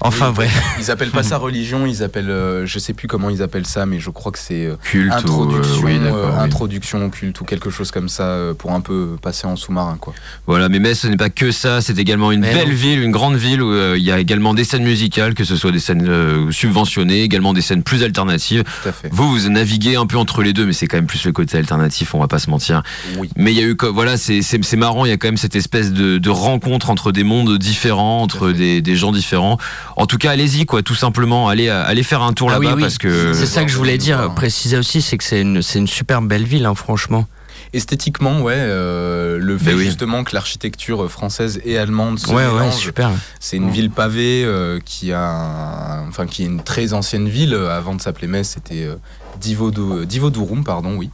Enfin 0.00 0.28
Oui, 0.28 0.34
bref. 0.36 0.62
Ils 0.80 0.90
appellent 0.90 1.10
pas 1.10 1.22
ça 1.22 1.38
religion, 1.46 1.86
ils 1.86 2.02
appellent, 2.02 2.30
euh, 2.30 2.66
je 2.66 2.78
sais 2.78 2.92
plus 2.92 3.08
comment 3.08 3.30
ils 3.30 3.42
appellent 3.42 3.66
ça, 3.66 3.86
mais 3.86 3.98
je 4.00 4.10
crois 4.10 4.32
que 4.32 4.38
c'est 4.38 4.66
euh, 4.66 4.76
culte 4.82 5.12
ou, 5.12 5.16
introduction, 5.16 5.74
euh, 5.82 5.86
oui, 5.86 5.98
euh, 6.02 6.26
oui. 6.30 6.38
introduction 6.40 7.04
au 7.04 7.08
culte 7.10 7.40
ou 7.40 7.44
quelque 7.44 7.70
chose 7.70 7.90
comme 7.90 8.08
ça 8.08 8.24
euh, 8.24 8.54
pour 8.54 8.72
un 8.72 8.80
peu 8.80 9.16
passer 9.20 9.46
en 9.46 9.56
sous-marin, 9.56 9.96
quoi. 10.00 10.14
Voilà, 10.46 10.68
mais 10.68 10.78
Metz, 10.78 11.00
ce 11.00 11.06
n'est 11.08 11.16
pas 11.16 11.30
que 11.30 11.50
ça, 11.50 11.80
c'est 11.80 11.98
également 11.98 12.32
une 12.32 12.40
Mais 12.40 12.52
belle 12.54 12.68
non. 12.68 12.74
ville, 12.74 13.02
une 13.02 13.10
grande 13.12 13.36
ville 13.36 13.62
où 13.62 13.72
euh, 13.72 13.94
il 13.98 14.04
y 14.04 14.10
a 14.12 14.18
également 14.18 14.54
des 14.54 14.64
scènes 14.64 14.84
musicales, 14.84 15.34
que 15.34 15.44
ce 15.44 15.56
soit 15.56 15.72
des 15.72 15.78
scènes 15.80 16.06
euh, 16.08 16.50
subventionnées, 16.50 17.22
également 17.22 17.45
des 17.52 17.60
scènes 17.60 17.82
plus 17.82 18.02
alternatives. 18.02 18.64
Tout 18.82 18.88
à 18.88 18.92
fait. 18.92 19.08
Vous, 19.12 19.30
vous 19.30 19.48
naviguez 19.48 19.96
un 19.96 20.06
peu 20.06 20.16
entre 20.16 20.42
les 20.42 20.52
deux, 20.52 20.66
mais 20.66 20.72
c'est 20.72 20.86
quand 20.86 20.96
même 20.96 21.06
plus 21.06 21.24
le 21.24 21.32
côté 21.32 21.58
alternatif, 21.58 22.14
on 22.14 22.20
va 22.20 22.28
pas 22.28 22.38
se 22.38 22.50
mentir. 22.50 22.82
Oui. 23.18 23.30
Mais 23.36 23.52
il 23.52 23.58
y 23.58 23.62
a 23.62 23.66
eu, 23.66 23.76
voilà, 23.92 24.16
c'est 24.16 24.76
marrant, 24.76 25.04
il 25.04 25.08
y 25.08 25.12
a 25.12 25.16
quand 25.16 25.28
même 25.28 25.36
cette 25.36 25.56
espèce 25.56 25.92
de, 25.92 26.18
de 26.18 26.30
rencontre 26.30 26.90
entre 26.90 27.12
des 27.12 27.24
mondes 27.24 27.58
différents, 27.58 28.22
entre 28.22 28.52
des, 28.52 28.82
des 28.82 28.96
gens 28.96 29.12
différents. 29.12 29.58
En 29.96 30.06
tout 30.06 30.18
cas, 30.18 30.30
allez-y, 30.32 30.66
quoi, 30.66 30.82
tout 30.82 30.94
simplement, 30.94 31.48
allez, 31.48 31.68
euh, 31.68 31.84
allez 31.86 32.02
faire 32.02 32.22
un 32.22 32.32
tour 32.32 32.48
Ah 32.50 32.54
là-bas 32.54 32.66
oui, 32.66 32.72
oui. 32.76 32.82
parce 32.82 32.98
que. 32.98 33.32
C'est 33.32 33.46
ça 33.46 33.64
que 33.64 33.70
je 33.70 33.76
voulais 33.76 33.98
dire, 33.98 34.34
préciser 34.34 34.76
aussi, 34.76 35.02
c'est 35.02 35.16
que 35.18 35.24
c'est 35.24 35.40
une, 35.40 35.62
c'est 35.62 35.78
une 35.78 35.88
super 35.88 36.22
belle 36.22 36.44
ville, 36.44 36.66
hein, 36.66 36.74
franchement. 36.74 37.26
Esthétiquement, 37.72 38.40
ouais, 38.42 38.54
euh, 38.56 39.38
le 39.38 39.58
fait 39.58 39.72
Ben 39.72 39.76
oui. 39.78 39.84
justement 39.84 40.24
que 40.24 40.34
l'architecture 40.34 41.10
française 41.10 41.60
et 41.64 41.76
allemande 41.78 42.18
se 42.18 42.28
Ouais, 42.30 42.46
ouais, 42.46 42.72
super. 42.72 43.10
c'est 43.40 43.56
une 43.56 43.70
ville 43.70 43.90
pavée 43.90 44.44
euh, 44.44 44.78
qui 44.84 45.12
a, 45.12 45.20
un- 45.20 46.08
enfin 46.08 46.26
qui 46.26 46.42
est 46.44 46.46
une 46.46 46.62
très 46.62 46.92
ancienne 46.92 47.28
ville. 47.28 47.54
Avant 47.54 47.94
de 47.94 48.00
s'appeler 48.00 48.28
Metz, 48.28 48.48
c'était 48.54 48.84
euh, 48.84 48.96
Divodo- 49.40 50.04
Divodurum, 50.04 50.64
pardon, 50.64 50.94
oui. 50.96 51.10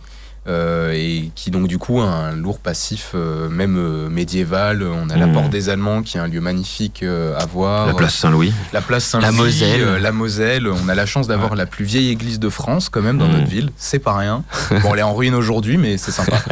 Euh, 0.49 0.90
et 0.93 1.30
qui 1.36 1.53
donc 1.53 1.68
du 1.68 1.78
coup 1.78 2.01
a 2.01 2.05
un 2.05 2.32
lourd 2.32 2.59
passif, 2.59 3.12
euh, 3.14 3.49
même 3.49 3.76
euh, 3.78 4.09
médiéval. 4.09 4.82
On 4.82 5.09
a 5.09 5.16
la 5.16 5.26
Mhm. 5.28 5.34
Porte 5.34 5.51
des 5.51 5.68
Allemands 5.68 6.03
qui 6.03 6.16
est 6.16 6.20
un 6.20 6.26
lieu 6.26 6.40
magnifique 6.40 7.05
à 7.05 7.47
voir. 7.47 7.86
La 7.86 7.95
place 7.95 8.14
Saint-Louis. 8.16 8.53
La 8.72 8.80
place 8.80 9.05
Saint-Louis, 9.05 9.26
La 9.26 9.32
Moselle. 9.32 10.03
la 10.03 10.12
Moselle. 10.12 10.66
On 10.68 10.88
a 10.88 10.95
la 10.97 11.07
chance 11.07 11.28
d'avoir 11.28 11.55
la 11.55 11.66
plus 11.66 11.84
vieille 11.84 12.11
église 12.11 12.40
de 12.40 12.49
France 12.49 12.88
quand 12.88 13.03
même 13.03 13.18
dans 13.18 13.28
Mhm. 13.28 13.32
notre 13.34 13.47
ville. 13.49 13.70
C'est 13.76 14.01
pas 14.01 14.16
rien. 14.16 14.43
Bon, 14.82 14.93
elle 14.95 14.99
est 14.99 15.03
en 15.03 15.14
ruine 15.14 15.34
aujourd'hui, 15.36 15.76
mais 15.76 15.97
c'est 15.97 16.11
sympa. 16.12 16.36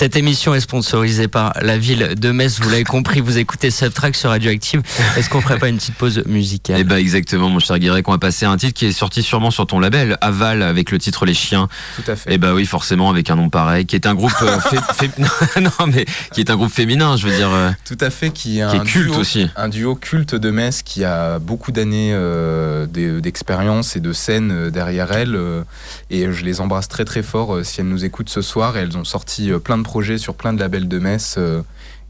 Cette 0.00 0.16
émission 0.16 0.54
est 0.54 0.60
sponsorisée 0.60 1.28
par 1.28 1.52
la 1.60 1.76
ville 1.76 2.14
de 2.18 2.30
Metz. 2.30 2.58
Vous 2.58 2.70
l'avez 2.70 2.84
compris, 2.84 3.20
vous 3.20 3.36
écoutez 3.36 3.70
Subtrack 3.70 4.16
sur 4.16 4.30
Radioactive. 4.30 4.80
Est-ce 5.18 5.28
qu'on 5.28 5.42
ferait 5.42 5.58
pas 5.58 5.68
une 5.68 5.76
petite 5.76 5.96
pause 5.96 6.22
musicale? 6.24 6.78
Eh 6.80 6.84
ben 6.84 6.96
exactement, 6.96 7.50
mon 7.50 7.58
cher 7.58 7.78
Guirec, 7.78 8.08
on 8.08 8.12
va 8.12 8.16
passer 8.18 8.46
à 8.46 8.50
un 8.50 8.56
titre 8.56 8.72
qui 8.72 8.86
est 8.86 8.92
sorti 8.92 9.22
sûrement 9.22 9.50
sur 9.50 9.66
ton 9.66 9.78
label, 9.78 10.16
Aval, 10.22 10.62
avec 10.62 10.90
le 10.90 10.98
titre 10.98 11.26
Les 11.26 11.34
Chiens. 11.34 11.68
Tout 12.02 12.10
à 12.10 12.16
fait. 12.16 12.30
Eh 12.32 12.38
ben 12.38 12.54
oui, 12.54 12.64
forcément, 12.64 13.10
avec 13.10 13.28
un 13.28 13.36
nom 13.36 13.50
pareil, 13.50 13.84
qui 13.84 13.94
est 13.94 14.06
un 14.06 14.14
groupe 14.14 14.32
euh, 14.40 14.58
fé- 14.60 14.78
fé- 14.94 15.60
non 15.60 15.86
mais 15.92 16.06
qui 16.32 16.40
est 16.40 16.48
un 16.50 16.56
groupe 16.56 16.72
féminin, 16.72 17.18
je 17.18 17.26
veux 17.28 17.36
dire. 17.36 17.50
euh, 17.52 17.70
Tout 17.84 17.98
à 18.00 18.08
fait, 18.08 18.30
qui 18.30 18.58
est, 18.60 18.70
Qui 18.70 18.76
est 18.76 18.80
un 18.80 18.84
culte 18.84 19.10
duo, 19.10 19.20
aussi. 19.20 19.50
Un 19.54 19.68
duo 19.68 19.96
culte 19.96 20.34
de 20.34 20.50
Metz 20.50 20.80
qui 20.82 21.04
a 21.04 21.38
beaucoup 21.38 21.72
d'années 21.72 22.12
euh, 22.14 22.86
d'e- 22.86 23.20
d'expérience 23.20 23.96
et 23.96 24.00
de 24.00 24.14
scène 24.14 24.70
derrière 24.70 25.12
elle. 25.12 25.36
euh, 25.36 25.62
et 26.08 26.32
je 26.32 26.42
les 26.46 26.62
embrasse 26.62 26.88
très 26.88 27.04
très 27.04 27.22
fort 27.22 27.54
euh, 27.56 27.64
si 27.64 27.82
elles 27.82 27.88
nous 27.88 28.06
écoutent 28.06 28.30
ce 28.30 28.40
soir. 28.40 28.78
Et 28.78 28.80
elles 28.80 28.96
ont 28.96 29.04
sorti 29.04 29.50
euh, 29.52 29.58
plein 29.58 29.76
de 29.76 29.82
projets 29.90 30.18
sur 30.18 30.34
plein 30.36 30.52
de 30.52 30.60
labels 30.60 30.86
de 30.86 30.98
Metz. 31.00 31.34
euh, 31.36 31.62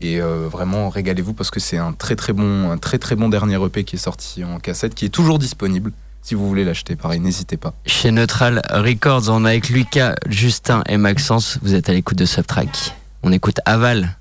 et 0.02 0.20
euh, 0.20 0.48
vraiment, 0.50 0.90
régalez-vous 0.90 1.32
parce 1.32 1.50
que 1.50 1.60
c'est 1.60 1.78
un 1.78 1.92
très 1.92 2.14
très 2.14 2.34
bon, 2.34 2.70
un 2.70 2.76
très 2.76 2.98
très 2.98 3.16
bon 3.16 3.30
dernier 3.30 3.58
EP 3.64 3.84
qui 3.84 3.96
est 3.96 4.04
sorti 4.10 4.44
en 4.44 4.58
cassette, 4.58 4.94
qui 4.94 5.06
est 5.06 5.14
toujours 5.20 5.38
disponible. 5.38 5.92
Si 6.22 6.34
vous 6.34 6.46
voulez 6.46 6.64
l'acheter, 6.64 6.94
pareil, 6.94 7.20
n'hésitez 7.20 7.56
pas. 7.56 7.72
Chez 7.86 8.10
Neutral 8.10 8.60
Records, 8.70 9.28
on 9.28 9.46
est 9.46 9.50
avec 9.50 9.70
Lucas, 9.70 10.14
Justin 10.28 10.82
et 10.88 10.98
Maxence. 10.98 11.58
Vous 11.62 11.74
êtes 11.74 11.88
à 11.88 11.94
l'écoute 11.94 12.18
de 12.18 12.26
Subtrack. 12.26 12.94
On 13.22 13.32
écoute. 13.32 13.60
Aval 13.64 14.16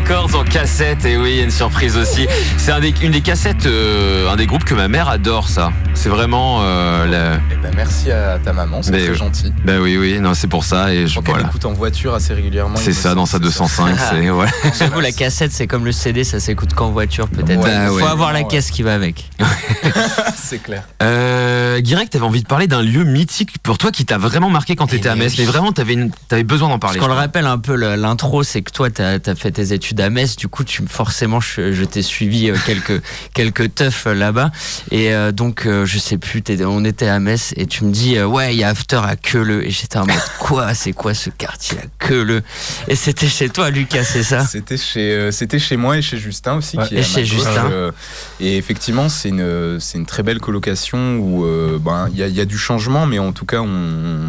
Records 0.00 0.34
en 0.34 0.49
cassette. 0.50 1.04
Et 1.04 1.16
oui, 1.16 1.30
il 1.32 1.36
y 1.36 1.40
a 1.40 1.44
une 1.44 1.50
surprise 1.50 1.96
aussi. 1.96 2.26
C'est 2.58 2.72
un 2.72 2.80
des- 2.80 2.92
une 3.02 3.12
des 3.12 3.20
cassettes, 3.20 3.66
euh, 3.66 4.28
un 4.30 4.36
des 4.36 4.46
groupes 4.46 4.64
que 4.64 4.74
ma 4.74 4.88
mère 4.88 5.08
adore, 5.08 5.48
ça. 5.48 5.72
C'est 5.94 6.08
vraiment 6.08 6.60
euh, 6.62 7.06
la- 7.06 7.40
Eh 7.52 7.56
ben, 7.56 7.72
merci 7.76 8.10
à 8.10 8.38
ta 8.38 8.52
maman, 8.52 8.82
c'est 8.82 8.90
très 8.92 9.08
oui. 9.10 9.14
gentil. 9.16 9.52
Ben 9.64 9.80
oui, 9.80 9.96
oui, 9.96 10.18
non, 10.20 10.34
c'est 10.34 10.48
pour 10.48 10.64
ça. 10.64 10.92
Et 10.92 11.02
Je 11.02 11.06
je, 11.06 11.12
crois 11.12 11.22
qu'elle 11.22 11.32
voilà. 11.34 11.48
écoute 11.48 11.64
en 11.64 11.72
voiture 11.72 12.14
assez 12.14 12.34
régulièrement. 12.34 12.76
C'est 12.76 12.92
ça, 12.92 13.14
dans 13.14 13.26
sa 13.26 13.38
c'est 13.38 13.44
205. 13.44 13.96
ça. 13.98 14.10
c'est, 14.10 14.30
ouais. 14.30 14.46
J'avoue, 14.78 15.00
la 15.00 15.12
cassette, 15.12 15.52
c'est 15.52 15.66
comme 15.66 15.84
le 15.84 15.92
CD, 15.92 16.24
ça 16.24 16.40
s'écoute 16.40 16.74
qu'en 16.74 16.90
voiture, 16.90 17.28
peut-être. 17.28 17.62
Ouais, 17.62 17.70
Il 17.84 17.88
faut 17.88 17.94
ouais. 17.96 18.02
avoir 18.10 18.32
la 18.32 18.40
Ouais. 18.40 18.46
caisse 18.48 18.70
qui 18.70 18.82
va 18.82 18.94
avec. 18.94 19.30
c'est 20.36 20.62
clair. 20.62 20.82
Euh, 21.02 21.80
Guirec, 21.80 22.10
t'avais 22.10 22.24
envie 22.24 22.42
de 22.42 22.46
parler 22.48 22.66
d'un 22.66 22.82
lieu 22.82 23.04
mythique 23.04 23.58
pour 23.62 23.78
toi 23.78 23.90
qui 23.90 24.04
t'a 24.04 24.18
vraiment 24.18 24.50
marqué 24.50 24.74
quand 24.76 24.86
t'étais 24.88 25.08
à 25.08 25.14
mais 25.14 25.24
Metz. 25.24 25.34
Mais 25.38 25.44
vraiment, 25.44 25.72
t'avais, 25.72 25.94
une- 25.94 26.10
besoin 26.44 26.68
d'en 26.68 26.78
Parce 26.78 26.94
parler. 26.94 27.00
qu'on 27.00 27.12
le 27.14 27.18
rappelle 27.18 27.46
un 27.46 27.58
peu, 27.58 27.74
l'intro, 27.74 28.42
c'est 28.42 28.62
que 28.62 28.72
toi, 28.72 28.90
tu 28.90 29.02
as, 29.02 29.20
fait 29.36 29.50
tes 29.52 29.72
études 29.72 30.00
à 30.00 30.10
Metz. 30.10 30.36
Du 30.40 30.48
coup, 30.48 30.64
tu, 30.64 30.82
forcément, 30.88 31.38
je, 31.38 31.74
je 31.74 31.84
t'ai 31.84 32.00
suivi 32.00 32.48
euh, 32.48 32.56
quelques, 32.64 33.02
quelques 33.34 33.74
teufs 33.74 34.06
euh, 34.06 34.14
là-bas. 34.14 34.50
Et 34.90 35.12
euh, 35.12 35.32
donc, 35.32 35.66
euh, 35.66 35.84
je 35.84 35.98
sais 35.98 36.16
plus, 36.16 36.42
on 36.64 36.82
était 36.86 37.08
à 37.08 37.20
Metz 37.20 37.52
et 37.58 37.66
tu 37.66 37.84
me 37.84 37.92
dis, 37.92 38.16
euh, 38.16 38.24
ouais, 38.24 38.54
il 38.54 38.58
y 38.58 38.64
a 38.64 38.68
After 38.68 39.02
à 39.04 39.16
Queuleux. 39.16 39.66
Et 39.66 39.70
j'étais 39.70 39.98
en 39.98 40.06
mode, 40.06 40.16
quoi 40.38 40.72
C'est 40.72 40.92
quoi 40.92 41.12
ce 41.12 41.28
quartier 41.28 41.76
à 41.76 42.06
Queuleux? 42.06 42.40
Et 42.88 42.96
c'était 42.96 43.28
chez 43.28 43.50
toi, 43.50 43.68
Lucas, 43.68 44.04
c'est 44.04 44.22
ça? 44.22 44.46
C'était 44.46 44.78
chez, 44.78 45.30
c'était 45.30 45.58
chez 45.58 45.76
moi 45.76 45.98
et 45.98 46.02
chez 46.02 46.16
Justin 46.16 46.54
aussi. 46.54 46.78
Ouais. 46.78 46.88
qui 46.88 46.96
est 46.96 47.00
Et 47.00 47.02
chez 47.02 47.26
Justin. 47.26 47.92
et 48.40 48.56
effectivement, 48.56 49.10
c'est 49.10 49.28
une, 49.28 49.78
c'est 49.78 49.98
une 49.98 50.06
très 50.06 50.22
belle 50.22 50.40
colocation 50.40 51.18
où 51.18 51.44
ben, 51.80 52.08
il 52.12 52.18
y, 52.18 52.22
a, 52.22 52.28
y 52.28 52.40
a 52.40 52.46
du 52.46 52.56
changement, 52.56 53.04
mais 53.04 53.18
en 53.18 53.32
tout 53.32 53.44
cas, 53.44 53.58
on, 53.60 53.66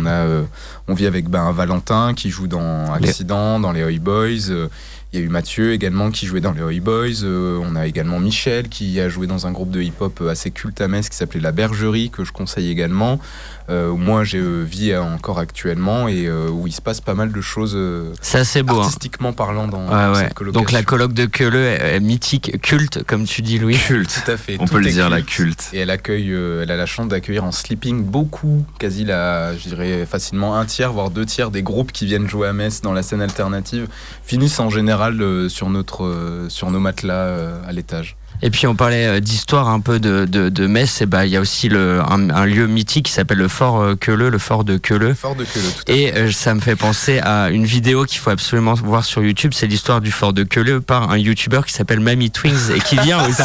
on 0.01 0.05
a, 0.05 0.25
on 0.89 0.93
vit 0.93 1.05
avec 1.07 1.29
ben, 1.29 1.39
un 1.39 1.53
Valentin 1.53 2.13
qui 2.13 2.29
joue 2.29 2.47
dans 2.47 2.91
Accident, 2.91 3.61
dans 3.61 3.71
les 3.71 3.85
Hoy 3.85 3.99
Boys. 3.99 4.67
Il 5.13 5.19
y 5.19 5.23
a 5.23 5.25
eu 5.25 5.29
Mathieu 5.29 5.73
également 5.73 6.09
qui 6.09 6.25
jouait 6.25 6.39
dans 6.39 6.53
les 6.53 6.61
Oi 6.61 6.79
Boys. 6.79 7.23
Euh, 7.23 7.59
on 7.61 7.75
a 7.75 7.85
également 7.85 8.17
Michel 8.17 8.69
qui 8.69 8.97
a 9.01 9.09
joué 9.09 9.27
dans 9.27 9.45
un 9.45 9.51
groupe 9.51 9.69
de 9.69 9.81
hip-hop 9.81 10.21
assez 10.21 10.51
culte 10.51 10.79
à 10.79 10.87
Metz 10.87 11.09
qui 11.09 11.17
s'appelait 11.17 11.41
La 11.41 11.51
Bergerie, 11.51 12.09
que 12.09 12.23
je 12.23 12.31
conseille 12.31 12.71
également. 12.71 13.19
Euh, 13.71 13.89
où 13.89 13.95
moi, 13.95 14.23
je 14.25 14.37
vis 14.63 14.95
encore 14.97 15.39
actuellement 15.39 16.07
et 16.09 16.25
euh, 16.27 16.49
où 16.49 16.67
il 16.67 16.73
se 16.73 16.81
passe 16.81 16.99
pas 16.99 17.13
mal 17.13 17.31
de 17.31 17.39
choses 17.41 17.73
euh, 17.75 18.11
C'est 18.21 18.39
assez 18.39 18.63
beau. 18.63 18.75
hein. 18.75 18.79
artistiquement 18.83 19.31
parlant 19.31 19.67
dans 19.67 19.87
Ouais, 19.87 20.13
ouais. 20.13 20.23
cette 20.25 20.33
colocation. 20.33 20.61
Donc 20.61 20.71
la 20.73 20.83
colloque 20.83 21.13
de 21.13 21.25
Queuleux 21.25 21.63
est, 21.67 21.95
est 21.95 21.99
mythique, 22.01 22.59
culte, 22.61 23.03
comme 23.05 23.23
tu 23.25 23.41
dis, 23.41 23.59
Louis. 23.59 23.77
Culte. 23.77 24.21
Tout 24.25 24.31
à 24.31 24.35
fait. 24.35 24.57
On 24.59 24.65
tout 24.65 24.73
peut 24.73 24.79
le 24.81 24.89
dire, 24.91 25.09
la 25.09 25.21
culte. 25.21 25.29
culte. 25.57 25.69
Et 25.73 25.77
elle 25.79 25.89
accueille, 25.89 26.31
euh, 26.33 26.63
elle 26.63 26.71
a 26.71 26.75
la 26.75 26.85
chance 26.85 27.07
d'accueillir 27.07 27.43
en 27.45 27.51
sleeping 27.53 28.03
beaucoup, 28.03 28.65
quasi 28.77 29.05
la, 29.05 29.55
je 29.55 29.69
dirais 29.69 30.05
facilement 30.05 30.57
un 30.57 30.65
tiers, 30.65 30.91
voire 30.91 31.09
deux 31.09 31.25
tiers 31.25 31.49
des 31.49 31.63
groupes 31.63 31.91
qui 31.93 32.05
viennent 32.05 32.27
jouer 32.27 32.49
à 32.49 32.53
Metz 32.53 32.81
dans 32.81 32.93
la 32.93 33.03
scène 33.03 33.21
alternative 33.21 33.87
finissent 34.25 34.59
en 34.59 34.69
général 34.69 35.21
euh, 35.21 35.47
sur 35.49 35.69
notre, 35.69 36.03
euh, 36.05 36.49
sur 36.49 36.71
nos 36.71 36.79
matelas 36.81 37.13
euh, 37.13 37.61
à 37.65 37.71
l'étage. 37.71 38.17
Et 38.43 38.49
puis 38.49 38.65
on 38.67 38.75
parlait 38.75 39.05
euh, 39.05 39.19
d'histoire 39.19 39.69
un 39.69 39.79
peu 39.79 39.99
de, 39.99 40.25
de, 40.25 40.49
de 40.49 40.67
Metz, 40.67 41.01
et 41.01 41.05
bah 41.05 41.25
il 41.25 41.31
y 41.31 41.37
a 41.37 41.41
aussi 41.41 41.69
le, 41.69 41.99
un, 42.01 42.29
un 42.29 42.45
lieu 42.45 42.67
mythique 42.67 43.05
qui 43.05 43.11
s'appelle 43.11 43.37
le 43.37 43.47
fort 43.47 43.81
euh, 43.81 43.95
Queuleux, 43.95 44.29
le 44.29 44.37
fort 44.39 44.63
de 44.63 44.77
Queuleux. 44.77 45.13
Fort 45.13 45.35
de 45.35 45.43
Queuleux, 45.43 45.67
tout 45.75 45.91
à 45.91 45.95
Et 45.95 46.13
euh, 46.15 46.31
ça 46.31 46.53
me 46.55 46.59
fait 46.59 46.75
penser 46.75 47.19
à 47.19 47.49
une 47.51 47.65
vidéo 47.65 48.05
qu'il 48.05 48.19
faut 48.19 48.29
absolument 48.31 48.73
voir 48.73 49.05
sur 49.05 49.23
YouTube. 49.23 49.51
C'est 49.55 49.67
l'histoire 49.67 50.01
du 50.01 50.11
fort 50.11 50.33
de 50.33 50.43
Queuleux 50.43 50.81
par 50.81 51.11
un 51.11 51.17
YouTuber 51.17 51.61
qui 51.67 51.73
s'appelle 51.73 51.99
Mamie 51.99 52.31
Twins 52.31 52.71
et 52.75 52.79
qui 52.79 52.97
vient 52.97 53.23
aussi 53.27 53.41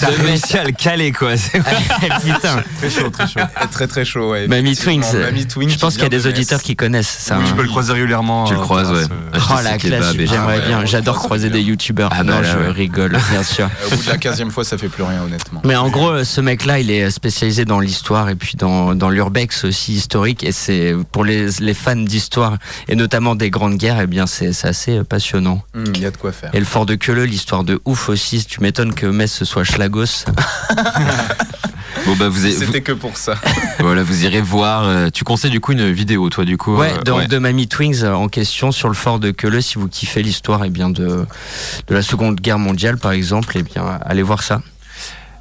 T'as 0.00 0.10
de 0.10 0.22
Metz. 0.24 0.54
à 0.54 0.64
le 0.64 0.72
caler, 0.72 1.12
quoi. 1.12 1.36
C'est- 1.36 1.60
Putain, 2.24 2.62
Très 2.78 2.90
chaud, 2.90 3.10
très 3.10 3.26
chaud. 3.26 3.40
Très 3.72 3.86
très 3.86 4.04
chaud, 4.04 4.30
ouais. 4.32 4.48
Mamie. 4.48 4.76
Twins. 4.76 5.02
Mamie 5.14 5.46
Twins 5.46 5.68
Je 5.70 5.78
pense 5.78 5.92
qui 5.94 6.00
qu'il 6.00 6.02
y 6.04 6.06
a 6.06 6.08
des 6.10 6.16
Metz. 6.16 6.26
auditeurs 6.26 6.62
qui 6.62 6.76
connaissent 6.76 7.16
ça. 7.20 7.36
Oui, 7.36 7.44
hein. 7.44 7.46
je 7.48 7.54
peux 7.54 7.62
le 7.62 7.68
croiser 7.68 7.92
régulièrement. 7.92 8.44
Tu 8.44 8.54
le 8.54 8.58
en 8.58 8.62
croises, 8.62 8.90
ouais. 8.90 9.02
euh, 9.04 9.38
Oh 9.50 9.54
la 9.62 9.78
classe, 9.78 10.12
j'aimerais 10.16 10.36
Ah 10.38 10.46
ouais, 10.46 10.60
bien, 10.66 10.84
j'adore 10.84 11.14
croise 11.16 11.26
croiser 11.26 11.50
des 11.50 11.60
youtubeurs. 11.62 12.10
Ah 12.12 12.24
bah 12.24 12.32
non, 12.34 12.40
là, 12.40 12.52
je 12.52 12.58
ouais. 12.58 12.70
rigole, 12.70 13.16
bien 13.30 13.42
sûr. 13.42 13.68
Au 14.32 14.34
bout 14.34 14.38
de 14.38 14.40
la 14.40 14.46
15e 14.46 14.50
fois, 14.50 14.64
ça 14.64 14.78
fait 14.78 14.88
plus 14.88 15.02
rien, 15.02 15.22
honnêtement. 15.22 15.60
Mais 15.64 15.76
en 15.76 15.88
gros, 15.90 16.24
ce 16.24 16.40
mec-là, 16.40 16.78
il 16.80 16.90
est 16.90 17.10
spécialisé 17.10 17.64
dans 17.64 17.80
l'histoire 17.80 18.28
et 18.28 18.34
puis 18.34 18.56
dans, 18.56 18.94
dans 18.94 19.10
l'urbex 19.10 19.64
aussi 19.64 19.92
historique. 19.94 20.44
Et 20.44 20.52
c'est 20.52 20.94
pour 21.12 21.24
les, 21.24 21.48
les 21.60 21.74
fans 21.74 21.96
d'histoire 21.96 22.58
et 22.88 22.96
notamment 22.96 23.34
des 23.34 23.50
grandes 23.50 23.76
guerres, 23.76 24.00
eh 24.00 24.06
bien 24.06 24.26
c'est 24.26 24.52
assez 24.64 24.98
euh, 24.98 25.04
passionnant. 25.04 25.62
Hum, 25.74 25.84
Il 25.94 26.00
y 26.00 26.06
a 26.06 26.10
de 26.10 26.16
quoi 26.16 26.32
faire. 26.32 26.50
Et 26.54 26.58
le 26.58 26.64
fort 26.66 26.86
de 26.86 26.94
Queuleux, 26.94 27.24
l'histoire 27.24 27.64
de 27.64 27.80
ouf 27.84 28.08
aussi. 28.08 28.44
Tu 28.44 28.60
m'étonnes 28.60 28.94
que 28.94 29.06
Metz 29.06 29.32
ce 29.32 29.44
soit 29.44 29.64
Schlagos. 29.64 30.24
Bon, 32.06 32.16
bah, 32.16 32.28
vous, 32.28 32.40
vous- 32.40 32.50
C'était 32.50 32.80
que 32.80 32.92
pour 32.92 33.16
ça. 33.16 33.36
voilà, 33.78 34.02
vous 34.02 34.24
irez 34.24 34.40
voir. 34.40 34.84
euh, 34.88 35.08
Tu 35.12 35.22
conseilles 35.24 35.50
du 35.50 35.60
coup 35.60 35.72
une 35.72 35.90
vidéo, 35.92 36.28
toi, 36.30 36.44
du 36.44 36.56
coup 36.56 36.76
Ouais, 36.76 36.92
euh, 36.92 37.02
donc 37.02 37.18
ouais. 37.18 37.26
de 37.28 37.38
Mamie 37.38 37.68
Twings 37.68 38.02
euh, 38.02 38.12
en 38.14 38.28
question 38.28 38.72
sur 38.72 38.88
le 38.88 38.94
fort 38.94 39.18
de 39.20 39.30
Queuleux. 39.30 39.60
Si 39.60 39.76
vous 39.78 39.88
kiffez 39.88 40.22
l'histoire, 40.22 40.64
eh 40.64 40.70
bien 40.70 40.90
de 40.90 41.24
de 41.88 41.94
la 41.94 42.02
Seconde 42.02 42.40
Guerre 42.40 42.58
mondiale, 42.58 42.98
par 42.98 43.12
exemple, 43.12 43.52
eh 43.56 43.62
bien 43.62 43.84
allez 44.04 44.22
voir 44.22 44.42
ça. 44.42 44.62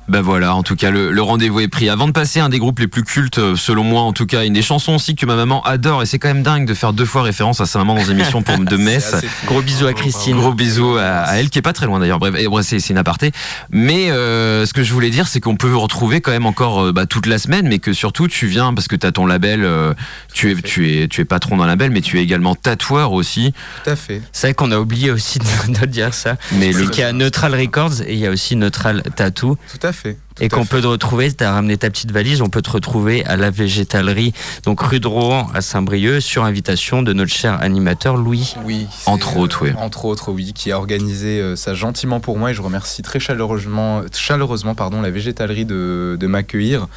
Bah 0.07 0.21
voilà, 0.21 0.55
en 0.55 0.63
tout 0.63 0.75
cas, 0.75 0.91
le, 0.91 1.11
le 1.11 1.21
rendez-vous 1.21 1.61
est 1.61 1.67
pris. 1.69 1.87
Avant 1.89 2.05
de 2.07 2.11
passer 2.11 2.39
à 2.41 2.45
un 2.45 2.49
des 2.49 2.59
groupes 2.59 2.79
les 2.79 2.87
plus 2.87 3.03
cultes, 3.03 3.37
euh, 3.37 3.55
selon 3.55 3.83
moi, 3.83 4.01
en 4.01 4.11
tout 4.11 4.25
cas, 4.25 4.43
une 4.43 4.51
des 4.53 4.61
chansons 4.61 4.95
aussi 4.95 5.15
que 5.15 5.25
ma 5.25 5.35
maman 5.37 5.63
adore, 5.63 6.01
et 6.03 6.05
c'est 6.05 6.19
quand 6.19 6.27
même 6.27 6.43
dingue 6.43 6.65
de 6.67 6.73
faire 6.73 6.91
deux 6.91 7.05
fois 7.05 7.21
référence 7.23 7.61
à 7.61 7.65
sa 7.65 7.79
maman 7.79 7.95
dans 7.95 8.03
une 8.03 8.19
émission 8.19 8.41
pour, 8.41 8.57
de 8.59 8.75
Metz. 8.77 9.15
Gros 9.45 9.61
bisous 9.61 9.87
à 9.87 9.93
Christine. 9.93 10.35
Gros 10.35 10.53
bisous 10.53 10.97
à, 10.97 11.03
à 11.21 11.35
elle 11.37 11.49
qui 11.49 11.59
est 11.59 11.61
pas 11.61 11.71
très 11.71 11.85
loin 11.85 11.99
d'ailleurs. 11.99 12.19
Bref, 12.19 12.35
c'est 12.61 12.89
une 12.89 12.97
aparté. 12.97 13.31
Mais 13.69 14.11
euh, 14.11 14.65
ce 14.65 14.73
que 14.73 14.83
je 14.83 14.91
voulais 14.91 15.11
dire, 15.11 15.27
c'est 15.27 15.39
qu'on 15.39 15.55
peut 15.55 15.67
vous 15.69 15.79
retrouver 15.79 16.19
quand 16.19 16.31
même 16.31 16.45
encore 16.45 16.87
euh, 16.87 16.91
bah, 16.91 17.05
toute 17.05 17.25
la 17.27 17.37
semaine, 17.37 17.67
mais 17.69 17.79
que 17.79 17.93
surtout 17.93 18.27
tu 18.27 18.47
viens 18.47 18.73
parce 18.73 18.87
que 18.89 18.97
tu 18.97 19.07
as 19.07 19.13
ton 19.13 19.25
label. 19.25 19.63
euh, 19.63 19.93
tu 20.33 20.51
es 20.51 20.55
tu 20.61 20.91
es 20.91 21.07
tu 21.07 21.21
es 21.21 21.25
patron 21.25 21.55
d'un 21.57 21.67
label, 21.67 21.89
mais 21.91 22.01
tu 22.01 22.19
es 22.19 22.23
également 22.23 22.55
tatoueur 22.55 23.13
aussi. 23.13 23.53
Tout 23.85 23.89
à 23.91 23.95
fait. 23.95 24.21
C'est 24.33 24.47
vrai 24.47 24.53
qu'on 24.55 24.71
a 24.71 24.77
oublié 24.79 25.11
aussi 25.11 25.39
de, 25.69 25.79
de 25.79 25.85
dire 25.85 26.13
ça. 26.13 26.35
Mais 26.53 26.73
C'est 26.73 26.79
le 26.83 26.89
qu'il 26.89 27.01
y 27.01 27.03
a 27.03 27.13
Neutral 27.13 27.55
Records 27.55 28.01
et 28.05 28.13
il 28.13 28.19
y 28.19 28.27
a 28.27 28.31
aussi 28.31 28.57
Neutral 28.57 29.03
Tattoo. 29.15 29.57
Tout 29.71 29.87
à 29.87 29.90
fait. 29.90 29.90
Tout 29.91 30.43
Et 30.43 30.49
qu'on 30.49 30.65
peut 30.65 30.81
te 30.81 30.87
retrouver, 30.87 31.31
tu 31.31 31.43
as 31.43 31.53
ramené 31.53 31.77
ta 31.77 31.89
petite 31.89 32.11
valise, 32.11 32.41
on 32.41 32.49
peut 32.49 32.61
te 32.61 32.71
retrouver 32.71 33.25
à 33.25 33.35
la 33.35 33.49
végétalerie, 33.49 34.33
donc 34.63 34.81
rue 34.81 34.99
de 34.99 35.07
Rohan 35.07 35.47
à 35.53 35.61
Saint-Brieuc, 35.61 36.21
sur 36.21 36.43
invitation 36.43 37.01
de 37.01 37.13
notre 37.13 37.31
cher 37.31 37.61
animateur 37.61 38.17
Louis. 38.17 38.55
Oui. 38.63 38.87
Entre 39.05 39.37
autres, 39.37 39.63
oui. 39.63 39.71
Entre 39.77 40.05
autres, 40.05 40.31
oui, 40.31 40.53
qui 40.53 40.71
a 40.71 40.77
organisé 40.77 41.39
euh, 41.39 41.55
ça 41.55 41.73
gentiment 41.73 42.19
pour 42.19 42.37
moi 42.37 42.51
et 42.51 42.53
je 42.53 42.61
remercie 42.61 43.01
très 43.01 43.19
chaleureusement, 43.19 44.01
chaleureusement 44.13 44.75
pardon, 44.75 45.01
la 45.01 45.09
végétalerie 45.09 45.65
de, 45.65 46.17
de 46.19 46.27
m'accueillir. 46.27 46.87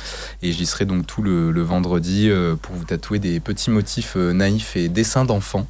Et 0.42 0.52
j'y 0.52 0.66
serai 0.66 0.84
donc 0.84 1.06
tout 1.06 1.22
le, 1.22 1.50
le 1.50 1.62
vendredi 1.62 2.28
euh, 2.30 2.54
pour 2.60 2.74
vous 2.74 2.84
tatouer 2.84 3.18
des 3.18 3.40
petits 3.40 3.70
motifs 3.70 4.14
euh, 4.16 4.32
naïfs 4.32 4.76
et 4.76 4.88
dessins 4.88 5.24
d'enfants. 5.24 5.66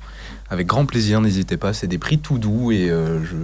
Avec 0.50 0.66
grand 0.66 0.84
plaisir, 0.84 1.20
n'hésitez 1.20 1.56
pas, 1.56 1.72
c'est 1.72 1.86
des 1.86 1.98
prix 1.98 2.18
tout 2.18 2.38
doux 2.38 2.70
et 2.70 2.90
euh, 2.90 3.18
je, 3.24 3.34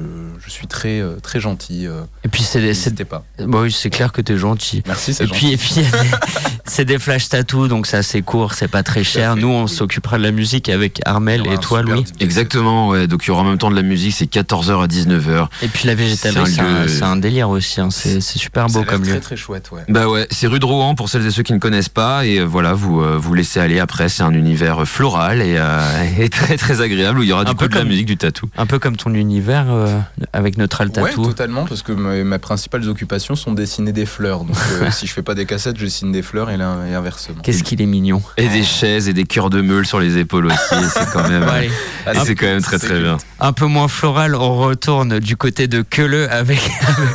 je 0.45 0.51
suis 0.51 0.67
très, 0.67 1.01
euh, 1.01 1.17
très 1.23 1.41
gentil. 1.41 1.87
euh, 1.87 2.03
Et 2.25 2.29
puis 2.29 2.43
c'est 2.43 2.61
N'hésitez 2.61 3.05
pas. 3.07 3.25
bon, 3.39 3.63
oui, 3.63 3.73
c'est 3.73 3.89
clair 3.91 4.13
que 4.13 4.21
tu 4.21 4.33
es 4.33 4.37
gentil. 4.37 4.83
Merci, 4.87 5.15
c'est 5.15 5.27
gentil. 5.27 5.41
puis, 5.41 5.53
et 5.53 5.57
puis 5.57 5.75
c'est 6.71 6.85
des 6.85 6.99
flash 6.99 7.29
tattoos, 7.29 7.69
donc 7.69 7.87
c'est 7.87 7.97
assez 7.97 8.23
court, 8.23 8.55
c'est 8.55 8.69
pas 8.69 8.83
très 8.83 9.05
cher. 9.05 9.37
Nous, 9.37 9.49
on 9.49 9.67
s'occupera 9.67 10.19
de 10.19 10.23
la 10.23 10.31
musique 10.31 10.69
avec 10.69 11.01
Armel 11.05 11.47
et 11.47 11.55
un 11.55 11.57
toi, 11.57 11.83
Louis. 11.83 12.05
Exactement, 12.21 12.89
ouais. 12.89 13.07
Donc 13.07 13.25
il 13.25 13.29
y 13.29 13.31
aura 13.31 13.43
en 13.43 13.45
même 13.45 13.59
temps 13.59 13.71
de 13.71 13.77
la 13.77 13.83
musique, 13.83 14.15
c'est 14.17 14.31
14h 14.33 14.83
à 14.83 14.87
19h. 14.87 15.49
Et 15.63 15.69
puis 15.69 15.87
la 15.87 15.95
végétalerie, 15.95 16.47
C'est 16.47 16.55
c'est 16.57 16.61
un 16.61 16.65
un, 16.67 16.83
lieu- 16.83 16.89
c'est 16.89 17.03
un 17.03 17.17
délire 17.17 17.51
aussi. 17.51 17.81
hein. 17.81 17.89
C'est 17.91 18.21
c'est 18.21 18.39
super 18.39 18.69
beau 18.69 18.83
comme 18.85 19.03
très 19.03 19.15
lieu. 19.15 19.21
très 19.21 19.37
chouette, 19.37 19.71
ouais. 19.73 19.83
Bah 19.89 20.09
ouais, 20.09 20.27
c'est 20.31 20.47
rue 20.47 20.59
de 20.61 20.65
Rohan 20.65 20.95
pour 20.95 21.09
celles 21.09 21.27
et 21.27 21.31
ceux 21.31 21.43
qui 21.43 21.53
ne 21.53 21.59
connaissent 21.59 21.89
pas 21.89 22.25
et 22.25 22.39
euh, 22.39 22.45
voilà, 22.45 22.73
vous 22.73 23.01
euh, 23.03 23.17
vous 23.19 23.35
laissez 23.35 23.59
aller 23.61 23.81
après, 23.81 24.09
c'est 24.09 24.23
un 24.23 24.33
univers 24.33 24.87
floral 24.87 25.43
et, 25.43 25.57
euh, 25.59 25.81
et 26.19 26.29
très 26.29 26.57
très 26.57 26.81
agréable 26.81 27.19
où 27.19 27.23
il 27.23 27.29
y 27.29 27.33
aura 27.33 27.43
Un 27.43 27.45
du 27.47 27.55
peu 27.57 27.67
coup 27.67 27.73
de 27.73 27.79
la 27.79 27.85
musique, 27.85 28.07
du 28.07 28.17
tatou. 28.17 28.49
Un 28.57 28.67
peu 28.67 28.79
comme 28.79 28.97
ton 28.97 29.13
univers 29.15 29.67
euh, 29.69 29.99
avec 30.33 30.57
Neutral 30.59 30.89
Ouais, 30.89 31.11
Tattoo. 31.11 31.25
totalement, 31.27 31.65
parce 31.65 31.83
que 31.83 31.93
mes, 31.93 32.25
mes 32.25 32.39
principales 32.39 32.89
occupations 32.89 33.35
sont 33.35 33.53
dessiner 33.53 33.93
des 33.93 34.07
fleurs. 34.07 34.45
Donc, 34.45 34.57
euh, 34.83 34.91
si 34.93 35.07
je 35.07 35.13
fais 35.13 35.23
pas 35.23 35.35
des 35.35 35.47
cassettes, 35.47 35.79
je 35.79 35.85
dessine 35.85 36.13
des 36.13 36.23
fleurs 36.23 36.51
et, 36.51 36.57
et 36.89 36.95
inversement. 36.95 37.41
Qu'est-ce 37.43 37.63
qu'il 37.63 37.81
est 37.83 37.87
mignon. 37.87 38.23
Et 38.37 38.49
des 38.49 38.63
chaises 38.63 39.09
et 39.09 39.13
des 39.13 39.25
cœurs 39.25 39.51
de 39.51 39.61
meule 39.61 39.87
sur 39.87 40.01
les 40.01 40.19
épaules 40.19 40.47
aussi, 40.47 40.57
c'est 40.95 41.11
quand 41.13 41.29
même 41.29 41.45
Bon, 41.45 41.51
allez. 41.51 41.71
Et 42.15 42.25
c'est 42.25 42.35
quand 42.35 42.47
même 42.47 42.63
très 42.63 42.79
très 42.79 42.99
bien. 43.01 43.19
un 43.41 43.53
peu 43.53 43.67
moins 43.67 43.89
floral, 43.89 44.35
on 44.35 44.57
retourne 44.59 45.19
du 45.21 45.37
côté 45.37 45.69
de 45.69 45.83
Queuleux 45.83 46.31
avec, 46.33 46.59
avec, 46.89 47.09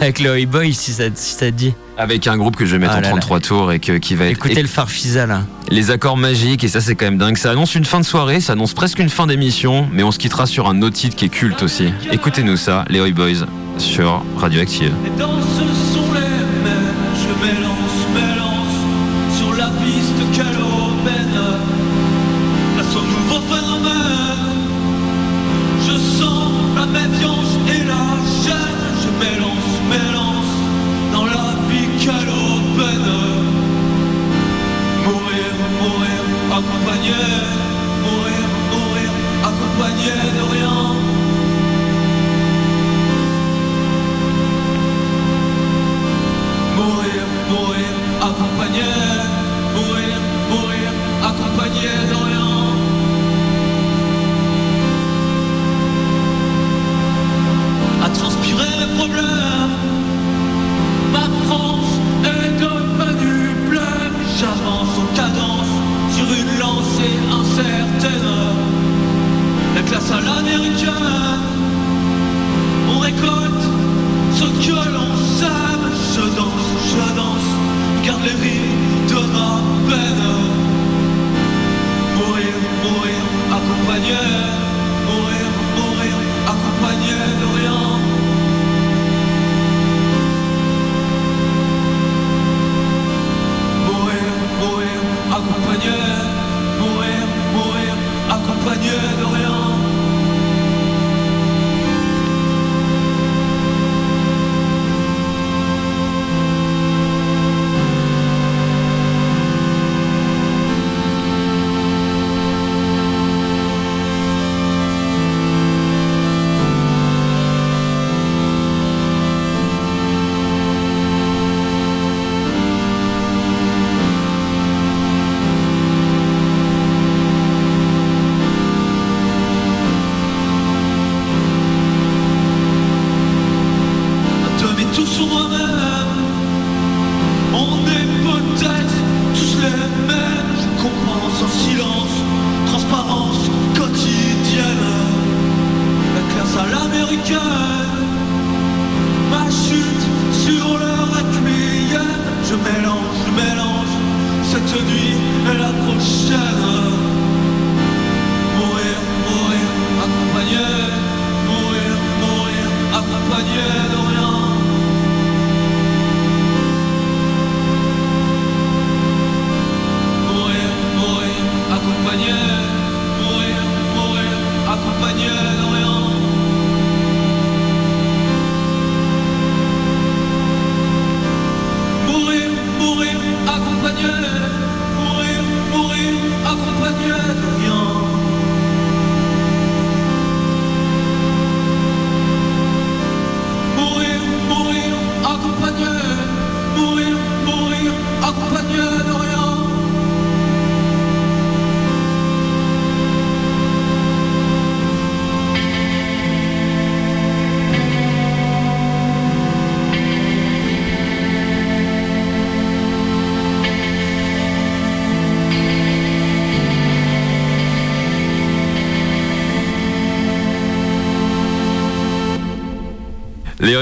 avec 0.00 0.20
le 0.20 0.30
Hoi 0.30 0.46
Boy, 0.46 0.72
si 0.74 0.92
ça, 0.92 1.04
si 1.14 1.32
ça 1.34 1.46
te 1.46 1.50
dit. 1.56 1.74
Avec 1.98 2.26
un 2.26 2.36
groupe 2.38 2.56
que 2.56 2.64
je 2.64 2.72
vais 2.72 2.78
mettre 2.78 2.94
Ah 2.94 2.98
en 2.98 3.02
là 3.02 3.08
là. 3.08 3.10
33 3.10 3.40
tours 3.40 3.70
et 3.72 3.78
que, 3.78 3.98
qui 3.98 4.14
va 4.14 4.24
être 4.24 4.32
Écoutez 4.32 4.58
et- 4.58 4.62
le 4.62 4.68
Farfisa 4.68 5.26
là. 5.26 5.42
les 5.70 5.90
accords 5.90 6.16
magiques 6.16 6.64
et 6.64 6.68
ça 6.68 6.80
c'est 6.80 6.94
quand 6.94 7.04
même 7.04 7.18
dingue. 7.18 7.36
Ça 7.36 7.50
annonce 7.50 7.74
une 7.74 7.84
fin 7.84 8.00
de 8.00 8.04
soirée, 8.04 8.40
ça 8.40 8.54
annonce 8.54 8.72
presque 8.72 8.98
une 8.98 9.10
fin 9.10 9.26
d'émission, 9.26 9.88
mais 9.92 10.02
on 10.02 10.10
se 10.10 10.18
quittera 10.18 10.46
sur 10.46 10.68
un 10.68 10.80
autre 10.82 10.96
titre 10.96 11.16
qui 11.16 11.26
est 11.26 11.28
culte 11.28 11.62
aussi. 11.62 11.92
Écoutez-nous 12.10 12.56
ça, 12.56 12.84
les 12.88 13.00
Oi 13.00 13.10
Boys 13.12 13.46
sur 13.78 14.24
Radioactive. 14.38 14.92
Danses 15.18 15.44
sont 15.58 15.64
les 15.64 16.01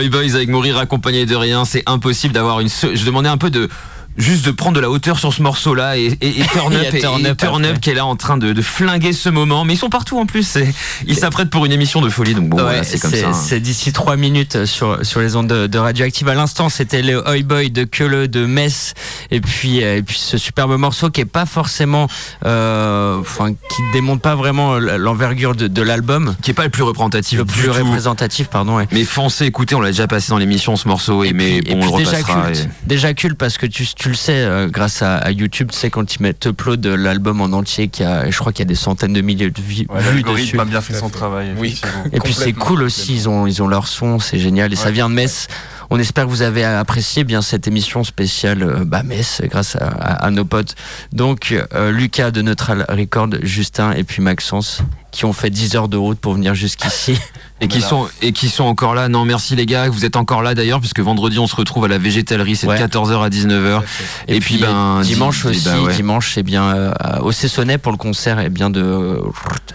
Oi 0.01 0.09
Boys 0.09 0.35
avec 0.35 0.49
mourir 0.49 0.79
accompagné 0.79 1.27
de 1.27 1.37
rien, 1.37 1.67
c'est 1.67 1.83
impossible 1.85 2.33
d'avoir 2.33 2.61
une. 2.61 2.71
Je 2.71 3.05
demandais 3.05 3.29
un 3.29 3.37
peu 3.37 3.51
de 3.51 3.69
juste 4.17 4.45
de 4.45 4.51
prendre 4.51 4.77
de 4.77 4.81
la 4.81 4.91
hauteur 4.91 5.19
sur 5.19 5.33
ce 5.33 5.43
morceau 5.43 5.75
là 5.75 5.97
et, 5.97 6.07
et, 6.21 6.41
et 6.41 6.45
Turn 6.53 6.75
Up 6.75 6.95
et- 6.95 7.01
Turn 7.01 7.25
Up 7.27 7.37
Turn 7.39 7.65
Up 7.65 7.71
après. 7.71 7.81
qui 7.81 7.91
est 7.91 7.95
là 7.95 8.05
en 8.07 8.17
train 8.17 8.37
de, 8.37 8.53
de 8.53 8.63
flinguer 8.63 9.13
ce 9.13 9.29
moment 9.29 9.65
mais 9.65 9.75
ils 9.75 9.79
sont 9.79 9.89
partout 9.89 10.19
en 10.19 10.27
plus 10.27 10.59
ils 11.07 11.17
s'apprêtent 11.17 11.51
pour 11.51 11.65
une 11.67 11.73
émission 11.73 12.01
de 12.01 12.09
folie 12.11 12.35
donc 12.35 12.49
bon 12.49 12.57
Ouais, 12.59 12.63
voilà, 12.63 12.85
c'est 12.85 12.99
comme 12.99 13.13
ça 13.15 13.29
hein. 13.29 13.33
C'est 13.33 13.61
d'ici 13.61 13.93
trois 13.93 14.17
minutes 14.17 14.65
sur, 14.67 15.05
sur 15.07 15.21
les 15.21 15.37
ondes 15.37 15.47
de, 15.49 15.67
de 15.67 15.79
Radioactive. 15.79 16.29
À 16.29 16.35
l'instant, 16.35 16.69
c'était 16.69 17.01
le 17.03 17.19
Oi 17.27 17.43
Boy 17.43 17.71
de 17.71 17.85
Keule 17.85 18.29
de 18.29 18.45
Metz. 18.45 18.93
Et 19.31 19.41
puis, 19.41 19.83
euh, 19.83 19.97
et 19.97 20.03
puis 20.03 20.19
ce 20.19 20.37
superbe 20.37 20.77
morceau 20.77 21.09
qui 21.11 21.23
est 21.23 21.25
pas 21.25 21.47
forcément, 21.47 22.07
euh, 22.45 23.19
enfin, 23.21 23.53
qui 23.53 23.83
démontre 23.93 24.23
pas 24.23 24.35
vraiment 24.35 24.79
l'envergure 24.79 25.55
de, 25.55 25.69
de 25.69 25.83
l'album. 25.83 26.35
qui 26.43 26.51
est 26.51 26.55
pas 26.55 26.65
le 26.65 26.71
plus 26.71 26.83
représentatif 26.83 27.39
Le 27.39 27.45
plus 27.45 27.71
représentatif, 27.71 28.49
pardon. 28.49 28.77
ouais. 28.77 28.89
mais 28.93 29.05
foncez 29.05 29.47
écoutez 29.47 29.75
on 29.75 29.81
l'a 29.81 29.91
déjà 29.91 30.07
passé 30.07 30.31
dans 30.31 30.39
l'émission 30.39 30.77
ce 30.77 30.87
morceau 30.89 31.25
et, 31.25 31.33
mais 31.33 31.61
bon 31.63 31.79
on 31.83 31.97
le 31.97 32.05
déjà 32.05 32.19
repassera 32.19 32.47
culte, 32.51 32.69
déjà 32.85 33.15
culte 33.15 33.39
parce 33.39 33.57
que 33.59 33.67
tu, 33.67 33.87
tu 34.01 34.09
le 34.09 34.15
sais 34.15 34.33
euh, 34.35 34.67
grâce 34.69 35.03
à, 35.03 35.17
à 35.19 35.31
YouTube, 35.31 35.69
tu 35.73 35.79
sais 35.79 35.91
quand 35.91 36.15
ils 36.17 36.23
mettent 36.23 36.47
upload 36.47 36.81
de 36.81 36.89
l'album 36.89 37.43
en 37.43 37.53
entier, 37.57 37.89
qui 37.89 38.03
a, 38.03 38.31
je 38.31 38.39
crois 38.39 38.51
qu'il 38.51 38.61
y 38.65 38.67
a 38.67 38.69
des 38.69 38.75
centaines 38.75 39.13
de 39.13 39.21
milliers 39.21 39.51
de 39.51 39.61
Ouais, 39.61 39.65
vues 39.75 39.85
dessus. 39.85 39.95
L'algorithme 40.25 40.61
a 40.61 40.65
bien 40.65 40.81
fait 40.81 40.95
son 40.95 41.11
travail. 41.11 41.53
Oui. 41.59 41.79
Et 42.13 42.19
puis 42.21 42.33
c'est 42.33 42.55
cool 42.55 42.83
aussi, 42.83 43.15
ils 43.15 43.29
ont, 43.29 43.47
ils 43.47 43.63
ont 43.63 43.69
leur 43.69 43.87
son, 43.87 44.19
c'est 44.19 44.39
génial. 44.39 44.73
Et 44.73 44.77
ça 44.77 44.87
Ouais. 44.87 44.93
vient 44.93 45.11
de 45.11 45.15
Metz. 45.15 45.49
On 45.91 45.99
espère 45.99 46.25
que 46.25 46.31
vous 46.31 46.41
avez 46.43 46.65
apprécié 46.65 47.25
bien 47.25 47.43
cette 47.43 47.69
émission 47.69 48.03
spéciale 48.03 48.63
euh, 48.63 48.85
bah, 48.87 49.03
Metz 49.03 49.43
grâce 49.45 49.77
à, 49.77 49.89
à- 49.89 50.27
à 50.27 50.31
nos 50.31 50.45
potes. 50.47 50.77
Donc 51.13 51.53
euh, 51.75 51.91
Lucas 51.91 52.31
de 52.31 52.41
Neutral 52.43 52.87
Record, 52.89 53.29
Justin 53.43 53.93
et 53.93 54.05
puis 54.05 54.23
Maxence 54.23 54.83
qui 55.13 55.25
ont 55.27 55.33
fait 55.33 55.51
10 55.51 55.75
heures 55.77 55.89
de 55.89 55.97
route 55.97 56.19
pour 56.21 56.35
venir 56.35 56.55
jusqu'ici. 56.55 57.19
Et 57.63 57.69
qui, 57.69 57.83
sont, 57.83 58.09
et 58.23 58.33
qui 58.33 58.49
sont 58.49 58.65
encore 58.65 58.95
là. 58.95 59.09
Non, 59.09 59.25
merci 59.25 59.55
les 59.55 59.67
gars, 59.67 59.89
vous 59.91 60.05
êtes 60.07 60.17
encore 60.17 60.43
là 60.43 60.55
d'ailleurs, 60.55 60.81
puisque 60.81 61.01
vendredi 61.01 61.39
on 61.39 61.47
se 61.47 61.55
retrouve 61.55 61.85
à 61.85 61.89
la 61.89 61.99
végétalerie, 61.99 62.57
c'est 62.57 62.67
Ouais. 62.67 62.79
de 62.79 62.87
14h 62.87 63.23
à 63.23 63.29
19h. 63.29 63.83
Et, 64.29 64.41
puis, 64.41 64.57
ben. 64.59 65.01
dimanche 65.03 65.43
di- 65.43 65.49
aussi, 65.49 65.65
bah 65.69 65.81
ouais. 65.83 65.95
dimanche 65.95 66.33
c'est 66.35 66.43
bien 66.43 66.65
euh, 66.65 66.93
au 67.21 67.33
Cessonnet 67.33 67.77
pour 67.79 67.93
le 67.93 67.99
concert 67.99 68.41
et 68.41 68.49
bien 68.49 68.71
de 68.71 69.19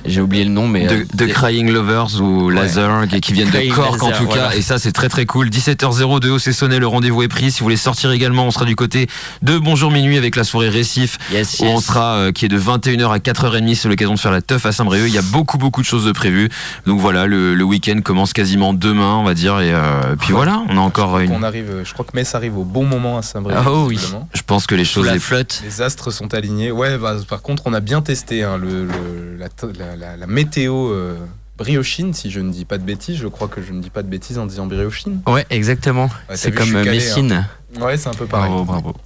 j'ai 0.06 0.22
oublié 0.22 0.44
le 0.46 0.50
nom 0.52 0.68
mais 0.68 0.88
de, 0.88 0.96
euh, 0.96 1.06
de 1.14 1.26
Crying 1.26 1.70
Lovers 1.72 2.22
ou 2.22 2.50
Laser 2.50 3.08
qui, 3.08 3.22
qui 3.22 3.34
viennent 3.34 3.50
Crying 3.50 3.70
de 3.70 3.76
Cork 3.76 4.02
en 4.04 4.12
tout 4.12 4.28
cas 4.28 4.52
et 4.54 4.62
ça 4.62 4.78
c'est 4.80 4.92
très 4.92 5.10
très 5.10 5.26
cool 5.26 5.50
17h02 5.50 6.30
au 6.30 6.40
Cessonnet 6.40 6.80
le 6.80 6.88
rendez-vous 6.88 7.24
est 7.24 7.28
pris 7.28 7.52
si 7.52 7.60
vous 7.60 7.66
voulez 7.66 7.76
sortir 7.78 8.12
également 8.12 8.46
on 8.46 8.52
sera 8.52 8.66
du 8.66 8.76
côté 8.76 9.08
de 9.42 9.58
Bonjour 9.58 9.92
Minuit 9.92 10.18
avec 10.18 10.36
la 10.36 10.44
soirée 10.44 10.70
Récif 10.70 11.18
yes, 11.32 11.58
où 11.60 11.66
on 11.66 11.76
yes. 11.76 11.86
sera 11.86 12.16
euh, 12.16 12.32
qui 12.32 12.46
est 12.46 12.50
de 12.50 12.60
21h 12.60 13.10
à 13.12 13.18
4h30 13.18 13.76
c'est 13.76 13.90
l'occasion 13.90 14.14
de 14.14 14.20
faire 14.20 14.32
la 14.32 14.42
teuf 14.42 14.66
à 14.66 14.72
Saint-Brieuc 14.72 15.08
il 15.08 15.14
y 15.14 15.18
a 15.18 15.22
beaucoup 15.24 15.58
beaucoup 15.58 15.82
de 15.82 15.88
choses 15.88 16.06
de 16.06 16.12
prévues 16.12 16.50
donc 16.86 17.00
voilà 17.00 17.26
le, 17.26 17.54
le 17.56 17.66
week-end 17.76 18.00
commence 18.04 18.34
quasiment 18.34 18.74
demain 18.74 19.16
on 19.16 19.24
va 19.24 19.34
dire 19.34 19.60
et 19.60 19.74
euh, 19.74 20.16
puis 20.20 20.32
voilà 20.34 20.64
on 20.70 20.78
a 20.78 20.80
encore 20.80 21.20
une 21.20 21.32
On 21.32 21.44
arrive, 21.44 21.82
je 21.84 21.94
crois 21.94 22.06
que 22.06 22.16
Metz 22.16 22.34
arrive 22.36 22.58
au 22.58 22.64
bon 22.64 22.86
moment 22.86 23.18
à 23.18 23.22
Saint-Brieuc. 23.22 23.60
Ah, 23.62 23.70
oh 23.70 23.86
oui. 23.88 24.00
je 24.34 24.42
pense 24.42 24.66
que 24.68 24.76
les 24.76 24.86
choses 24.86 25.12
les- 25.12 25.20
flotte. 25.20 25.62
Les 25.64 25.82
astres 25.82 26.12
sont 26.12 26.34
alignés. 26.34 26.72
Ouais, 26.72 26.98
bah, 26.98 27.16
par 27.28 27.42
contre, 27.42 27.64
on 27.66 27.74
a 27.74 27.80
bien 27.82 28.02
testé 28.02 28.44
hein, 28.44 28.58
le, 28.58 28.86
le- 28.86 29.38
la, 29.38 29.48
la- 29.78 29.96
la- 29.96 30.18
la 30.18 30.28
météo 30.28 30.90
euh, 30.92 31.16
briochine, 31.58 32.14
si 32.14 32.32
je 32.32 32.40
ne 32.40 32.52
dis 32.52 32.66
pas 32.66 32.78
de 32.78 32.84
bêtises. 32.84 33.18
Je 33.18 33.28
crois 33.28 33.48
que 33.48 33.62
je 33.62 33.72
ne 33.74 33.82
dis 33.82 33.90
pas 33.90 34.04
de 34.04 34.08
bêtises 34.08 34.38
en 34.38 34.46
disant 34.46 34.66
briochine. 34.66 35.22
Ouais, 35.28 35.46
exactement. 35.50 36.06
Ouais, 36.30 36.36
c'est 36.36 36.52
comme 36.52 36.76
euh, 36.76 36.84
calé, 36.84 36.98
Messine. 36.98 37.46
Ouais, 37.80 37.98
c'est 37.98 38.10
un 38.10 38.14
peu 38.14 38.26
pareil. 38.26 38.50
bravo 38.50 38.64
bravo 38.66 38.94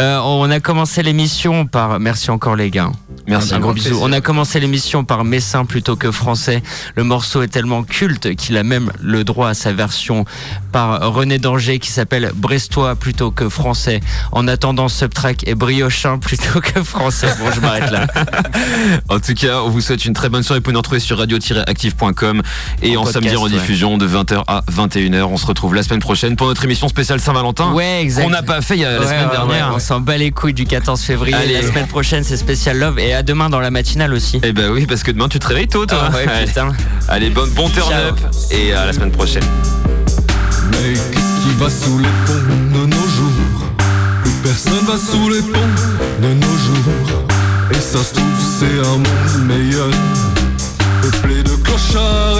Euh, 0.00 0.18
on 0.24 0.50
a 0.50 0.58
commencé 0.58 1.02
l'émission 1.02 1.66
par. 1.66 2.00
Merci 2.00 2.30
encore 2.30 2.56
les 2.56 2.70
gars. 2.70 2.90
merci 3.26 3.54
Un 3.54 3.58
gros 3.58 3.68
grand 3.68 3.74
bisou. 3.74 3.98
On 4.00 4.10
a 4.12 4.22
commencé 4.22 4.58
l'émission 4.58 5.04
par 5.04 5.22
Messin 5.22 5.66
plutôt 5.66 5.96
que 5.96 6.10
français. 6.10 6.62
Le 6.96 7.04
morceau 7.04 7.42
est 7.42 7.48
tellement 7.48 7.82
culte 7.82 8.34
qu'il 8.34 8.56
a 8.56 8.62
même 8.62 8.90
le 9.02 9.22
droit 9.22 9.50
à 9.50 9.54
sa 9.54 9.72
version 9.72 10.24
par 10.72 11.12
René 11.12 11.38
Danger 11.38 11.78
qui 11.78 11.90
s'appelle 11.90 12.32
Brestois 12.34 12.96
plutôt 12.96 13.30
que 13.30 13.50
français. 13.50 14.00
En 14.32 14.48
attendant, 14.48 14.88
Subtrack 14.88 15.46
est 15.46 15.54
Briochin 15.54 16.18
plutôt 16.18 16.60
que 16.60 16.82
français. 16.82 17.28
Bon, 17.38 17.50
je 17.54 17.60
m'arrête 17.60 17.90
là. 17.90 18.06
En 19.10 19.20
tout 19.20 19.34
cas, 19.34 19.60
on 19.60 19.68
vous 19.68 19.82
souhaite 19.82 20.06
une 20.06 20.14
très 20.14 20.30
bonne 20.30 20.42
soirée. 20.42 20.60
Vous 20.60 20.64
pouvez 20.64 20.74
nous 20.74 20.80
retrouver 20.80 21.00
sur 21.00 21.18
radio-active.com 21.18 22.42
et 22.80 22.96
en, 22.96 23.02
En 23.02 23.04
samedi 23.04 23.28
podcast, 23.28 23.42
rediffusion 23.42 23.98
de 23.98 24.08
20h 24.08 24.42
à 24.46 24.62
21h. 24.70 25.22
On 25.24 25.36
se 25.36 25.46
retrouve 25.46 25.74
la 25.74 25.82
semaine 25.82 26.00
prochaine 26.00 26.34
pour 26.36 26.46
notre 26.46 26.64
émission 26.64 26.88
spéciale 26.88 27.20
Saint-Valentin. 27.20 27.51
Ouais, 27.60 28.00
exact. 28.02 28.24
Qu'on 28.24 28.30
n'a 28.30 28.42
pas 28.42 28.60
fait 28.60 28.74
il 28.76 28.80
y 28.80 28.84
a 28.84 28.92
la 28.92 29.00
Ouais, 29.00 29.06
semaine 29.06 29.24
ouais, 29.26 29.30
dernière. 29.30 29.68
ouais, 29.68 29.74
on 29.76 29.78
s'en 29.78 30.00
bat 30.00 30.16
les 30.16 30.30
couilles 30.30 30.54
du 30.54 30.64
14 30.66 31.00
février. 31.00 31.34
Allez. 31.34 31.54
La 31.54 31.62
semaine 31.62 31.86
prochaine, 31.86 32.24
c'est 32.24 32.36
spécial 32.36 32.78
love. 32.78 32.98
Et 32.98 33.12
à 33.14 33.22
demain 33.22 33.48
dans 33.50 33.60
la 33.60 33.70
matinale 33.70 34.12
aussi. 34.14 34.40
Eh 34.42 34.52
ben 34.52 34.70
oui, 34.70 34.86
parce 34.86 35.02
que 35.02 35.10
demain 35.10 35.28
tu 35.28 35.38
te 35.38 35.46
réveilles 35.46 35.68
tôt, 35.68 35.86
toi. 35.86 35.98
Ah 36.10 36.16
ouais, 36.16 36.26
Allez. 36.28 36.46
putain. 36.46 36.72
Allez, 37.08 37.30
bon, 37.30 37.46
bon 37.54 37.68
turn 37.68 37.92
up 37.92 38.18
et 38.50 38.72
à 38.72 38.86
la 38.86 38.92
semaine 38.92 39.10
prochaine. 39.12 39.44
Mais 40.70 40.94
qu'est-ce 40.94 41.42
qui 41.48 41.54
va 41.58 41.68
sous 41.70 41.98
les 41.98 42.08
ponts 42.26 42.78
de 42.80 42.86
nos 42.86 43.08
jours? 43.08 43.66
Plus 44.22 44.32
personne 44.42 44.84
va 44.86 44.96
sous 44.96 45.28
les 45.28 45.40
ponts 45.42 45.58
de 46.22 46.28
nos 46.34 46.42
jours 46.42 47.26
Et 47.72 47.74
ça 47.74 47.98
se 48.02 48.14
trouve 48.14 48.24
c'est 48.58 48.78
un 48.78 48.98
monde 48.98 49.46
meilleur 49.46 49.88
Peuplé 51.02 51.42
de 51.42 51.50
clochards 51.62 52.38